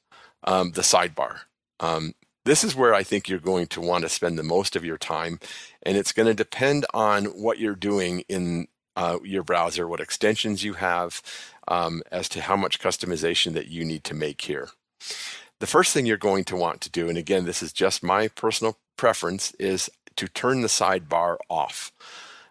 um, 0.44 0.72
the 0.72 0.82
sidebar. 0.82 1.42
Um, 1.80 2.14
this 2.46 2.64
is 2.64 2.76
where 2.76 2.94
I 2.94 3.04
think 3.04 3.28
you're 3.28 3.40
going 3.40 3.68
to 3.68 3.82
want 3.82 4.04
to 4.04 4.10
spend 4.10 4.38
the 4.38 4.44
most 4.44 4.76
of 4.76 4.86
your 4.86 4.98
time, 4.98 5.40
and 5.84 5.98
it's 5.98 6.14
going 6.14 6.28
to 6.28 6.34
depend 6.34 6.86
on 6.94 7.26
what 7.26 7.60
you're 7.60 7.76
doing 7.76 8.24
in 8.30 8.68
uh, 8.96 9.20
your 9.24 9.44
browser, 9.44 9.88
what 9.88 10.00
extensions 10.00 10.64
you 10.64 10.74
have, 10.74 11.22
um, 11.68 12.02
as 12.12 12.28
to 12.30 12.42
how 12.42 12.56
much 12.56 12.80
customization 12.80 13.54
that 13.54 13.68
you 13.68 13.86
need 13.86 14.04
to 14.06 14.14
make 14.14 14.42
here. 14.42 14.70
The 15.60 15.68
first 15.68 15.94
thing 15.94 16.06
you're 16.06 16.18
going 16.18 16.46
to 16.46 16.56
want 16.56 16.82
to 16.82 16.90
do, 16.90 17.10
and 17.10 17.18
again, 17.18 17.46
this 17.46 17.62
is 17.62 17.74
just 17.74 18.02
my 18.04 18.30
personal 18.30 18.78
preference, 18.98 19.54
is 19.60 19.90
to 20.16 20.28
turn 20.28 20.62
the 20.62 20.68
sidebar 20.68 21.38
off. 21.50 21.92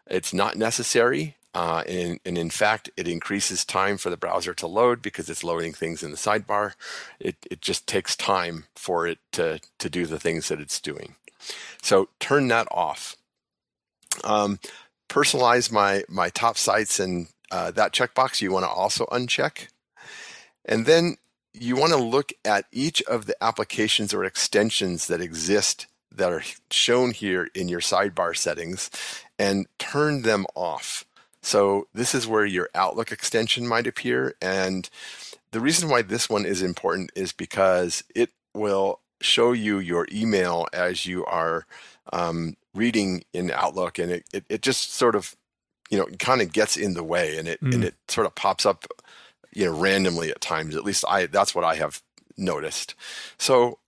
It's 0.06 0.32
not 0.32 0.56
necessary. 0.56 1.36
Uh, 1.54 1.82
and, 1.88 2.20
and, 2.24 2.36
in 2.36 2.50
fact, 2.50 2.90
it 2.96 3.08
increases 3.08 3.64
time 3.64 3.96
for 3.96 4.10
the 4.10 4.16
browser 4.16 4.52
to 4.54 4.66
load 4.66 5.00
because 5.00 5.30
it's 5.30 5.42
loading 5.42 5.72
things 5.72 6.02
in 6.02 6.10
the 6.10 6.16
sidebar. 6.16 6.74
It, 7.18 7.36
it 7.50 7.62
just 7.62 7.86
takes 7.86 8.14
time 8.14 8.66
for 8.76 9.06
it 9.06 9.18
to, 9.32 9.58
to 9.78 9.90
do 9.90 10.06
the 10.06 10.20
things 10.20 10.48
that 10.48 10.60
it's 10.60 10.80
doing. 10.80 11.14
So 11.82 12.10
turn 12.20 12.48
that 12.48 12.68
off. 12.70 13.16
Um, 14.24 14.60
personalize 15.08 15.72
my, 15.72 16.04
my 16.08 16.28
top 16.28 16.58
sites 16.58 17.00
and 17.00 17.28
uh, 17.50 17.70
that 17.72 17.92
checkbox 17.92 18.40
you 18.42 18.52
want 18.52 18.64
to 18.64 18.70
also 18.70 19.06
uncheck. 19.06 19.68
And 20.64 20.84
then 20.84 21.16
you 21.54 21.76
want 21.76 21.92
to 21.92 21.98
look 21.98 22.32
at 22.44 22.66
each 22.72 23.02
of 23.02 23.26
the 23.26 23.42
applications 23.42 24.12
or 24.12 24.24
extensions 24.24 25.06
that 25.06 25.20
exist 25.20 25.86
that 26.14 26.32
are 26.32 26.42
shown 26.70 27.12
here 27.12 27.48
in 27.54 27.68
your 27.68 27.80
sidebar 27.80 28.36
settings 28.36 28.90
and 29.38 29.66
turn 29.78 30.22
them 30.22 30.46
off. 30.54 31.04
So 31.42 31.88
this 31.94 32.14
is 32.14 32.26
where 32.26 32.44
your 32.44 32.68
Outlook 32.74 33.12
extension 33.12 33.66
might 33.66 33.86
appear. 33.86 34.34
And 34.40 34.88
the 35.52 35.60
reason 35.60 35.88
why 35.88 36.02
this 36.02 36.28
one 36.28 36.44
is 36.44 36.62
important 36.62 37.12
is 37.14 37.32
because 37.32 38.04
it 38.14 38.30
will 38.54 39.00
show 39.20 39.52
you 39.52 39.78
your 39.78 40.06
email 40.12 40.66
as 40.72 41.06
you 41.06 41.24
are 41.24 41.66
um, 42.12 42.56
reading 42.74 43.24
in 43.32 43.50
Outlook. 43.50 43.98
And 43.98 44.10
it, 44.10 44.24
it, 44.32 44.44
it, 44.48 44.62
just 44.62 44.94
sort 44.94 45.14
of, 45.14 45.36
you 45.90 45.98
know, 45.98 46.06
kind 46.18 46.40
of 46.40 46.52
gets 46.52 46.76
in 46.76 46.94
the 46.94 47.04
way 47.04 47.38
and 47.38 47.48
it, 47.48 47.60
mm. 47.62 47.74
and 47.74 47.84
it 47.84 47.94
sort 48.08 48.26
of 48.26 48.34
pops 48.34 48.66
up 48.66 48.86
you 49.54 49.64
know 49.64 49.78
randomly 49.78 50.30
at 50.30 50.40
times 50.40 50.76
at 50.76 50.84
least 50.84 51.04
i 51.08 51.26
that's 51.26 51.54
what 51.54 51.64
i 51.64 51.74
have 51.74 52.02
noticed 52.36 52.94
so 53.38 53.78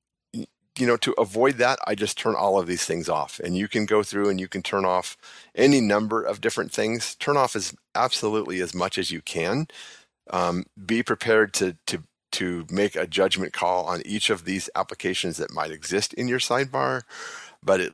you 0.80 0.86
know 0.86 0.96
to 0.96 1.12
avoid 1.18 1.56
that 1.56 1.78
i 1.86 1.94
just 1.94 2.18
turn 2.18 2.34
all 2.34 2.58
of 2.58 2.66
these 2.66 2.84
things 2.84 3.08
off 3.08 3.40
and 3.44 3.56
you 3.56 3.68
can 3.68 3.86
go 3.86 4.02
through 4.02 4.28
and 4.30 4.40
you 4.40 4.48
can 4.48 4.62
turn 4.62 4.84
off 4.84 5.16
any 5.54 5.80
number 5.80 6.22
of 6.22 6.40
different 6.40 6.72
things. 6.72 7.14
Turn 7.16 7.36
off 7.36 7.56
as 7.56 7.74
absolutely 7.94 8.60
as 8.60 8.74
much 8.74 8.98
as 8.98 9.10
you 9.10 9.20
can. 9.20 9.68
Um, 10.30 10.64
be 10.86 11.02
prepared 11.02 11.52
to 11.54 11.76
to 11.86 12.04
to 12.32 12.66
make 12.70 12.94
a 12.94 13.06
judgment 13.06 13.52
call 13.52 13.86
on 13.86 14.02
each 14.06 14.30
of 14.30 14.44
these 14.44 14.70
applications 14.76 15.36
that 15.38 15.52
might 15.52 15.72
exist 15.72 16.14
in 16.14 16.28
your 16.28 16.38
sidebar 16.38 17.02
but 17.62 17.80
at 17.80 17.92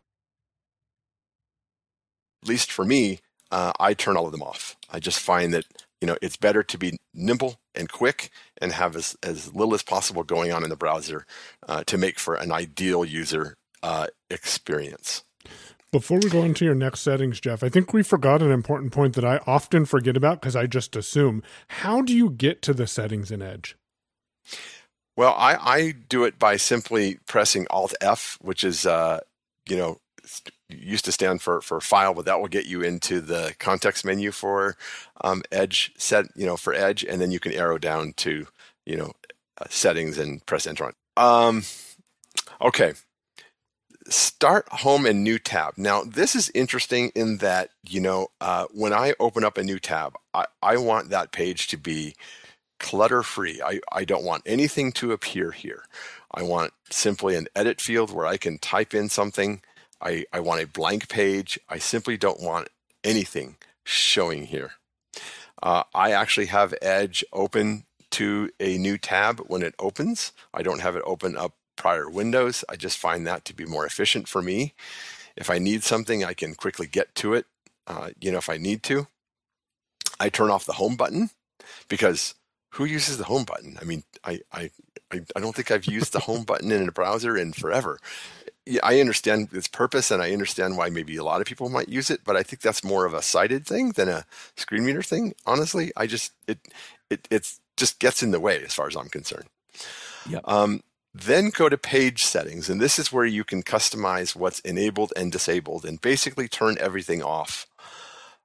least 2.45 2.70
for 2.70 2.84
me 2.84 3.20
uh, 3.51 3.72
i 3.80 3.95
turn 3.95 4.16
all 4.16 4.26
of 4.26 4.32
them 4.32 4.43
off. 4.43 4.76
I 4.93 5.01
just 5.01 5.20
find 5.20 5.55
that 5.55 5.64
you 6.01 6.07
know, 6.07 6.16
it's 6.20 6.36
better 6.36 6.62
to 6.62 6.78
be 6.78 6.97
nimble 7.14 7.57
and 7.74 7.90
quick 7.90 8.30
and 8.61 8.72
have 8.72 8.97
as, 8.97 9.16
as 9.22 9.55
little 9.55 9.74
as 9.74 9.82
possible 9.82 10.22
going 10.22 10.53
on 10.53 10.62
in 10.62 10.70
the 10.70 10.76
browser 10.76 11.26
uh, 11.68 11.84
to 11.84 11.97
make 11.97 12.18
for 12.18 12.34
an 12.34 12.53
ideal 12.53 13.05
user 13.05 13.57
uh, 13.82 14.07
experience. 14.30 15.24
Before 15.92 16.18
we 16.18 16.28
go 16.28 16.42
into 16.42 16.64
your 16.64 16.74
next 16.74 17.01
settings, 17.01 17.40
Jeff, 17.40 17.62
I 17.62 17.68
think 17.68 17.92
we 17.92 18.03
forgot 18.03 18.42
an 18.42 18.51
important 18.51 18.92
point 18.92 19.14
that 19.14 19.24
I 19.24 19.38
often 19.47 19.86
forget 19.86 20.16
about 20.16 20.40
because 20.40 20.57
I 20.57 20.66
just 20.66 20.97
assume. 20.97 21.42
How 21.68 22.03
do 22.03 22.14
you 22.14 22.30
get 22.30 22.61
to 22.62 22.74
the 22.74 22.86
settings 22.86 23.30
in 23.30 23.40
Edge? 23.40 23.76
Well, 25.16 25.34
I, 25.38 25.55
I 25.55 25.92
do 25.92 26.24
it 26.24 26.38
by 26.38 26.57
simply 26.57 27.18
pressing 27.26 27.66
Alt 27.70 27.94
F, 28.03 28.36
which 28.42 28.64
is, 28.64 28.84
uh, 28.84 29.20
you 29.66 29.76
know, 29.76 30.01
used 30.69 31.05
to 31.05 31.12
stand 31.12 31.43
for 31.43 31.61
for 31.61 31.81
file, 31.81 32.14
but 32.14 32.25
that 32.25 32.41
will 32.41 32.49
get 32.49 32.67
you 32.67 32.83
into 32.83 33.21
the 33.21 33.55
context 33.59 34.05
menu 34.05 34.33
for 34.33 34.77
um, 35.23 35.43
Edge 35.53 35.93
set, 35.97 36.27
you 36.35 36.47
know, 36.47 36.57
for 36.57 36.75
Edge, 36.75 37.05
and 37.05 37.21
then 37.21 37.31
you 37.31 37.41
can 37.41 37.53
arrow 37.53 37.79
down 37.79 38.12
to 38.14 38.47
you 38.85 38.97
know 38.97 39.12
uh, 39.61 39.67
settings 39.69 40.19
and 40.19 40.45
press 40.47 40.67
enter 40.67 40.87
on. 40.87 40.93
Um, 41.17 41.62
okay, 42.61 42.95
start 44.09 44.69
home 44.71 45.07
and 45.07 45.23
new 45.23 45.39
tab. 45.39 45.75
Now 45.77 46.03
this 46.03 46.35
is 46.35 46.51
interesting 46.55 47.11
in 47.14 47.39
that 47.39 47.71
you 47.87 48.01
know 48.01 48.29
uh, 48.41 48.67
when 48.73 48.93
I 48.93 49.14
open 49.21 49.45
up 49.45 49.59
a 49.59 49.64
new 49.64 49.79
tab, 49.79 50.14
I, 50.35 50.47
I 50.62 50.77
want 50.77 51.11
that 51.11 51.33
page 51.33 51.69
to 51.69 51.77
be 51.77 52.14
clutter 52.79 53.23
free. 53.23 53.61
I, 53.64 53.81
I 53.93 54.05
don't 54.05 54.25
want 54.25 54.43
anything 54.47 54.93
to 54.93 55.12
appear 55.12 55.51
here. 55.51 55.85
I 56.33 56.43
want 56.43 56.73
simply 56.91 57.35
an 57.35 57.49
edit 57.55 57.81
field 57.81 58.12
where 58.12 58.27
I 58.27 58.37
can 58.37 58.59
type 58.59 58.95
in 58.95 59.09
something 59.09 59.62
I, 60.07 60.24
I 60.32 60.38
want 60.38 60.62
a 60.62 60.68
blank 60.68 61.09
page. 61.09 61.59
I 61.68 61.78
simply 61.78 62.16
don't 62.16 62.40
want 62.40 62.68
anything 63.02 63.57
showing 63.84 64.46
here. 64.46 64.72
Uh, 65.61 65.82
I 65.94 66.12
actually 66.12 66.46
have 66.46 66.74
Edge 66.80 67.24
open 67.32 67.86
to 68.12 68.50
a 68.61 68.78
new 68.78 68.98
tab 68.98 69.40
when 69.48 69.62
it 69.62 69.74
opens. 69.80 70.32
I 70.54 70.62
don't 70.62 70.80
have 70.80 70.94
it 70.94 71.02
open 71.04 71.36
up 71.36 71.54
prior 71.74 72.09
windows. 72.09 72.64
I 72.68 72.76
just 72.76 72.98
find 72.98 73.26
that 73.26 73.44
to 73.46 73.54
be 73.54 73.64
more 73.64 73.84
efficient 73.84 74.28
for 74.28 74.42
me. 74.42 74.74
If 75.36 75.50
I 75.50 75.59
need 75.59 75.82
something, 75.82 76.24
I 76.24 76.34
can 76.34 76.54
quickly 76.54 76.86
get 76.86 77.14
to 77.16 77.34
it. 77.34 77.46
Uh, 77.88 78.11
you 78.20 78.30
know, 78.30 78.38
if 78.38 78.48
I 78.48 78.59
need 78.59 78.84
to, 78.84 79.09
I 80.20 80.28
turn 80.28 80.50
off 80.50 80.66
the 80.66 80.74
home 80.74 80.94
button 80.94 81.30
because 81.88 82.34
who 82.74 82.84
uses 82.84 83.18
the 83.18 83.24
home 83.24 83.44
button? 83.44 83.76
I 83.80 83.84
mean, 83.84 84.04
I, 84.24 84.40
I, 84.52 84.70
I 85.11 85.40
don't 85.40 85.54
think 85.54 85.70
I've 85.70 85.86
used 85.86 86.12
the 86.12 86.20
home 86.20 86.44
button 86.44 86.70
in 86.70 86.88
a 86.88 86.92
browser 86.92 87.36
in 87.36 87.52
forever. 87.52 87.98
I 88.83 89.01
understand 89.01 89.49
its 89.53 89.69
purpose 89.69 90.11
and 90.11 90.21
I 90.21 90.33
understand 90.33 90.77
why 90.77 90.91
maybe 90.91 91.17
a 91.17 91.25
lot 91.25 91.41
of 91.41 91.47
people 91.47 91.69
might 91.69 91.89
use 91.89 92.11
it, 92.11 92.21
but 92.25 92.37
I 92.37 92.43
think 92.43 92.62
that's 92.62 92.83
more 92.83 93.05
of 93.05 93.14
a 93.14 93.23
sighted 93.23 93.67
thing 93.67 93.93
than 93.93 94.09
a 94.09 94.25
screen 94.57 94.85
reader 94.85 95.03
thing. 95.03 95.35
Honestly, 95.47 95.93
I 95.97 96.07
just 96.07 96.33
it 96.49 96.59
it 97.09 97.29
it's 97.31 97.61
just 97.77 98.01
gets 98.01 98.23
in 98.23 98.33
the 98.33 98.41
way 98.41 98.62
as 98.64 98.75
far 98.75 98.89
as 98.89 98.97
I'm 98.97 99.09
concerned. 99.09 99.49
Yep. 100.29 100.43
Um, 100.49 100.83
then 101.14 101.51
go 101.51 101.69
to 101.69 101.79
page 101.79 102.25
settings, 102.25 102.69
and 102.69 102.81
this 102.81 102.99
is 102.99 103.12
where 103.12 103.25
you 103.25 103.45
can 103.45 103.62
customize 103.62 104.37
what's 104.37 104.61
enabled 104.61 105.12
and 105.17 105.33
disabled, 105.33 105.85
and 105.85 106.01
basically 106.01 106.49
turn 106.49 106.77
everything 106.81 107.23
off. 107.23 107.67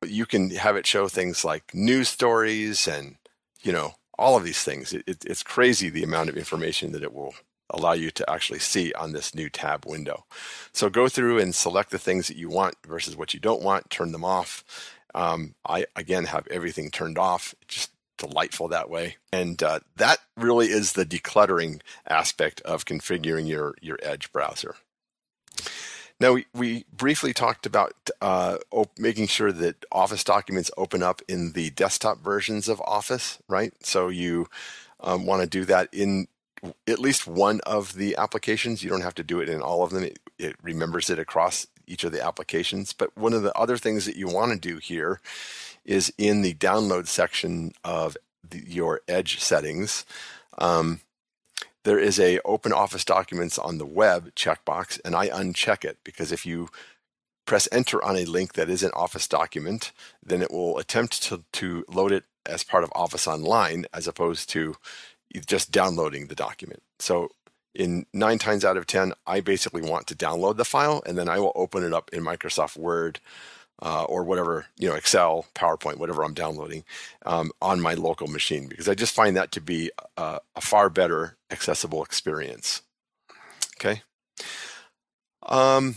You 0.06 0.26
can 0.26 0.52
have 0.52 0.76
it 0.76 0.88
show 0.88 1.08
things 1.08 1.44
like 1.44 1.74
news 1.74 2.10
stories 2.10 2.88
and 2.88 3.16
you 3.62 3.72
know 3.72 3.96
all 4.18 4.38
of 4.38 4.44
these 4.44 4.64
things. 4.64 4.94
It, 4.94 5.04
it, 5.08 5.26
it's 5.26 5.44
crazy 5.44 5.90
the 5.90 6.04
amount 6.04 6.30
of 6.30 6.38
information 6.38 6.92
that 6.92 7.04
it 7.04 7.14
will 7.14 7.34
allow 7.72 7.94
you 7.94 8.12
to 8.12 8.30
actually 8.30 8.60
see 8.60 8.94
on 8.94 9.12
this 9.12 9.34
new 9.34 9.50
tab 9.50 9.86
window. 9.86 10.26
So 10.72 10.90
go 10.90 11.08
through 11.08 11.40
and 11.40 11.54
select 11.56 11.90
the 11.92 12.00
things 12.00 12.28
that 12.28 12.38
you 12.38 12.50
want 12.50 12.76
versus 12.86 13.16
what 13.16 13.34
you 13.34 13.40
don't 13.40 13.62
want, 13.64 13.90
turn 13.90 14.12
them 14.12 14.26
off. 14.26 14.64
Um, 15.14 15.56
I 15.66 15.86
again 15.96 16.26
have 16.26 16.48
everything 16.48 16.90
turned 16.90 17.18
off, 17.18 17.54
just 17.68 17.92
delightful 18.18 18.68
that 18.70 18.90
way. 18.90 19.18
And 19.34 19.62
uh, 19.62 19.80
that 19.98 20.20
really 20.38 20.68
is 20.68 20.94
the 20.94 21.06
decluttering 21.06 21.82
aspect 22.08 22.62
of 22.62 22.86
configuring 22.86 23.48
your, 23.48 23.76
your 23.82 23.98
Edge 24.04 24.32
browser. 24.32 24.76
Now, 26.20 26.34
we, 26.34 26.46
we 26.54 26.86
briefly 26.96 27.34
talked 27.34 27.66
about 27.66 27.96
uh, 28.22 28.58
op- 28.70 29.00
making 29.00 29.26
sure 29.26 29.52
that 29.52 29.84
Office 29.92 30.24
documents 30.24 30.70
open 30.78 31.02
up 31.02 31.24
in 31.28 31.54
the 31.54 31.72
desktop 31.72 32.20
versions 32.20 32.70
of 32.70 32.80
Office, 32.82 33.40
right? 33.48 33.74
So 33.82 34.10
you 34.10 34.48
um, 35.00 35.26
want 35.26 35.42
to 35.42 35.48
do 35.48 35.66
that 35.66 35.90
in 35.92 36.28
at 36.88 36.99
least 36.99 37.28
one 37.28 37.59
of 37.66 37.93
the 37.93 38.16
applications. 38.18 38.84
You 38.84 38.89
don't 38.89 39.01
have 39.01 39.16
to 39.16 39.24
do 39.24 39.39
it 39.39 39.49
in 39.49 39.62
all 39.62 39.84
of 39.84 39.91
them. 39.91 40.03
It, 40.03 40.20
it 40.38 40.55
remembers 40.62 41.09
it 41.09 41.20
across 41.20 41.68
each 41.88 42.03
of 42.03 42.12
the 42.12 42.24
applications. 42.24 42.93
But 42.93 43.16
one 43.18 43.34
of 43.34 43.43
the 43.43 43.57
other 43.57 43.78
things 43.78 44.05
that 44.05 44.16
you 44.16 44.28
want 44.28 44.51
to 44.53 44.59
do 44.59 44.78
here 44.78 45.20
is 45.86 46.14
in 46.18 46.41
the 46.41 46.53
download 46.53 47.07
section 47.07 47.74
of 47.84 48.16
the, 48.47 48.64
your 48.66 49.01
Edge 49.07 49.39
settings. 49.39 50.05
Um, 50.57 51.01
there 51.84 51.99
is 51.99 52.20
a 52.20 52.39
open 52.45 52.72
office 52.72 53.03
documents 53.03 53.57
on 53.57 53.78
the 53.78 53.86
web 53.86 54.36
checkbox 54.36 54.99
and 55.03 55.16
i 55.16 55.30
uncheck 55.30 55.84
it 55.84 55.97
because 56.03 56.32
if 56.32 56.45
you 56.45 56.70
press 57.45 57.68
enter 57.72 58.03
on 58.03 58.16
a 58.16 58.26
link 58.26 58.53
that 58.53 58.70
is 58.70 58.84
an 58.84 58.91
office 58.93 59.28
document 59.28 59.91
then 60.24 60.41
it 60.41 60.51
will 60.51 60.78
attempt 60.78 61.24
to, 61.24 61.43
to 61.51 61.84
load 61.89 62.12
it 62.12 62.26
as 62.45 62.64
part 62.64 62.84
of 62.84 62.91
office 62.93 63.28
online 63.28 63.86
as 63.93 64.07
opposed 64.07 64.49
to 64.49 64.76
just 65.46 65.72
downloading 65.72 66.28
the 66.28 66.36
document 66.36 66.82
so 67.00 67.30
in 67.74 68.06
nine 68.14 68.38
times 68.38 68.66
out 68.66 68.78
of 68.78 68.86
ten 68.86 69.14
i 69.26 69.40
basically 69.40 69.82
want 69.82 70.08
to 70.08 70.16
download 70.16 70.58
the 70.58 70.66
file 70.66 71.02
and 71.06 71.18
then 71.18 71.30
i 71.30 71.40
will 71.40 71.54
open 71.56 71.84
it 71.84 71.94
up 71.94 72.10
in 72.14 72.24
microsoft 72.24 72.78
word 72.78 73.20
uh, 73.82 74.04
or 74.04 74.24
whatever, 74.24 74.68
you 74.78 74.88
know, 74.88 74.96
Excel, 74.96 75.46
PowerPoint, 75.56 75.98
whatever 75.98 76.24
I'm 76.24 76.34
downloading 76.34 76.84
um, 77.26 77.52
on 77.62 77.82
my 77.82 77.96
local 77.96 78.28
machine 78.28 78.68
because 78.68 78.88
I 78.88 78.94
just 78.94 79.16
find 79.16 79.36
that 79.36 79.52
to 79.54 79.62
be 79.62 79.92
a, 80.18 80.40
a 80.56 80.62
far 80.62 80.90
better 80.90 81.38
accessible 81.50 82.04
experience. 82.04 82.84
Okay. 83.78 84.04
Um, 85.44 85.96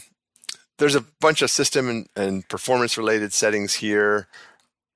there's 0.78 0.94
a 0.94 1.04
bunch 1.20 1.42
of 1.42 1.50
system 1.50 1.88
and, 1.88 2.08
and 2.16 2.48
performance 2.48 2.96
related 2.96 3.32
settings 3.32 3.74
here. 3.74 4.28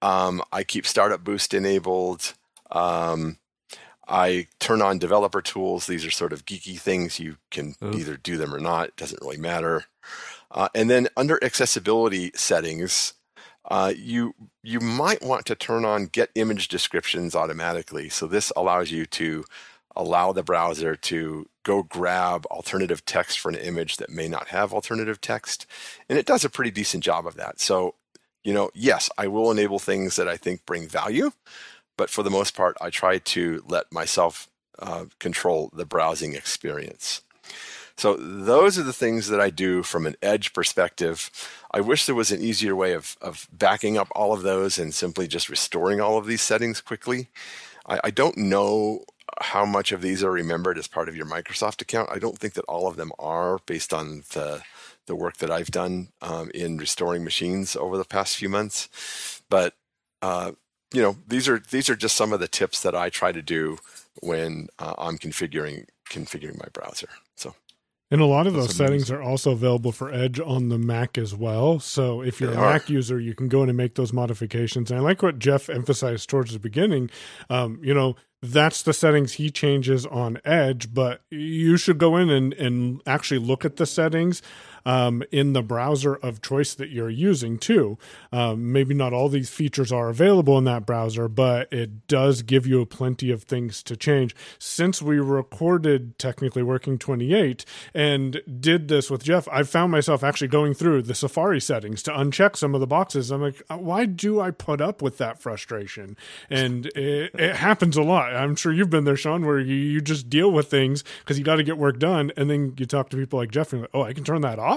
Um, 0.00 0.42
I 0.50 0.64
keep 0.64 0.86
Startup 0.86 1.22
Boost 1.22 1.52
enabled. 1.52 2.32
Um, 2.70 3.36
I 4.08 4.46
turn 4.58 4.80
on 4.80 4.98
developer 4.98 5.42
tools. 5.42 5.86
These 5.86 6.06
are 6.06 6.10
sort 6.10 6.32
of 6.32 6.46
geeky 6.46 6.78
things. 6.78 7.20
You 7.20 7.36
can 7.50 7.74
either 7.94 8.16
do 8.16 8.36
them 8.36 8.54
or 8.54 8.60
not. 8.60 8.88
It 8.88 8.96
doesn't 8.96 9.20
really 9.20 9.36
matter. 9.36 9.84
Uh, 10.50 10.68
and 10.74 10.88
then 10.88 11.08
under 11.16 11.42
accessibility 11.44 12.32
settings, 12.34 13.14
uh, 13.70 13.92
you 13.94 14.34
you 14.62 14.80
might 14.80 15.22
want 15.22 15.44
to 15.46 15.54
turn 15.54 15.84
on 15.84 16.06
get 16.06 16.30
image 16.34 16.68
descriptions 16.68 17.34
automatically. 17.34 18.08
So 18.08 18.26
this 18.26 18.50
allows 18.56 18.90
you 18.90 19.04
to 19.06 19.44
allow 19.94 20.32
the 20.32 20.42
browser 20.42 20.96
to 20.96 21.48
go 21.64 21.82
grab 21.82 22.46
alternative 22.46 23.04
text 23.04 23.38
for 23.38 23.50
an 23.50 23.56
image 23.56 23.98
that 23.98 24.08
may 24.08 24.28
not 24.28 24.48
have 24.48 24.72
alternative 24.72 25.20
text, 25.20 25.66
and 26.08 26.18
it 26.18 26.24
does 26.24 26.44
a 26.44 26.50
pretty 26.50 26.70
decent 26.70 27.04
job 27.04 27.26
of 27.26 27.34
that. 27.34 27.60
So 27.60 27.94
you 28.44 28.54
know, 28.54 28.70
yes, 28.74 29.10
I 29.18 29.28
will 29.28 29.50
enable 29.50 29.78
things 29.78 30.16
that 30.16 30.28
I 30.28 30.38
think 30.38 30.64
bring 30.64 30.88
value, 30.88 31.32
but 31.98 32.08
for 32.08 32.22
the 32.22 32.30
most 32.30 32.56
part, 32.56 32.78
I 32.80 32.88
try 32.88 33.18
to 33.18 33.62
let 33.68 33.92
myself 33.92 34.48
uh, 34.78 35.06
control 35.18 35.70
the 35.74 35.84
browsing 35.84 36.34
experience. 36.34 37.20
So 37.96 38.14
those 38.14 38.78
are 38.78 38.84
the 38.84 38.92
things 38.92 39.26
that 39.26 39.40
I 39.40 39.50
do 39.50 39.82
from 39.82 40.06
an 40.06 40.14
edge 40.22 40.52
perspective. 40.52 41.30
I 41.72 41.80
wish 41.80 42.06
there 42.06 42.14
was 42.14 42.30
an 42.30 42.40
easier 42.40 42.76
way 42.76 42.92
of, 42.92 43.16
of 43.20 43.48
backing 43.52 43.98
up 43.98 44.08
all 44.12 44.32
of 44.32 44.42
those 44.42 44.78
and 44.78 44.94
simply 44.94 45.26
just 45.26 45.48
restoring 45.48 46.00
all 46.00 46.16
of 46.16 46.26
these 46.26 46.40
settings 46.40 46.80
quickly. 46.80 47.28
I, 47.86 48.00
I 48.04 48.10
don't 48.10 48.38
know 48.38 49.04
how 49.40 49.66
much 49.66 49.90
of 49.90 50.00
these 50.00 50.22
are 50.22 50.30
remembered 50.30 50.78
as 50.78 50.86
part 50.86 51.08
of 51.08 51.16
your 51.16 51.26
Microsoft 51.26 51.82
account. 51.82 52.08
I 52.12 52.20
don't 52.20 52.38
think 52.38 52.54
that 52.54 52.64
all 52.66 52.86
of 52.86 52.96
them 52.96 53.10
are 53.18 53.58
based 53.66 53.92
on 53.92 54.22
the 54.32 54.62
the 55.06 55.16
work 55.16 55.38
that 55.38 55.50
I've 55.50 55.70
done 55.70 56.08
um, 56.20 56.50
in 56.54 56.76
restoring 56.76 57.24
machines 57.24 57.74
over 57.74 57.96
the 57.96 58.04
past 58.04 58.36
few 58.36 58.50
months. 58.50 59.42
But 59.48 59.74
uh, 60.20 60.52
you 60.92 61.02
know, 61.02 61.16
these 61.26 61.48
are 61.48 61.58
these 61.70 61.88
are 61.88 61.96
just 61.96 62.16
some 62.16 62.32
of 62.32 62.40
the 62.40 62.48
tips 62.48 62.82
that 62.82 62.94
I 62.94 63.10
try 63.10 63.32
to 63.32 63.42
do 63.42 63.78
when 64.22 64.68
uh, 64.78 64.94
I'm 64.98 65.18
configuring 65.18 65.86
configuring 66.08 66.58
my 66.58 66.68
browser. 66.72 67.08
So. 67.36 67.54
And 68.10 68.22
a 68.22 68.26
lot 68.26 68.46
of 68.46 68.54
those 68.54 68.74
settings 68.74 69.10
are 69.10 69.20
also 69.20 69.52
available 69.52 69.92
for 69.92 70.10
Edge 70.10 70.40
on 70.40 70.70
the 70.70 70.78
Mac 70.78 71.18
as 71.18 71.34
well. 71.34 71.78
So 71.78 72.22
if 72.22 72.40
you're 72.40 72.52
they 72.52 72.56
a 72.56 72.60
are. 72.60 72.72
Mac 72.72 72.88
user, 72.88 73.20
you 73.20 73.34
can 73.34 73.48
go 73.48 73.62
in 73.62 73.68
and 73.68 73.76
make 73.76 73.96
those 73.96 74.14
modifications. 74.14 74.90
And 74.90 74.98
I 74.98 75.02
like 75.02 75.22
what 75.22 75.38
Jeff 75.38 75.68
emphasized 75.68 76.30
towards 76.30 76.54
the 76.54 76.58
beginning. 76.58 77.10
Um, 77.50 77.78
you 77.82 77.92
know, 77.92 78.16
that's 78.40 78.82
the 78.82 78.94
settings 78.94 79.34
he 79.34 79.50
changes 79.50 80.06
on 80.06 80.40
Edge, 80.46 80.94
but 80.94 81.20
you 81.30 81.76
should 81.76 81.98
go 81.98 82.16
in 82.16 82.30
and, 82.30 82.54
and 82.54 83.02
actually 83.06 83.40
look 83.40 83.66
at 83.66 83.76
the 83.76 83.84
settings 83.84 84.40
um, 84.84 85.22
in 85.30 85.52
the 85.52 85.62
browser 85.62 86.14
of 86.14 86.42
choice 86.42 86.74
that 86.74 86.90
you're 86.90 87.10
using 87.10 87.58
too. 87.58 87.98
Um, 88.32 88.72
maybe 88.72 88.94
not 88.94 89.12
all 89.12 89.28
these 89.28 89.50
features 89.50 89.92
are 89.92 90.08
available 90.08 90.58
in 90.58 90.64
that 90.64 90.86
browser, 90.86 91.28
but 91.28 91.72
it 91.72 92.06
does 92.06 92.42
give 92.42 92.66
you 92.66 92.84
plenty 92.86 93.30
of 93.30 93.42
things 93.42 93.82
to 93.84 93.96
change. 93.96 94.34
Since 94.58 95.02
we 95.02 95.18
recorded 95.18 96.18
technically 96.18 96.62
working 96.62 96.98
28 96.98 97.64
and 97.94 98.40
did 98.60 98.88
this 98.88 99.10
with 99.10 99.24
Jeff, 99.24 99.48
I 99.50 99.62
found 99.62 99.92
myself 99.92 100.22
actually 100.22 100.48
going 100.48 100.74
through 100.74 101.02
the 101.02 101.14
Safari 101.14 101.60
settings 101.60 102.02
to 102.04 102.10
uncheck 102.10 102.56
some 102.56 102.74
of 102.74 102.80
the 102.80 102.86
boxes. 102.86 103.30
I'm 103.30 103.42
like, 103.42 103.62
why 103.68 104.06
do 104.06 104.40
I 104.40 104.50
put 104.50 104.80
up 104.80 105.02
with 105.02 105.18
that 105.18 105.40
frustration? 105.40 106.16
And 106.50 106.86
it, 106.96 107.34
it 107.34 107.56
happens 107.56 107.96
a 107.96 108.02
lot. 108.02 108.34
I'm 108.34 108.56
sure 108.56 108.72
you've 108.72 108.90
been 108.90 109.04
there, 109.04 109.16
Shaun, 109.16 109.44
where 109.44 109.58
you, 109.58 109.74
you 109.74 110.00
just 110.00 110.28
deal 110.30 110.50
with 110.50 110.68
things 110.68 111.04
because 111.20 111.38
you 111.38 111.44
got 111.44 111.56
to 111.56 111.62
get 111.62 111.78
work 111.78 111.98
done. 111.98 112.32
And 112.36 112.50
then 112.50 112.74
you 112.78 112.86
talk 112.86 113.10
to 113.10 113.16
people 113.16 113.38
like 113.38 113.50
Jeff 113.50 113.72
and 113.72 113.82
like, 113.82 113.90
oh, 113.94 114.02
I 114.02 114.12
can 114.12 114.24
turn 114.24 114.42
that 114.42 114.58
off 114.58 114.67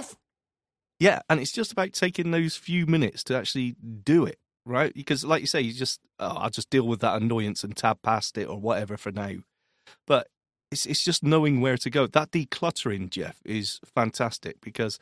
yeah, 1.01 1.21
and 1.29 1.39
it's 1.39 1.51
just 1.51 1.71
about 1.71 1.93
taking 1.93 2.29
those 2.29 2.55
few 2.55 2.85
minutes 2.85 3.23
to 3.23 3.35
actually 3.35 3.75
do 4.03 4.23
it, 4.23 4.37
right? 4.67 4.93
Because, 4.93 5.25
like 5.25 5.41
you 5.41 5.47
say, 5.47 5.59
you 5.59 5.73
just 5.73 5.99
oh, 6.19 6.37
I'll 6.37 6.51
just 6.51 6.69
deal 6.69 6.87
with 6.87 6.99
that 6.99 7.19
annoyance 7.19 7.63
and 7.63 7.75
tab 7.75 8.03
past 8.03 8.37
it 8.37 8.47
or 8.47 8.59
whatever 8.59 8.97
for 8.97 9.11
now. 9.11 9.31
But 10.05 10.27
it's 10.69 10.85
it's 10.85 11.03
just 11.03 11.23
knowing 11.23 11.59
where 11.59 11.77
to 11.77 11.89
go. 11.89 12.05
That 12.05 12.29
decluttering, 12.29 13.09
Jeff, 13.09 13.41
is 13.43 13.79
fantastic 13.83 14.61
because 14.61 14.99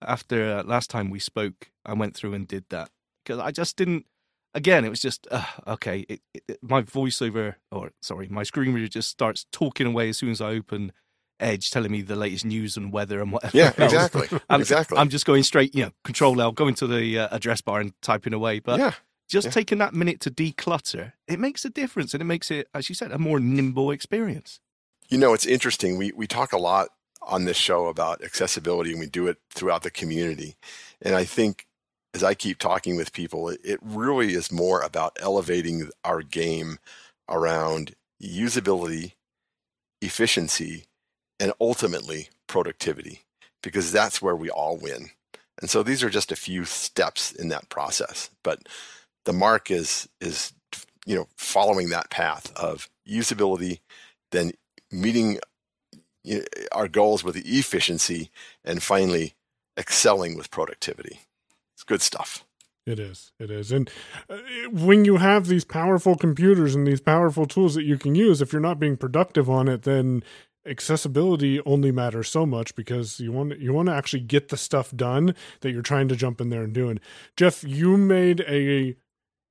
after 0.00 0.50
uh, 0.58 0.62
last 0.64 0.88
time 0.88 1.10
we 1.10 1.18
spoke, 1.18 1.70
I 1.84 1.92
went 1.92 2.16
through 2.16 2.32
and 2.32 2.48
did 2.48 2.64
that 2.70 2.88
because 3.22 3.38
I 3.38 3.50
just 3.50 3.76
didn't. 3.76 4.06
Again, 4.54 4.84
it 4.86 4.88
was 4.88 5.02
just 5.02 5.26
uh, 5.30 5.44
okay. 5.66 6.06
It, 6.08 6.20
it, 6.32 6.58
my 6.62 6.80
voiceover, 6.80 7.56
or 7.70 7.90
sorry, 8.00 8.28
my 8.28 8.44
screen 8.44 8.72
reader 8.72 8.88
just 8.88 9.10
starts 9.10 9.44
talking 9.52 9.86
away 9.86 10.08
as 10.08 10.16
soon 10.16 10.30
as 10.30 10.40
I 10.40 10.52
open 10.52 10.92
Edge 11.40 11.70
telling 11.70 11.90
me 11.90 12.02
the 12.02 12.16
latest 12.16 12.44
news 12.44 12.76
and 12.76 12.92
weather 12.92 13.20
and 13.20 13.32
whatever. 13.32 13.56
Yeah, 13.56 13.72
exactly. 13.78 14.28
I'm, 14.48 14.60
exactly. 14.60 14.98
I'm 14.98 15.08
just 15.08 15.26
going 15.26 15.42
straight, 15.42 15.74
you 15.74 15.84
know, 15.84 15.90
Control 16.04 16.40
L, 16.40 16.52
going 16.52 16.74
to 16.76 16.86
the 16.86 17.18
uh, 17.18 17.28
address 17.30 17.60
bar 17.60 17.80
and 17.80 17.92
typing 18.02 18.32
away. 18.32 18.60
But 18.60 18.78
yeah, 18.78 18.92
just 19.28 19.46
yeah. 19.46 19.52
taking 19.52 19.78
that 19.78 19.94
minute 19.94 20.20
to 20.20 20.30
declutter, 20.30 21.12
it 21.26 21.40
makes 21.40 21.64
a 21.64 21.70
difference, 21.70 22.14
and 22.14 22.20
it 22.20 22.26
makes 22.26 22.50
it, 22.50 22.68
as 22.74 22.88
you 22.88 22.94
said, 22.94 23.12
a 23.12 23.18
more 23.18 23.40
nimble 23.40 23.90
experience. 23.90 24.60
You 25.08 25.18
know, 25.18 25.34
it's 25.34 25.46
interesting. 25.46 25.98
We 25.98 26.12
we 26.12 26.26
talk 26.26 26.52
a 26.52 26.58
lot 26.58 26.88
on 27.22 27.44
this 27.44 27.56
show 27.56 27.86
about 27.86 28.22
accessibility, 28.22 28.92
and 28.92 29.00
we 29.00 29.06
do 29.06 29.26
it 29.26 29.38
throughout 29.50 29.82
the 29.82 29.90
community. 29.90 30.56
And 31.02 31.14
I 31.14 31.24
think 31.24 31.66
as 32.14 32.22
I 32.22 32.34
keep 32.34 32.58
talking 32.58 32.96
with 32.96 33.12
people, 33.12 33.48
it, 33.48 33.60
it 33.64 33.80
really 33.82 34.34
is 34.34 34.52
more 34.52 34.80
about 34.80 35.16
elevating 35.20 35.90
our 36.04 36.22
game 36.22 36.78
around 37.28 37.94
usability, 38.22 39.12
efficiency, 40.00 40.84
and 41.44 41.52
ultimately 41.60 42.30
productivity, 42.46 43.20
because 43.62 43.92
that's 43.92 44.22
where 44.22 44.34
we 44.34 44.48
all 44.48 44.78
win. 44.78 45.10
And 45.60 45.68
so 45.68 45.82
these 45.82 46.02
are 46.02 46.08
just 46.08 46.32
a 46.32 46.36
few 46.36 46.64
steps 46.64 47.32
in 47.32 47.50
that 47.50 47.68
process, 47.68 48.30
but 48.42 48.66
the 49.26 49.34
mark 49.34 49.70
is 49.70 50.08
is 50.22 50.54
you 51.04 51.14
know 51.14 51.28
following 51.36 51.90
that 51.90 52.08
path 52.08 52.50
of 52.56 52.88
usability, 53.06 53.80
then 54.30 54.52
meeting 54.90 55.38
you 56.22 56.38
know, 56.38 56.44
our 56.72 56.88
goals 56.88 57.22
with 57.22 57.36
efficiency, 57.36 58.30
and 58.64 58.82
finally 58.82 59.34
excelling 59.76 60.38
with 60.38 60.50
productivity. 60.50 61.20
It's 61.74 61.84
good 61.84 62.00
stuff. 62.00 62.42
It 62.86 62.98
is. 62.98 63.32
It 63.38 63.50
is. 63.50 63.70
And 63.70 63.90
uh, 64.30 64.38
when 64.70 65.04
you 65.04 65.18
have 65.18 65.46
these 65.46 65.66
powerful 65.66 66.16
computers 66.16 66.74
and 66.74 66.86
these 66.86 67.02
powerful 67.02 67.44
tools 67.44 67.74
that 67.74 67.84
you 67.84 67.98
can 67.98 68.14
use, 68.14 68.40
if 68.40 68.50
you're 68.50 68.62
not 68.62 68.80
being 68.80 68.96
productive 68.96 69.50
on 69.50 69.68
it, 69.68 69.82
then 69.82 70.22
accessibility 70.66 71.60
only 71.66 71.92
matters 71.92 72.28
so 72.28 72.46
much 72.46 72.74
because 72.74 73.20
you 73.20 73.32
want 73.32 73.58
you 73.58 73.72
want 73.72 73.88
to 73.88 73.94
actually 73.94 74.20
get 74.20 74.48
the 74.48 74.56
stuff 74.56 74.90
done 74.94 75.34
that 75.60 75.72
you're 75.72 75.82
trying 75.82 76.08
to 76.08 76.16
jump 76.16 76.40
in 76.40 76.50
there 76.50 76.62
and 76.62 76.72
doing. 76.72 77.00
Jeff, 77.36 77.64
you 77.64 77.96
made 77.96 78.40
a 78.42 78.96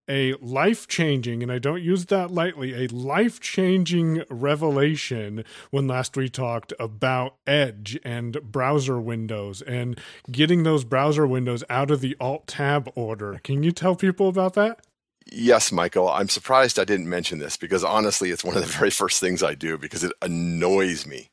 a 0.09 0.33
life-changing 0.41 1.41
and 1.41 1.51
I 1.51 1.59
don't 1.59 1.81
use 1.81 2.07
that 2.07 2.29
lightly, 2.29 2.73
a 2.73 2.87
life-changing 2.87 4.23
revelation 4.29 5.45
when 5.71 5.87
last 5.87 6.17
we 6.17 6.27
talked 6.27 6.73
about 6.77 7.37
Edge 7.47 7.97
and 8.03 8.37
browser 8.51 8.99
windows 8.99 9.61
and 9.61 9.97
getting 10.29 10.63
those 10.63 10.83
browser 10.83 11.25
windows 11.25 11.63
out 11.69 11.89
of 11.89 12.01
the 12.01 12.17
alt 12.19 12.47
tab 12.47 12.91
order. 12.95 13.39
Can 13.43 13.63
you 13.63 13.71
tell 13.71 13.95
people 13.95 14.27
about 14.27 14.55
that? 14.55 14.85
Yes, 15.31 15.71
Michael. 15.71 16.09
I'm 16.09 16.29
surprised 16.29 16.79
I 16.79 16.83
didn't 16.83 17.09
mention 17.09 17.39
this 17.39 17.57
because 17.57 17.83
honestly, 17.83 18.31
it's 18.31 18.43
one 18.43 18.55
of 18.55 18.61
the 18.61 18.67
very 18.77 18.89
first 18.89 19.19
things 19.19 19.43
I 19.43 19.55
do 19.55 19.77
because 19.77 20.03
it 20.03 20.13
annoys 20.21 21.05
me. 21.05 21.29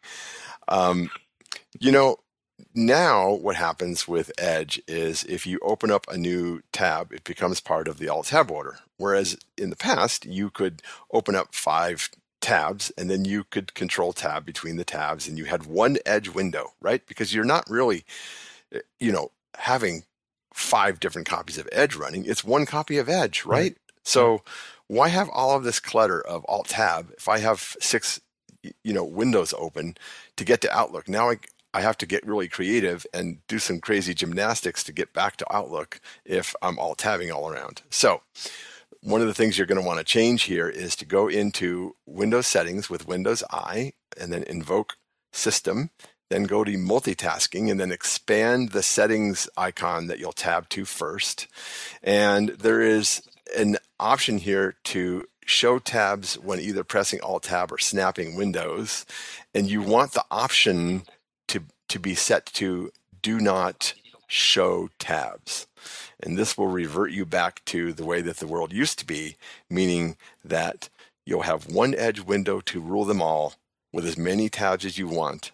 Um, 0.68 1.10
you 1.78 1.92
know, 1.92 2.16
now 2.74 3.32
what 3.32 3.56
happens 3.56 4.06
with 4.06 4.30
Edge 4.38 4.80
is 4.86 5.24
if 5.24 5.46
you 5.46 5.58
open 5.62 5.90
up 5.90 6.06
a 6.08 6.16
new 6.16 6.62
tab, 6.72 7.12
it 7.12 7.24
becomes 7.24 7.60
part 7.60 7.88
of 7.88 7.98
the 7.98 8.08
alt 8.08 8.26
tab 8.26 8.50
order. 8.50 8.78
Whereas 8.96 9.36
in 9.56 9.70
the 9.70 9.76
past, 9.76 10.26
you 10.26 10.50
could 10.50 10.82
open 11.12 11.34
up 11.34 11.54
five 11.54 12.10
tabs 12.40 12.90
and 12.96 13.10
then 13.10 13.24
you 13.24 13.44
could 13.44 13.74
control 13.74 14.12
tab 14.12 14.44
between 14.44 14.76
the 14.76 14.84
tabs 14.84 15.28
and 15.28 15.36
you 15.36 15.44
had 15.46 15.66
one 15.66 15.98
edge 16.06 16.28
window, 16.28 16.72
right? 16.80 17.06
Because 17.06 17.34
you're 17.34 17.44
not 17.44 17.68
really, 17.68 18.04
eh, 18.72 18.80
you 18.98 19.12
know, 19.12 19.30
having 19.56 20.04
five 20.52 21.00
different 21.00 21.28
copies 21.28 21.58
of 21.58 21.68
Edge 21.72 21.96
running. 21.96 22.24
It's 22.24 22.44
one 22.44 22.66
copy 22.66 22.98
of 22.98 23.08
Edge, 23.08 23.44
right? 23.44 23.76
So 24.04 24.38
mm. 24.38 24.40
why 24.88 25.08
have 25.08 25.28
all 25.30 25.56
of 25.56 25.64
this 25.64 25.80
clutter 25.80 26.20
of 26.20 26.44
Alt 26.48 26.68
Tab 26.68 27.12
if 27.16 27.28
I 27.28 27.38
have 27.38 27.76
six, 27.80 28.20
you 28.62 28.92
know, 28.92 29.04
windows 29.04 29.54
open 29.56 29.96
to 30.36 30.44
get 30.44 30.60
to 30.62 30.76
Outlook? 30.76 31.08
Now 31.08 31.30
I 31.30 31.38
I 31.72 31.82
have 31.82 31.98
to 31.98 32.06
get 32.06 32.26
really 32.26 32.48
creative 32.48 33.06
and 33.14 33.46
do 33.46 33.60
some 33.60 33.78
crazy 33.78 34.12
gymnastics 34.12 34.82
to 34.84 34.92
get 34.92 35.12
back 35.12 35.36
to 35.36 35.54
Outlook 35.54 36.00
if 36.24 36.52
I'm 36.60 36.80
Alt 36.80 36.98
tabbing 36.98 37.30
all 37.30 37.48
around. 37.48 37.82
So 37.90 38.22
one 39.02 39.20
of 39.20 39.28
the 39.28 39.34
things 39.34 39.56
you're 39.56 39.68
going 39.68 39.80
to 39.80 39.86
want 39.86 39.98
to 39.98 40.04
change 40.04 40.42
here 40.42 40.68
is 40.68 40.96
to 40.96 41.04
go 41.04 41.28
into 41.28 41.94
Windows 42.06 42.48
settings 42.48 42.90
with 42.90 43.06
Windows 43.06 43.44
I 43.52 43.92
and 44.20 44.32
then 44.32 44.42
invoke 44.42 44.96
system 45.32 45.90
then 46.30 46.44
go 46.44 46.64
to 46.64 46.70
multitasking 46.72 47.70
and 47.70 47.78
then 47.78 47.92
expand 47.92 48.70
the 48.70 48.82
settings 48.82 49.48
icon 49.56 50.06
that 50.06 50.18
you'll 50.18 50.32
tab 50.32 50.68
to 50.70 50.84
first. 50.84 51.48
And 52.02 52.50
there 52.50 52.80
is 52.80 53.22
an 53.56 53.76
option 54.00 54.38
here 54.38 54.76
to 54.84 55.26
show 55.44 55.78
tabs 55.78 56.34
when 56.38 56.60
either 56.60 56.84
pressing 56.84 57.20
Alt 57.22 57.44
Tab 57.44 57.72
or 57.72 57.78
snapping 57.78 58.36
windows. 58.36 59.04
And 59.54 59.68
you 59.68 59.82
want 59.82 60.12
the 60.12 60.24
option 60.30 61.02
to, 61.48 61.62
to 61.88 61.98
be 61.98 62.14
set 62.14 62.46
to 62.46 62.92
do 63.22 63.40
not 63.40 63.94
show 64.26 64.88
tabs. 64.98 65.66
And 66.20 66.38
this 66.38 66.56
will 66.56 66.68
revert 66.68 67.10
you 67.10 67.26
back 67.26 67.64
to 67.66 67.92
the 67.92 68.04
way 68.04 68.20
that 68.20 68.36
the 68.36 68.46
world 68.46 68.72
used 68.72 68.98
to 69.00 69.06
be, 69.06 69.36
meaning 69.68 70.16
that 70.44 70.88
you'll 71.26 71.42
have 71.42 71.66
one 71.66 71.94
edge 71.94 72.20
window 72.20 72.60
to 72.60 72.80
rule 72.80 73.04
them 73.04 73.20
all 73.20 73.54
with 73.92 74.06
as 74.06 74.16
many 74.16 74.48
tabs 74.48 74.84
as 74.84 74.98
you 74.98 75.08
want 75.08 75.52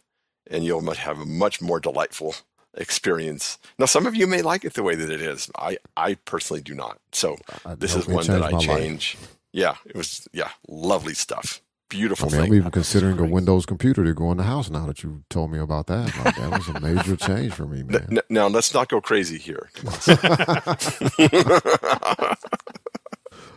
and 0.48 0.64
you'll 0.64 0.92
have 0.92 1.20
a 1.20 1.26
much 1.26 1.60
more 1.60 1.80
delightful 1.80 2.34
experience. 2.76 3.58
Now, 3.78 3.86
some 3.86 4.06
of 4.06 4.14
you 4.14 4.26
may 4.26 4.42
like 4.42 4.64
it 4.64 4.74
the 4.74 4.82
way 4.82 4.94
that 4.94 5.10
it 5.10 5.20
is. 5.20 5.50
I, 5.58 5.78
I 5.96 6.14
personally 6.14 6.62
do 6.62 6.74
not. 6.74 6.98
So 7.12 7.36
this 7.78 7.94
is 7.94 8.06
one 8.06 8.26
that 8.26 8.42
I 8.42 8.58
change. 8.58 9.16
Life. 9.20 9.36
Yeah, 9.52 9.76
it 9.86 9.96
was 9.96 10.28
yeah, 10.32 10.50
lovely 10.68 11.14
stuff. 11.14 11.62
Beautiful. 11.88 12.28
I 12.28 12.32
mean, 12.32 12.40
I'm 12.40 12.54
even 12.54 12.70
considering 12.72 13.16
a 13.20 13.24
Windows 13.24 13.64
computer 13.64 14.02
to 14.02 14.12
go 14.12 14.32
in 14.32 14.38
the 14.38 14.42
house 14.42 14.70
now 14.70 14.86
that 14.86 15.04
you 15.04 15.22
told 15.30 15.52
me 15.52 15.60
about 15.60 15.86
that. 15.86 16.06
Like, 16.24 16.34
that 16.34 16.50
was 16.50 16.68
a 16.68 16.80
major 16.80 17.14
change 17.26 17.52
for 17.52 17.64
me, 17.64 17.84
man. 17.84 18.18
Now, 18.28 18.48
let's 18.48 18.74
not 18.74 18.88
go 18.88 19.00
crazy 19.00 19.38
here. 19.38 19.70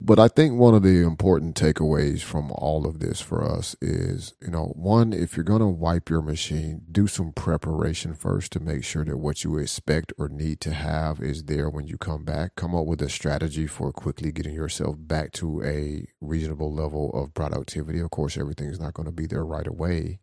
But 0.09 0.17
I 0.17 0.27
think 0.27 0.57
one 0.57 0.73
of 0.73 0.81
the 0.81 1.03
important 1.03 1.53
takeaways 1.53 2.23
from 2.23 2.51
all 2.53 2.87
of 2.87 2.97
this 2.99 3.21
for 3.21 3.43
us 3.43 3.75
is, 3.79 4.33
you 4.41 4.49
know, 4.49 4.73
one, 4.75 5.13
if 5.13 5.37
you're 5.37 5.43
going 5.43 5.59
to 5.59 5.67
wipe 5.67 6.09
your 6.09 6.23
machine, 6.23 6.81
do 6.91 7.05
some 7.05 7.31
preparation 7.31 8.15
first 8.15 8.51
to 8.53 8.59
make 8.59 8.83
sure 8.83 9.05
that 9.05 9.19
what 9.19 9.43
you 9.43 9.59
expect 9.59 10.11
or 10.17 10.27
need 10.27 10.61
to 10.61 10.73
have 10.73 11.21
is 11.21 11.43
there 11.43 11.69
when 11.69 11.85
you 11.85 11.99
come 11.99 12.25
back. 12.25 12.55
Come 12.55 12.73
up 12.73 12.87
with 12.87 13.03
a 13.03 13.07
strategy 13.07 13.67
for 13.67 13.91
quickly 13.91 14.31
getting 14.31 14.55
yourself 14.55 14.95
back 14.97 15.31
to 15.33 15.61
a 15.63 16.07
reasonable 16.21 16.73
level 16.73 17.11
of 17.13 17.35
productivity. 17.35 17.99
Of 17.99 18.09
course, 18.09 18.35
everything's 18.35 18.79
not 18.79 18.95
going 18.95 19.05
to 19.05 19.11
be 19.11 19.27
there 19.27 19.45
right 19.45 19.67
away. 19.67 20.21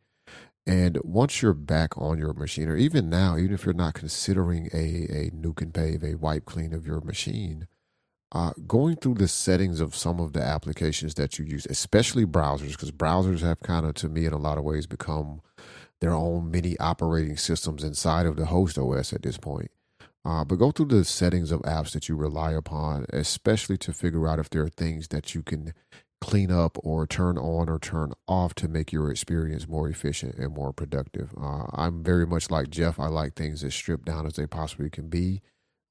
And 0.66 0.99
once 1.05 1.43
you're 1.43 1.55
back 1.55 1.97
on 1.97 2.18
your 2.18 2.32
machine, 2.32 2.68
or 2.68 2.76
even 2.76 3.09
now, 3.09 3.37
even 3.37 3.55
if 3.55 3.64
you're 3.64 3.72
not 3.72 3.95
considering 3.95 4.68
a, 4.74 5.07
a 5.28 5.30
nuke 5.30 5.62
and 5.62 5.72
pave, 5.72 6.03
a 6.03 6.16
wipe 6.16 6.45
clean 6.45 6.74
of 6.74 6.84
your 6.84 7.01
machine, 7.03 7.68
uh, 8.37 8.53
going 8.66 8.97
through 8.97 9.14
the 9.14 9.26
settings 9.26 9.80
of 9.80 9.97
some 9.97 10.20
of 10.20 10.34
the 10.34 10.43
applications 10.43 11.14
that 11.14 11.39
you 11.39 11.45
use, 11.47 11.66
especially 11.70 12.26
browsers, 12.26 12.72
because 12.72 12.93
browsers 12.93 13.41
have 13.41 13.61
kind 13.61 13.87
of, 13.87 13.95
to 13.95 14.11
me, 14.11 14.26
in 14.26 14.34
a 14.34 14.37
lot 14.37 14.59
of 14.59 14.64
ways, 14.64 14.87
become 14.87 15.41
their 16.03 16.12
own 16.12 16.51
mini 16.51 16.78
operating 16.78 17.39
systems 17.39 17.82
inside 17.82 18.26
of 18.26 18.37
the 18.37 18.45
host 18.45 18.76
OS 18.76 19.14
at 19.14 19.22
this 19.22 19.39
point. 19.39 19.70
Uh, 20.22 20.45
but 20.45 20.57
go 20.57 20.70
through 20.70 20.84
the 20.84 21.03
settings 21.03 21.51
of 21.51 21.62
apps 21.62 21.93
that 21.93 22.11
you 22.11 22.14
rely 22.14 22.53
upon, 22.53 23.07
especially 23.11 23.78
to 23.78 23.91
figure 23.91 24.28
out 24.28 24.39
if 24.39 24.51
there 24.51 24.64
are 24.64 24.68
things 24.68 25.09
that 25.09 25.34
you 25.34 25.43
can 25.43 25.72
clean 26.20 26.51
up 26.51 26.76
or 26.82 27.07
turn 27.07 27.39
on 27.39 27.70
or 27.70 27.78
turn 27.78 28.12
off 28.28 28.55
to 28.55 28.68
make 28.68 28.93
your 28.93 29.11
experience 29.11 29.66
more 29.66 29.89
efficient 29.89 30.34
and 30.34 30.55
more 30.55 30.74
productive. 30.74 31.32
Uh, 31.41 31.64
I'm 31.72 32.05
very 32.05 32.26
much 32.26 32.51
like 32.51 32.68
Jeff. 32.68 33.01
I 33.01 33.07
like 33.07 33.32
things 33.32 33.64
as 33.64 33.74
stripped 33.74 34.05
down 34.05 34.26
as 34.26 34.34
they 34.34 34.47
possibly 34.47 34.91
can 34.91 35.09
be. 35.09 35.41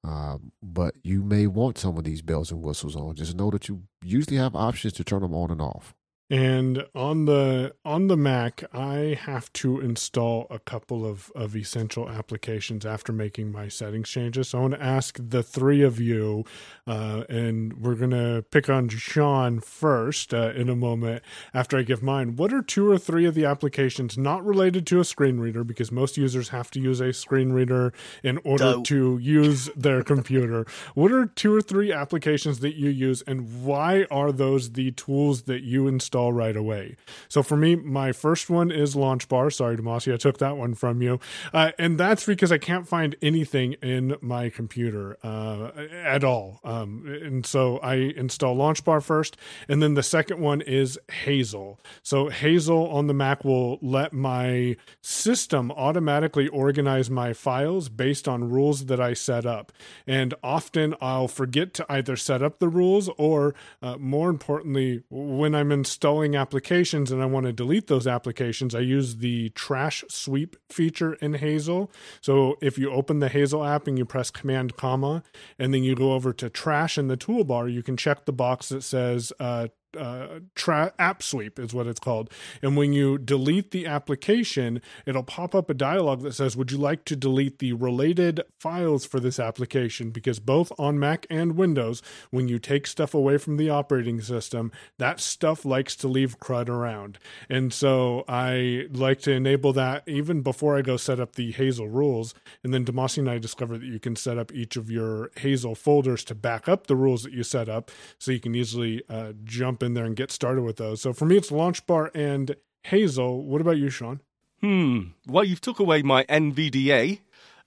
Um, 0.06 0.52
but 0.62 0.94
you 1.04 1.24
may 1.24 1.48
want 1.48 1.80
some 1.80 1.98
of 1.98 2.04
these 2.04 2.22
bells 2.22 2.52
and 2.52 2.62
whistles 2.62 2.96
on. 2.96 3.16
Just 3.16 3.36
know 3.36 3.50
that 3.50 3.68
you 3.68 3.84
usually 4.04 4.38
have 4.38 4.56
options 4.56 4.94
to 4.94 5.04
turn 5.04 5.22
them 5.22 5.34
on 5.34 5.50
and 5.50 5.62
off. 5.62 5.96
And 6.28 6.84
on 6.96 7.26
the 7.26 7.76
on 7.86 8.08
the 8.08 8.18
Mac, 8.18 8.64
I 8.74 9.16
have 9.22 9.54
to 9.54 9.80
install 9.80 10.48
a 10.50 10.58
couple 10.58 11.06
of, 11.06 11.32
of 11.36 11.56
essential 11.56 12.10
applications 12.10 12.84
after 12.84 13.14
making 13.14 13.52
my 13.52 13.68
settings 13.68 14.10
changes. 14.10 14.50
So 14.50 14.58
I 14.58 14.62
want 14.62 14.74
to 14.74 14.82
ask 14.82 15.20
the 15.22 15.44
three 15.44 15.84
of 15.84 16.00
you, 16.00 16.44
uh, 16.88 17.26
and 17.30 17.74
we're 17.74 17.94
gonna 17.94 18.42
pick 18.42 18.72
on 18.72 18.90
Sean 18.90 19.60
first 19.60 20.34
uh, 20.34 20.52
in 20.56 20.68
a 20.68 20.76
moment 20.76 21.22
after 21.54 21.78
I 21.78 21.84
give 21.84 22.02
mine. 22.02 22.38
What 22.38 22.52
are 22.52 22.64
two 22.64 22.90
or 22.90 22.98
three 22.98 23.26
of 23.26 23.36
the 23.36 23.46
applications 23.46 24.18
not 24.18 24.44
related 24.44 24.88
to 24.88 25.00
a 25.00 25.06
screen 25.06 25.40
reader? 25.40 25.64
Because 25.64 25.92
most 25.92 26.18
users 26.18 26.50
have 26.50 26.72
to 26.72 26.80
use 26.80 27.02
a 27.02 27.14
screen 27.14 27.52
reader 27.52 27.94
in 28.24 28.40
order 28.44 28.82
to 28.82 29.20
use 29.20 29.70
their 29.76 30.02
computer. 30.02 30.66
What 30.96 31.12
are 31.12 31.28
two 31.28 31.54
or 31.54 31.62
three 31.62 31.94
applications 31.94 32.62
that 32.62 32.74
you 32.74 32.90
use, 32.90 33.22
and 33.28 33.64
why 33.64 34.08
are 34.10 34.32
those 34.32 34.72
the 34.72 34.90
tools 34.90 35.44
that 35.44 35.62
you 35.62 35.88
install? 35.88 36.15
Install 36.16 36.32
right 36.32 36.56
away. 36.56 36.96
So 37.28 37.44
for 37.44 37.58
me, 37.58 37.76
my 37.76 38.14
first 38.14 38.50
one 38.50 38.72
is 38.72 38.96
Launchbar. 38.96 39.52
Sorry, 39.52 39.76
Damash, 39.76 40.12
I 40.12 40.16
took 40.16 40.38
that 40.38 40.56
one 40.56 40.74
from 40.74 41.02
you. 41.02 41.20
Uh, 41.54 41.72
and 41.78 42.00
that's 42.00 42.26
because 42.26 42.54
I 42.54 42.58
can't 42.58 42.88
find 42.88 43.18
anything 43.22 43.74
in 43.82 44.16
my 44.22 44.50
computer 44.50 45.18
uh, 45.24 45.72
at 45.92 46.24
all. 46.24 46.62
Um, 46.64 47.06
and 47.06 47.46
so 47.46 47.80
I 47.80 47.96
install 47.96 48.56
Launchbar 48.56 49.04
first. 49.04 49.36
And 49.68 49.84
then 49.84 49.96
the 49.96 50.04
second 50.04 50.40
one 50.40 50.62
is 50.62 50.98
Hazel. 51.12 51.82
So 52.02 52.30
Hazel 52.30 52.88
on 52.90 53.08
the 53.08 53.14
Mac 53.14 53.44
will 53.44 53.78
let 53.82 54.14
my 54.14 54.78
system 55.02 55.70
automatically 55.72 56.48
organize 56.48 57.10
my 57.10 57.34
files 57.34 57.90
based 57.90 58.26
on 58.26 58.50
rules 58.50 58.86
that 58.86 59.02
I 59.02 59.16
set 59.16 59.46
up. 59.46 59.74
And 60.08 60.34
often 60.42 60.96
I'll 61.02 61.28
forget 61.28 61.74
to 61.74 61.86
either 61.90 62.16
set 62.16 62.42
up 62.42 62.60
the 62.60 62.70
rules 62.70 63.10
or, 63.18 63.54
uh, 63.82 63.98
more 63.98 64.30
importantly, 64.30 65.04
when 65.10 65.54
I'm 65.54 65.74
installing 65.74 66.05
installing 66.06 66.36
applications 66.36 67.12
and 67.12 67.20
I 67.20 67.26
want 67.26 67.48
to 67.48 67.52
delete 67.52 67.88
those 67.88 68.06
applications, 68.06 68.76
I 68.76 68.82
use 68.82 69.16
the 69.16 69.50
trash 69.50 70.04
sweep 70.08 70.56
feature 70.70 71.16
in 71.16 71.34
Hazel. 71.34 71.92
So 72.22 72.58
if 72.62 72.78
you 72.78 72.92
open 72.92 73.22
the 73.22 73.30
Hazel 73.30 73.66
app 73.66 73.88
and 73.88 73.98
you 73.98 74.06
press 74.06 74.30
Command 74.30 74.78
comma, 74.78 75.24
and 75.58 75.74
then 75.74 75.84
you 75.84 75.96
go 75.96 76.14
over 76.14 76.32
to 76.32 76.48
trash 76.48 77.00
in 77.00 77.08
the 77.08 77.18
toolbar, 77.18 77.74
you 77.74 77.82
can 77.82 77.98
check 77.98 78.26
the 78.26 78.32
box 78.32 78.70
that 78.70 78.84
says 78.84 79.34
uh, 79.40 79.70
uh, 79.98 80.40
tra- 80.56 80.94
app 81.00 81.24
sweep 81.24 81.60
is 81.60 81.74
what 81.74 81.88
it's 81.88 82.00
called. 82.00 82.30
And 82.62 82.78
when 82.78 82.94
you 82.94 83.18
delete 83.18 83.72
the 83.72 83.86
application, 83.86 84.82
it'll 85.06 85.24
pop 85.24 85.56
up 85.56 85.70
a 85.70 85.74
dialog 85.74 86.22
that 86.22 86.34
says, 86.34 86.56
Would 86.58 86.72
you 86.72 86.78
like 86.78 87.06
to 87.06 87.16
delete 87.16 87.60
the 87.60 87.74
related 87.74 88.42
files 88.60 89.06
for 89.06 89.20
this 89.20 89.40
application? 89.40 90.12
Because 90.12 90.40
both 90.40 90.72
on 90.78 91.00
Mac 91.00 91.26
and 91.30 91.56
Windows, 91.56 92.02
when 92.32 92.48
you 92.48 92.60
take 92.60 92.88
stuff 92.88 93.14
away 93.14 93.38
from 93.38 93.58
the 93.58 93.70
operating 93.70 94.22
system, 94.22 94.72
that 94.98 95.20
stuff 95.20 95.66
likes 95.66 95.96
to 95.98 96.08
leave 96.08 96.40
CRUD 96.40 96.70
around. 96.70 97.20
And 97.50 97.74
so 97.74 98.24
I 98.28 98.88
like 98.92 99.22
to 99.22 99.32
enable 99.32 99.74
that 99.74 100.04
even 100.08 100.42
before 100.42 100.78
I 100.78 100.82
go 100.82 100.98
set 100.98 101.20
up 101.20 101.36
the 101.36 101.52
Hazel 101.52 101.88
rules. 101.88 102.34
And 102.64 102.74
then 102.74 102.86
Damash 102.86 103.18
and 103.18 103.30
I 103.30 103.38
discovered 103.38 103.82
that 103.82 103.88
you 103.88 104.00
can 104.00 104.16
set 104.16 104.38
up 104.38 104.54
each 104.54 104.76
of 104.76 104.90
your 104.90 105.32
Hazel 105.38 105.76
folders 105.76 106.24
to 106.26 106.36
back 106.36 106.68
up 106.68 106.88
the 106.88 106.96
rules 106.96 107.24
that 107.24 107.34
you 107.34 107.44
set 107.44 107.70
up 107.70 107.92
so 108.18 108.32
you 108.32 108.40
can 108.40 108.56
easily 108.56 109.04
uh, 109.10 109.34
jump 109.44 109.84
in 109.86 109.94
there 109.94 110.06
and 110.06 110.16
get 110.16 110.32
started 110.32 110.64
with 110.64 110.78
those. 110.78 111.02
So 111.02 111.14
for 111.14 111.26
me, 111.26 111.38
it's 111.38 111.52
LaunchBar 111.52 112.12
and 112.14 112.56
Hazel. 112.84 113.44
What 113.44 113.62
about 113.62 113.78
you, 113.78 113.90
Shaun? 113.90 114.22
Hmm. 114.62 115.00
Well, 115.28 115.44
you've 115.44 115.62
took 115.62 115.80
away 115.80 116.02
my 116.02 116.24
NVDA, 116.26 117.20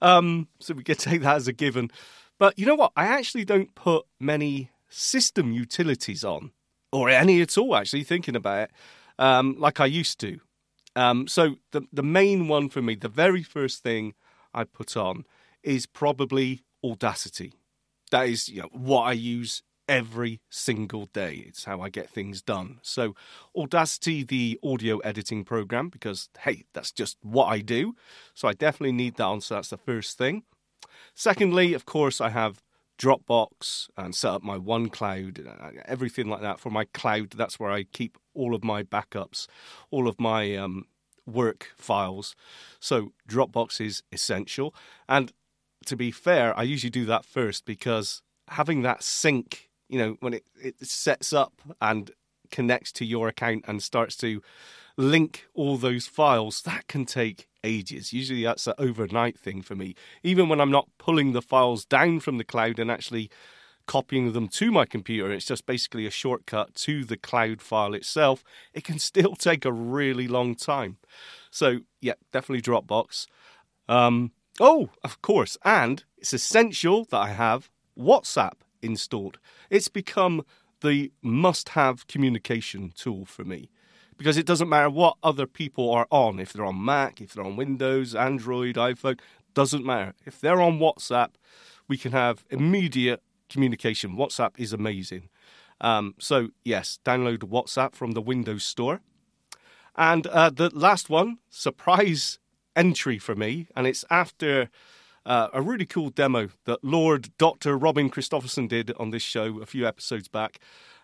um, 0.03 0.49
so 0.59 0.75
we 0.75 0.83
can 0.83 0.97
take 0.99 1.23
that 1.23 1.37
as 1.37 1.49
a 1.49 1.53
given. 1.53 1.91
But 2.39 2.59
you 2.59 2.67
know 2.67 2.75
what? 2.75 2.93
I 2.97 3.07
actually 3.07 3.45
don't 3.45 3.75
put 3.75 4.05
many 4.21 4.71
system 4.89 5.53
utilities 5.53 6.25
on, 6.25 6.53
or 6.93 7.09
any 7.09 7.41
at 7.41 7.57
all. 7.57 7.75
Actually, 7.75 8.05
thinking 8.05 8.37
about 8.37 8.65
it, 8.65 8.71
um, 9.19 9.57
like 9.59 9.81
I 9.81 9.87
used 9.87 10.21
to. 10.21 10.41
Um, 10.97 11.29
so 11.29 11.57
the 11.73 11.83
the 11.93 12.03
main 12.03 12.49
one 12.49 12.69
for 12.69 12.83
me, 12.83 12.95
the 12.95 13.09
very 13.09 13.43
first 13.43 13.83
thing 13.83 14.15
I 14.55 14.65
put 14.65 14.97
on 14.97 15.25
is 15.63 15.87
probably 15.87 16.63
Audacity. 16.85 17.53
That 18.11 18.29
is 18.29 18.49
you 18.49 18.63
know, 18.63 18.69
what 18.73 19.03
I 19.03 19.13
use 19.13 19.63
every 19.89 20.41
single 20.51 21.07
day. 21.07 21.45
It's 21.47 21.65
how 21.65 21.81
I 21.81 21.89
get 21.89 22.11
things 22.11 22.43
done. 22.43 22.79
So, 22.83 23.15
Audacity, 23.57 24.23
the 24.23 24.59
audio 24.63 24.99
editing 24.99 25.45
program, 25.45 25.89
because 25.89 26.29
hey, 26.41 26.65
that's 26.75 26.93
just 26.93 27.17
what 27.23 27.47
I 27.47 27.61
do. 27.61 27.95
So, 28.35 28.49
I 28.49 28.53
definitely 28.53 28.93
need 28.93 29.17
that 29.17 29.25
on. 29.25 29.41
So, 29.41 29.55
that's 29.55 29.71
the 29.71 29.79
first 29.79 30.19
thing. 30.19 30.43
Secondly, 31.15 31.75
of 31.75 31.87
course, 31.87 32.21
I 32.21 32.29
have 32.31 32.63
Dropbox 32.99 33.89
and 33.97 34.15
set 34.15 34.33
up 34.33 34.43
my 34.43 34.59
OneCloud, 34.59 35.47
uh, 35.47 35.81
everything 35.87 36.29
like 36.29 36.43
that 36.43 36.61
for 36.61 36.71
my 36.71 36.85
cloud. 36.85 37.31
That's 37.31 37.59
where 37.59 37.71
I 37.71 37.85
keep 37.85 38.19
all 38.35 38.55
of 38.55 38.65
my 38.65 38.83
backups, 38.83 39.47
all 39.91 40.09
of 40.09 40.21
my 40.21 40.57
um, 40.57 40.87
work 41.27 41.73
files. 41.77 42.35
So 42.81 43.13
Dropbox 43.29 43.81
is 43.81 44.03
essential. 44.13 44.75
And 45.09 45.33
to 45.87 45.97
be 45.97 46.11
fair, 46.11 46.57
I 46.59 46.65
usually 46.65 46.91
do 46.91 47.05
that 47.07 47.25
first 47.25 47.65
because 47.65 48.23
having 48.49 48.83
that 48.83 49.03
sync, 49.03 49.68
you 49.89 49.99
know, 49.99 50.17
when 50.21 50.35
it, 50.35 50.45
it 50.61 50.85
sets 50.87 51.33
up 51.33 51.61
and 51.81 52.11
connects 52.51 52.93
to 52.93 53.05
your 53.05 53.29
account 53.29 53.65
and 53.67 53.83
starts 53.83 54.17
to 54.17 54.43
link 54.97 55.47
all 55.55 55.77
those 55.77 56.07
files, 56.07 56.63
that 56.63 56.87
can 56.89 57.05
take 57.05 57.49
ages. 57.65 58.13
Usually 58.13 58.45
that's 58.45 58.67
an 58.67 58.75
overnight 58.79 59.39
thing 59.39 59.63
for 59.63 59.75
me. 59.75 59.95
Even 60.23 60.49
when 60.49 60.61
I'm 60.61 60.71
not 60.71 60.89
pulling 60.99 61.33
the 61.33 61.43
files 61.43 61.85
down 61.85 62.21
from 62.21 62.39
the 62.39 62.45
cloud 62.45 62.79
and 62.79 62.91
actually 62.91 63.31
copying 63.87 64.33
them 64.33 64.49
to 64.49 64.71
my 64.71 64.85
computer, 64.85 65.33
it's 65.33 65.47
just 65.47 65.67
basically 65.67 66.07
a 66.07 66.11
shortcut 66.11 66.75
to 66.75 67.05
the 67.05 67.17
cloud 67.17 67.63
file 67.63 67.95
itself. 67.95 68.45
It 68.73 68.85
can 68.85 68.99
still 69.11 69.35
take 69.35 69.65
a 69.65 69.73
really 69.73 70.29
long 70.29 70.55
time. 70.55 70.99
So, 71.51 71.81
yeah, 72.01 72.15
definitely 72.33 72.63
Dropbox. 72.63 73.27
Um, 73.89 74.33
oh, 74.61 74.91
of 75.03 75.23
course, 75.23 75.57
and 75.65 76.05
it's 76.19 76.35
essential 76.35 77.05
that 77.07 77.17
I 77.17 77.29
have 77.31 77.71
WhatsApp 77.99 78.59
installed. 78.83 79.39
It's 79.71 79.89
become 79.89 80.45
the 80.81 81.13
must 81.23 81.71
have 81.71 82.07
communication 82.07 82.93
tool 82.95 83.25
for 83.25 83.45
me 83.45 83.71
because 84.17 84.37
it 84.37 84.47
doesn't 84.47 84.69
matter 84.69 84.91
what 84.91 85.17
other 85.23 85.47
people 85.47 85.91
are 85.91 86.07
on, 86.11 86.41
if 86.41 86.53
they're 86.53 86.65
on 86.65 86.85
Mac, 86.85 87.21
if 87.21 87.33
they're 87.33 87.45
on 87.45 87.57
Windows, 87.57 88.15
Android, 88.15 88.75
iPhone, 88.75 89.19
doesn't 89.55 89.85
matter. 89.85 90.15
If 90.27 90.41
they're 90.41 90.61
on 90.61 90.79
WhatsApp, 90.79 91.31
we 91.87 91.97
can 91.97 92.13
have 92.13 92.45
immediate 92.51 93.23
communication. 93.49 94.17
WhatsApp 94.17 94.53
is 94.59 94.73
amazing. 94.73 95.29
Um, 95.81 96.15
so, 96.19 96.49
yes, 96.65 96.99
download 97.05 97.39
WhatsApp 97.39 97.95
from 97.95 98.13
the 98.13 98.21
Windows 98.21 98.65
Store. 98.65 99.01
And 99.97 100.27
uh, 100.27 100.51
the 100.51 100.71
last 100.71 101.09
one, 101.09 101.39
surprise 101.49 102.39
entry 102.77 103.19
for 103.19 103.35
me, 103.35 103.69
and 103.75 103.87
it's 103.87 104.05
after 104.11 104.69
uh, 105.29 105.49
a 105.53 105.61
really 105.61 105.85
cool 105.85 106.09
demo 106.09 106.49
that 106.65 106.83
Lord 106.83 107.29
Dr. 107.37 107.77
Robin 107.77 108.09
Christopherson 108.09 108.67
did 108.67 108.93
on 108.93 109.11
this 109.11 109.23
show 109.23 109.61
a 109.61 109.67
few 109.67 109.87
episodes 109.87 110.27
back, 110.27 110.59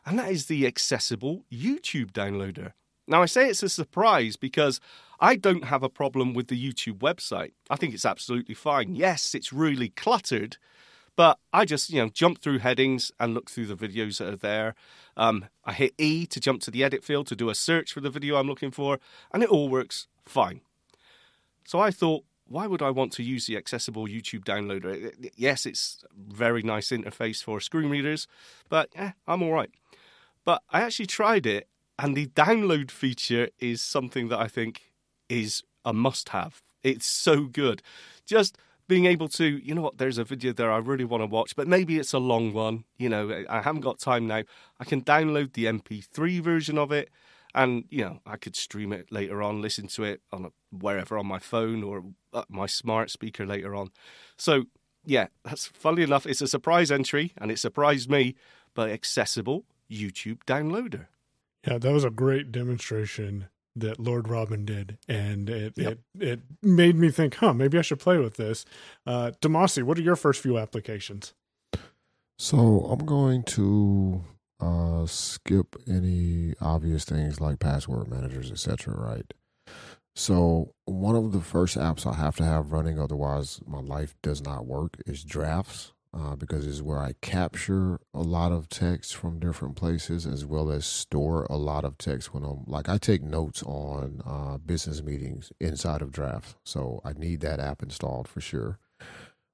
and 0.06 0.18
that 0.18 0.30
is 0.30 0.46
the 0.46 0.66
accessible 0.66 1.44
YouTube 1.52 2.10
downloader. 2.10 2.72
Now, 3.06 3.20
I 3.20 3.26
say 3.26 3.50
it's 3.50 3.62
a 3.62 3.68
surprise 3.68 4.36
because 4.36 4.80
I 5.20 5.36
don't 5.36 5.64
have 5.64 5.82
a 5.82 5.90
problem 5.90 6.32
with 6.32 6.48
the 6.48 6.58
YouTube 6.58 7.00
website. 7.00 7.52
I 7.68 7.76
think 7.76 7.92
it's 7.92 8.06
absolutely 8.06 8.54
fine. 8.54 8.94
Yes, 8.94 9.34
it's 9.34 9.52
really 9.52 9.90
cluttered, 9.90 10.56
but 11.16 11.38
I 11.52 11.66
just, 11.66 11.90
you 11.90 12.00
know, 12.00 12.08
jump 12.08 12.40
through 12.40 12.60
headings 12.60 13.12
and 13.20 13.34
look 13.34 13.50
through 13.50 13.66
the 13.66 13.76
videos 13.76 14.18
that 14.18 14.32
are 14.32 14.36
there. 14.36 14.74
Um, 15.18 15.44
I 15.66 15.74
hit 15.74 15.92
E 15.98 16.24
to 16.28 16.40
jump 16.40 16.62
to 16.62 16.70
the 16.70 16.82
edit 16.82 17.04
field 17.04 17.26
to 17.26 17.36
do 17.36 17.50
a 17.50 17.54
search 17.54 17.92
for 17.92 18.00
the 18.00 18.08
video 18.08 18.36
I'm 18.36 18.48
looking 18.48 18.70
for, 18.70 18.98
and 19.32 19.42
it 19.42 19.50
all 19.50 19.68
works 19.68 20.06
fine. 20.24 20.62
So 21.66 21.78
I 21.78 21.90
thought, 21.90 22.24
why 22.46 22.66
would 22.66 22.82
I 22.82 22.90
want 22.90 23.12
to 23.14 23.22
use 23.22 23.46
the 23.46 23.56
accessible 23.56 24.06
YouTube 24.06 24.44
downloader? 24.44 25.12
Yes, 25.36 25.66
it's 25.66 26.04
a 26.04 26.34
very 26.34 26.62
nice 26.62 26.90
interface 26.90 27.42
for 27.42 27.60
screen 27.60 27.90
readers, 27.90 28.26
but 28.68 28.90
eh, 28.96 29.12
I'm 29.26 29.42
all 29.42 29.52
right. 29.52 29.70
But 30.44 30.62
I 30.70 30.82
actually 30.82 31.06
tried 31.06 31.46
it, 31.46 31.68
and 31.98 32.16
the 32.16 32.26
download 32.26 32.90
feature 32.90 33.48
is 33.58 33.80
something 33.80 34.28
that 34.28 34.38
I 34.38 34.48
think 34.48 34.92
is 35.28 35.62
a 35.84 35.92
must 35.92 36.30
have. 36.30 36.62
It's 36.82 37.06
so 37.06 37.44
good. 37.44 37.82
Just 38.26 38.58
being 38.86 39.06
able 39.06 39.28
to, 39.28 39.44
you 39.44 39.74
know 39.74 39.80
what, 39.80 39.96
there's 39.96 40.18
a 40.18 40.24
video 40.24 40.52
there 40.52 40.70
I 40.70 40.78
really 40.78 41.04
want 41.06 41.22
to 41.22 41.26
watch, 41.26 41.56
but 41.56 41.66
maybe 41.66 41.98
it's 41.98 42.12
a 42.12 42.18
long 42.18 42.52
one. 42.52 42.84
You 42.98 43.08
know, 43.08 43.44
I 43.48 43.62
haven't 43.62 43.80
got 43.80 43.98
time 43.98 44.26
now. 44.26 44.42
I 44.78 44.84
can 44.84 45.02
download 45.02 45.54
the 45.54 45.64
MP3 45.64 46.40
version 46.42 46.76
of 46.76 46.92
it, 46.92 47.08
and 47.54 47.84
you 47.90 48.04
know, 48.04 48.20
I 48.26 48.36
could 48.36 48.56
stream 48.56 48.92
it 48.92 49.10
later 49.10 49.42
on, 49.42 49.62
listen 49.62 49.86
to 49.88 50.04
it 50.04 50.20
on 50.32 50.46
a, 50.46 50.50
wherever 50.76 51.16
on 51.18 51.26
my 51.26 51.38
phone 51.38 51.82
or 51.82 52.04
my 52.48 52.66
smart 52.66 53.10
speaker 53.10 53.46
later 53.46 53.74
on. 53.74 53.90
So, 54.36 54.64
yeah, 55.04 55.28
that's 55.44 55.66
funny 55.66 56.02
enough. 56.02 56.26
It's 56.26 56.40
a 56.40 56.48
surprise 56.48 56.90
entry, 56.90 57.32
and 57.36 57.50
it 57.50 57.58
surprised 57.58 58.10
me, 58.10 58.34
but 58.74 58.90
accessible 58.90 59.64
YouTube 59.90 60.38
downloader. 60.46 61.06
Yeah, 61.66 61.78
that 61.78 61.92
was 61.92 62.04
a 62.04 62.10
great 62.10 62.52
demonstration 62.52 63.48
that 63.76 63.98
Lord 63.98 64.28
Robin 64.28 64.64
did, 64.64 64.98
and 65.08 65.48
it 65.50 65.74
yep. 65.76 65.98
it 66.18 66.22
it 66.22 66.40
made 66.62 66.96
me 66.96 67.10
think, 67.10 67.36
huh, 67.36 67.54
maybe 67.54 67.78
I 67.78 67.82
should 67.82 67.98
play 67.98 68.18
with 68.18 68.36
this. 68.36 68.64
Uh, 69.06 69.32
Damash, 69.40 69.82
what 69.82 69.98
are 69.98 70.02
your 70.02 70.16
first 70.16 70.40
few 70.40 70.58
applications? 70.58 71.34
So 72.38 72.86
I'm 72.90 73.04
going 73.04 73.44
to 73.44 74.24
uh, 74.60 75.06
skip 75.06 75.76
any 75.88 76.54
obvious 76.60 77.04
things 77.04 77.40
like 77.40 77.58
password 77.58 78.08
managers, 78.08 78.50
etc. 78.50 78.94
Right. 78.94 79.32
So 80.16 80.74
one 80.84 81.16
of 81.16 81.32
the 81.32 81.40
first 81.40 81.76
apps 81.76 82.06
I 82.06 82.14
have 82.14 82.36
to 82.36 82.44
have 82.44 82.72
running, 82.72 83.00
otherwise 83.00 83.60
my 83.66 83.80
life 83.80 84.14
does 84.22 84.40
not 84.40 84.66
work, 84.66 84.96
is 85.06 85.24
Drafts 85.24 85.92
uh, 86.14 86.36
because 86.36 86.66
it's 86.66 86.82
where 86.82 87.00
I 87.00 87.14
capture 87.20 87.98
a 88.14 88.20
lot 88.20 88.52
of 88.52 88.68
text 88.68 89.16
from 89.16 89.40
different 89.40 89.74
places 89.74 90.26
as 90.26 90.44
well 90.44 90.70
as 90.70 90.86
store 90.86 91.44
a 91.50 91.56
lot 91.56 91.84
of 91.84 91.98
text 91.98 92.32
when 92.32 92.44
I'm 92.44 92.62
like 92.66 92.88
I 92.88 92.98
take 92.98 93.22
notes 93.22 93.62
on 93.64 94.22
uh, 94.24 94.58
business 94.58 95.02
meetings 95.02 95.52
inside 95.60 96.02
of 96.02 96.12
Draft, 96.12 96.56
so 96.64 97.00
I 97.04 97.12
need 97.14 97.40
that 97.40 97.58
app 97.58 97.82
installed 97.82 98.28
for 98.28 98.40
sure. 98.40 98.78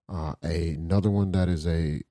Uh, 0.08 0.34
another 0.42 1.10
one 1.10 1.32
that 1.32 1.48
is 1.48 1.66
a 1.66 2.02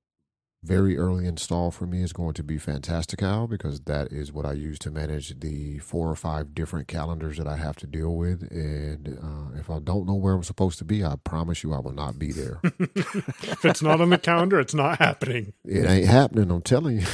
very 0.64 0.98
early 0.98 1.26
install 1.26 1.72
for 1.72 1.86
me 1.86 2.04
is 2.04 2.12
going 2.12 2.34
to 2.34 2.44
be 2.44 2.58
Fantastical 2.58 3.48
because 3.48 3.82
that 3.82 4.12
is 4.12 4.32
what 4.34 4.46
I 4.46 4.54
use 4.54 4.78
to 4.80 4.92
manage 4.92 5.40
the 5.40 5.80
four 5.80 6.10
or 6.10 6.16
five 6.16 6.54
different 6.54 6.88
calendars 6.88 7.38
that 7.38 7.48
I 7.48 7.56
have 7.56 7.78
to 7.78 7.88
deal 7.88 8.16
with. 8.16 8.42
And 8.52 9.18
uh, 9.22 9.58
if 9.58 9.70
I 9.70 9.80
don't 9.80 10.06
know 10.06 10.16
where 10.16 10.34
I'm 10.34 10.44
supposed 10.44 10.78
to 10.80 10.86
be, 10.86 11.04
I 11.04 11.16
promise 11.24 11.64
you 11.64 11.74
I 11.74 11.80
will 11.80 11.94
not 11.94 12.20
be 12.20 12.32
there. 12.32 12.60
if 12.64 13.64
it's 13.64 13.82
not 13.82 14.02
on 14.02 14.10
the 14.10 14.18
calendar, 14.18 14.60
it's 14.60 14.74
not 14.74 15.00
happening. 15.00 15.54
It 15.64 15.86
ain't 15.86 16.08
happening, 16.08 16.52
I'm 16.52 16.62
telling 16.62 17.00
you. 17.02 17.08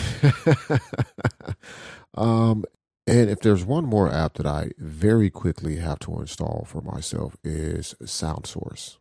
um, 2.16 2.66
and 3.08 3.30
if 3.30 3.42
there's 3.42 3.64
one 3.64 3.86
more 3.86 4.12
app 4.12 4.34
that 4.36 4.48
I 4.48 4.72
very 4.80 5.30
quickly 5.30 5.76
have 5.76 6.00
to 6.00 6.20
install 6.20 6.66
for 6.68 6.82
myself 6.82 7.38
is 7.44 7.94
SoundSource 8.02 8.98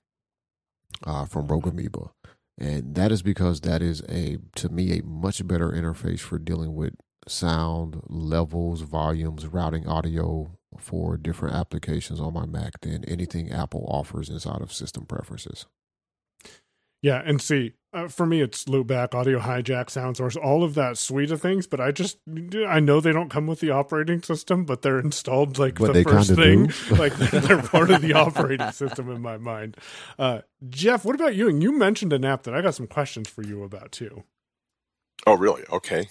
uh, 1.07 1.24
from 1.24 1.49
Rogue 1.49 1.68
Amoeba. 1.68 2.11
And 2.57 2.94
that 2.94 3.11
is 3.11 3.22
because 3.22 3.61
that 3.62 3.82
is 3.82 4.02
a, 4.09 4.38
to 4.57 4.68
me, 4.68 4.98
a 4.98 5.02
much 5.02 5.46
better 5.46 5.70
interface 5.70 6.20
for 6.20 6.38
dealing 6.38 6.74
with 6.74 6.94
sound 7.26 8.00
levels, 8.07 8.82
volumes, 8.82 9.46
routing 9.46 9.88
audio 9.88 10.57
for 10.78 11.16
different 11.16 11.55
applications 11.55 12.20
on 12.20 12.34
my 12.34 12.46
Mac 12.46 12.80
than 12.80 13.05
anything 13.07 13.50
Apple 13.50 13.84
offers 13.88 14.28
inside 14.28 14.61
of 14.61 14.72
system 14.72 15.07
preferences. 15.07 15.66
Yeah, 17.05 17.20
and 17.22 17.38
see, 17.42 17.74
uh, 17.92 18.09
for 18.09 18.24
me, 18.24 18.40
it's 18.40 18.64
loopback, 18.64 19.14
audio 19.14 19.38
hijack, 19.38 19.90
sound 19.90 20.16
source, 20.16 20.36
all 20.36 20.64
of 20.64 20.72
that 20.76 20.96
suite 20.96 21.30
of 21.30 21.42
things. 21.42 21.66
But 21.66 21.78
I 21.78 21.90
just, 21.92 22.16
I 22.66 22.80
know 22.80 22.98
they 22.98 23.12
don't 23.12 23.28
come 23.28 23.46
with 23.46 23.61
the 23.61 23.72
operating 23.72 24.22
system, 24.22 24.64
but 24.64 24.80
they're 24.80 25.00
installed 25.00 25.59
like 25.59 25.74
but 25.74 25.92
the 25.92 26.02
first 26.02 26.34
thing, 26.34 26.72
like 26.98 27.14
they're 27.14 27.61
part 27.61 27.90
of 27.90 28.00
the 28.00 28.14
operating 28.14 28.72
system 28.72 29.11
in 29.11 29.20
my 29.20 29.36
mind. 29.36 29.76
Uh, 30.18 30.40
Jeff, 30.70 31.05
what 31.05 31.14
about 31.14 31.34
you? 31.34 31.46
And 31.46 31.62
you 31.62 31.76
mentioned 31.76 32.14
an 32.14 32.24
app 32.24 32.44
that 32.44 32.55
I 32.55 32.62
got 32.62 32.74
some 32.74 32.86
questions 32.86 33.28
for 33.28 33.42
you 33.42 33.64
about 33.64 33.92
too. 33.92 34.24
Oh, 35.26 35.36
really? 35.36 35.64
Okay. 35.70 36.09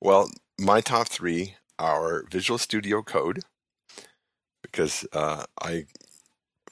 Well, 0.00 0.30
my 0.58 0.80
top 0.80 1.08
three 1.08 1.56
are 1.78 2.24
Visual 2.30 2.56
Studio 2.56 3.02
Code 3.02 3.40
because 4.62 5.06
uh, 5.12 5.44
I 5.60 5.84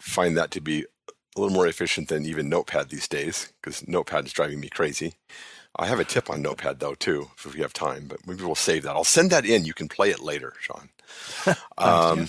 find 0.01 0.39
that 0.39 0.53
to 0.53 0.63
be 0.63 0.87
a 1.39 1.41
little 1.41 1.55
more 1.55 1.67
efficient 1.67 2.09
than 2.09 2.27
even 2.27 2.49
Notepad 2.49 2.89
these 2.89 3.09
days 3.09 3.53
because 3.61 3.87
Notepad 3.87 4.27
is 4.27 4.33
driving 4.33 4.61
me 4.61 4.69
crazy. 4.69 5.15
I 5.77 5.87
have 5.87 6.01
a 6.01 6.05
tip 6.05 6.29
on 6.29 6.43
Notepad 6.43 6.81
though 6.81 6.95
too, 6.95 7.31
if 7.37 7.55
we 7.55 7.61
have 7.61 7.73
time, 7.73 8.07
but 8.09 8.27
maybe 8.27 8.43
we'll 8.43 8.55
save 8.55 8.83
that. 8.83 8.97
I'll 8.97 9.05
send 9.05 9.31
that 9.31 9.47
in. 9.47 9.65
You 9.65 9.75
can 9.75 9.89
play 9.89 10.11
it 10.11 10.21
later, 10.21 10.55
Shaun. 10.61 10.89
um, 11.79 12.29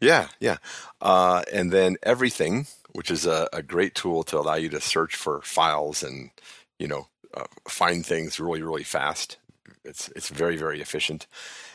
yeah, 0.00 0.28
yeah. 0.40 0.56
Uh, 1.00 1.42
and 1.52 1.72
then 1.72 1.96
everything, 2.02 2.66
which 2.92 3.10
is 3.10 3.26
a, 3.26 3.48
a, 3.52 3.62
great 3.62 3.94
tool 3.94 4.22
to 4.24 4.38
allow 4.38 4.54
you 4.54 4.68
to 4.70 4.80
search 4.80 5.16
for 5.16 5.40
files 5.42 6.02
and 6.02 6.30
you 6.78 6.88
know 6.88 7.08
uh, 7.34 7.44
find 7.68 8.04
things 8.04 8.40
really, 8.40 8.62
really 8.62 8.84
fast. 8.84 9.38
It's 9.84 10.08
it's 10.16 10.28
very, 10.28 10.56
very 10.56 10.80
efficient. 10.80 11.26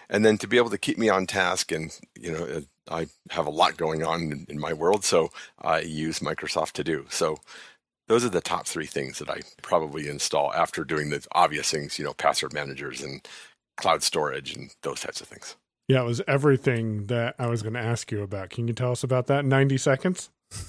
And 0.09 0.25
then 0.25 0.37
to 0.39 0.47
be 0.47 0.57
able 0.57 0.69
to 0.69 0.77
keep 0.77 0.97
me 0.97 1.09
on 1.09 1.27
task 1.27 1.71
and 1.71 1.97
you 2.19 2.31
know 2.31 2.63
I 2.89 3.07
have 3.29 3.47
a 3.47 3.51
lot 3.51 3.77
going 3.77 4.03
on 4.03 4.23
in, 4.23 4.45
in 4.49 4.59
my 4.59 4.73
world, 4.73 5.03
so 5.03 5.29
I 5.61 5.79
use 5.81 6.19
Microsoft 6.19 6.73
To 6.73 6.83
Do. 6.83 7.05
So 7.09 7.37
those 8.07 8.25
are 8.25 8.29
the 8.29 8.41
top 8.41 8.67
three 8.67 8.85
things 8.85 9.19
that 9.19 9.29
I 9.29 9.41
probably 9.61 10.07
install 10.07 10.53
after 10.53 10.83
doing 10.83 11.09
the 11.09 11.25
obvious 11.31 11.71
things, 11.71 11.97
you 11.97 12.05
know, 12.05 12.13
password 12.13 12.53
managers 12.53 13.01
and 13.01 13.25
cloud 13.77 14.03
storage 14.03 14.55
and 14.55 14.71
those 14.81 14.99
types 15.01 15.21
of 15.21 15.27
things. 15.27 15.55
Yeah, 15.87 16.01
it 16.01 16.05
was 16.05 16.21
everything 16.27 17.07
that 17.07 17.35
I 17.39 17.47
was 17.47 17.61
going 17.61 17.73
to 17.73 17.79
ask 17.79 18.11
you 18.11 18.21
about. 18.21 18.49
Can 18.49 18.67
you 18.67 18.73
tell 18.73 18.91
us 18.91 19.03
about 19.03 19.27
that 19.27 19.39
in 19.39 19.49
90 19.49 19.77
seconds? 19.77 20.29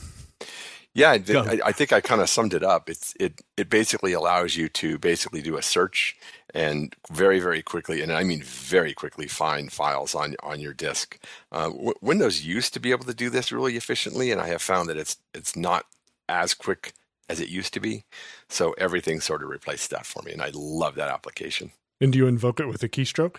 Yeah, 0.95 1.19
I, 1.29 1.61
I 1.67 1.73
think 1.73 1.93
I 1.93 2.01
kind 2.01 2.21
of 2.21 2.29
summed 2.29 2.55
it 2.55 2.63
up. 2.63 2.89
It's 2.89 3.15
it 3.19 3.41
it 3.57 3.69
basically 3.69 4.13
allows 4.13 4.57
you 4.57 4.69
to 4.71 4.97
basically 4.97 5.43
do 5.43 5.57
a 5.57 5.63
search 5.63 6.17
and 6.55 6.95
very 7.11 7.41
very 7.41 7.63
quickly, 7.63 8.01
and 8.01 8.13
I 8.13 8.23
mean 8.23 8.43
very 8.43 8.95
quickly, 8.95 9.27
find 9.27 9.73
files 9.73 10.15
on 10.15 10.37
on 10.41 10.61
your 10.61 10.73
disk. 10.73 11.19
Uh, 11.51 11.71
w- 11.71 11.95
Windows 12.01 12.43
used 12.43 12.73
to 12.75 12.81
be 12.81 12.93
able 12.93 13.07
to 13.07 13.15
do 13.15 13.29
this 13.29 13.51
really 13.51 13.77
efficiently, 13.77 14.31
and 14.31 14.41
I 14.41 14.47
have 14.49 14.63
found 14.63 14.89
that 14.89 14.97
it's 14.97 15.17
it's 15.35 15.57
not 15.57 15.87
as 16.29 16.55
quick 16.55 16.93
as 17.29 17.41
it 17.41 17.49
used 17.49 17.75
to 17.75 17.81
be. 17.81 18.05
So 18.49 18.73
everything 18.79 19.21
sort 19.21 19.43
of 19.43 19.49
replaced 19.49 19.91
that 19.91 20.07
for 20.07 20.23
me, 20.23 20.33
and 20.33 20.43
I 20.43 20.53
love 20.55 20.95
that 20.95 21.09
application. 21.09 21.73
And 22.01 22.13
do 22.13 22.19
you 22.19 22.29
invoke 22.29 22.61
it 22.61 22.67
with 22.69 22.85
a 22.85 22.89
keystroke? 22.89 23.39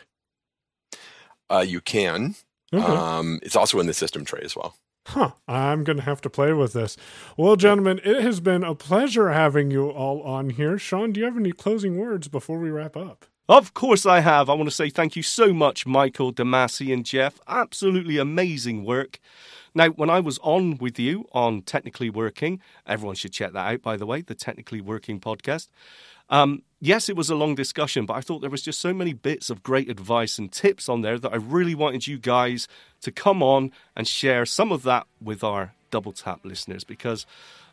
Uh, 1.50 1.64
you 1.66 1.80
can. 1.80 2.36
Okay. 2.74 2.84
Um, 2.84 3.40
it's 3.44 3.56
also 3.56 3.80
in 3.80 3.88
the 3.88 3.94
system 3.94 4.26
tray 4.26 4.42
as 4.44 4.56
well. 4.56 4.76
Huh. 5.06 5.32
I'm 5.48 5.84
going 5.84 5.98
to 5.98 6.04
have 6.04 6.22
to 6.22 6.30
play 6.30 6.52
with 6.54 6.74
this. 6.74 6.98
Well, 7.38 7.56
gentlemen, 7.56 8.02
it 8.04 8.22
has 8.22 8.40
been 8.40 8.64
a 8.64 8.74
pleasure 8.74 9.32
having 9.32 9.70
you 9.70 9.90
all 9.90 10.22
on 10.24 10.50
here. 10.50 10.80
Shaun, 10.80 11.14
do 11.14 11.20
you 11.20 11.26
have 11.26 11.38
any 11.38 11.52
closing 11.52 11.98
words 11.98 12.28
before 12.28 12.60
we 12.60 12.72
wrap 12.72 12.98
up? 12.98 13.26
Of 13.48 13.76
course, 13.76 14.08
I 14.08 14.22
have. 14.22 14.50
I 14.50 14.56
want 14.56 14.68
to 14.68 14.76
say 14.76 14.90
thank 14.90 15.16
you 15.16 15.22
so 15.22 15.54
much, 15.54 15.86
Michael, 15.86 16.34
Damash, 16.34 16.92
and 16.92 17.06
Jeff. 17.06 17.40
Absolutely 17.48 18.18
amazing 18.18 18.84
work. 18.84 19.20
Now, 19.76 19.90
when 19.90 20.10
I 20.10 20.20
was 20.20 20.40
on 20.40 20.78
with 20.78 20.98
you 20.98 21.28
on 21.34 21.62
Technically 21.62 22.10
Working, 22.10 22.60
everyone 22.88 23.16
should 23.16 23.34
check 23.34 23.54
that 23.54 23.74
out, 23.74 23.82
by 23.84 23.98
the 23.98 24.08
way, 24.08 24.22
the 24.22 24.34
Technically 24.34 24.82
Working 24.82 25.20
podcast. 25.20 25.68
Um, 26.30 26.64
yes, 26.80 27.10
it 27.10 27.16
was 27.16 27.30
a 27.30 27.36
long 27.36 27.56
discussion, 27.56 28.06
but 28.06 28.16
I 28.16 28.22
thought 28.22 28.40
there 28.40 28.50
was 28.50 28.62
just 28.62 28.80
so 28.80 28.94
many 28.94 29.14
bits 29.14 29.50
of 29.50 29.64
great 29.64 29.90
advice 29.90 30.38
and 30.38 30.52
tips 30.52 30.90
on 30.90 31.02
there 31.02 31.20
that 31.20 31.32
I 31.32 31.38
really 31.38 31.76
wanted 31.76 32.08
you 32.08 32.18
guys 32.18 32.68
to 33.02 33.12
come 33.12 33.44
on 33.44 33.72
and 33.96 34.08
share 34.08 34.46
some 34.46 34.72
of 34.72 34.84
that 34.84 35.08
with 35.22 35.44
our 35.44 35.74
Double 35.92 36.12
Tap 36.12 36.42
listeners 36.44 36.84
because 36.84 37.26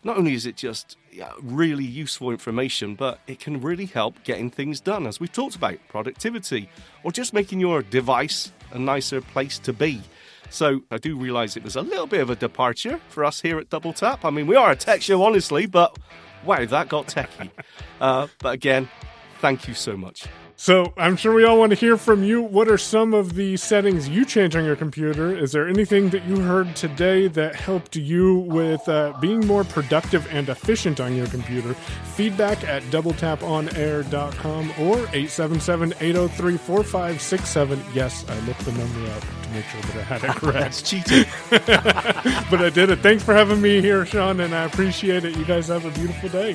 not 0.04 0.16
only 0.16 0.34
is 0.34 0.46
it 0.46 0.56
just 0.56 0.96
really 1.40 1.84
useful 1.84 2.30
information, 2.30 2.94
but 2.94 3.20
it 3.26 3.40
can 3.40 3.60
really 3.60 3.86
help 3.86 4.22
getting 4.24 4.50
things 4.50 4.80
done, 4.80 5.06
as 5.06 5.18
we've 5.18 5.32
talked 5.32 5.56
about 5.56 5.78
productivity 5.88 6.68
or 7.02 7.12
just 7.12 7.32
making 7.32 7.60
your 7.60 7.82
device 7.82 8.52
a 8.72 8.78
nicer 8.78 9.20
place 9.20 9.58
to 9.60 9.72
be. 9.72 10.00
So 10.50 10.82
I 10.90 10.98
do 10.98 11.16
realise 11.16 11.56
it 11.56 11.64
was 11.64 11.76
a 11.76 11.82
little 11.82 12.06
bit 12.06 12.20
of 12.20 12.30
a 12.30 12.36
departure 12.36 13.00
for 13.08 13.24
us 13.24 13.40
here 13.40 13.58
at 13.58 13.70
Double 13.70 13.92
Tap. 13.92 14.24
I 14.24 14.30
mean, 14.30 14.46
we 14.46 14.56
are 14.56 14.70
a 14.70 14.76
tech 14.76 15.00
show, 15.00 15.22
honestly, 15.22 15.66
but 15.66 15.98
wow, 16.44 16.64
that 16.64 16.88
got 16.88 17.06
techie. 17.06 17.50
Uh, 18.00 18.26
but 18.38 18.54
again, 18.54 18.88
thank 19.40 19.68
you 19.68 19.74
so 19.74 19.96
much. 19.96 20.26
So 20.62 20.92
I'm 20.96 21.16
sure 21.16 21.34
we 21.34 21.42
all 21.42 21.58
want 21.58 21.70
to 21.70 21.76
hear 21.76 21.96
from 21.96 22.22
you. 22.22 22.40
What 22.40 22.68
are 22.68 22.78
some 22.78 23.14
of 23.14 23.34
the 23.34 23.56
settings 23.56 24.08
you 24.08 24.24
change 24.24 24.54
on 24.54 24.64
your 24.64 24.76
computer? 24.76 25.36
Is 25.36 25.50
there 25.50 25.66
anything 25.66 26.10
that 26.10 26.24
you 26.24 26.38
heard 26.38 26.76
today 26.76 27.26
that 27.26 27.56
helped 27.56 27.96
you 27.96 28.38
with 28.38 28.88
uh, 28.88 29.12
being 29.20 29.44
more 29.44 29.64
productive 29.64 30.24
and 30.30 30.48
efficient 30.48 31.00
on 31.00 31.16
your 31.16 31.26
computer? 31.26 31.74
Feedback 32.14 32.62
at 32.62 32.84
doubletaponair.com 32.84 34.70
or 34.78 34.98
877-803-4567. 35.06 37.82
Yes, 37.92 38.24
I 38.28 38.38
looked 38.46 38.64
the 38.64 38.70
number 38.70 39.10
up 39.10 39.24
to 39.42 39.48
make 39.50 39.64
sure 39.64 39.80
that 39.80 39.96
I 39.96 40.02
had 40.02 40.22
it 40.22 40.30
correct. 40.36 40.60
That's 40.60 40.82
cheating. 40.82 41.24
but 41.50 42.62
I 42.62 42.70
did 42.72 42.90
it. 42.90 43.00
Thanks 43.00 43.24
for 43.24 43.34
having 43.34 43.60
me 43.60 43.80
here, 43.80 44.06
Shaun, 44.06 44.38
and 44.38 44.54
I 44.54 44.62
appreciate 44.62 45.24
it. 45.24 45.36
You 45.36 45.44
guys 45.44 45.66
have 45.66 45.84
a 45.84 45.90
beautiful 45.90 46.28
day. 46.28 46.54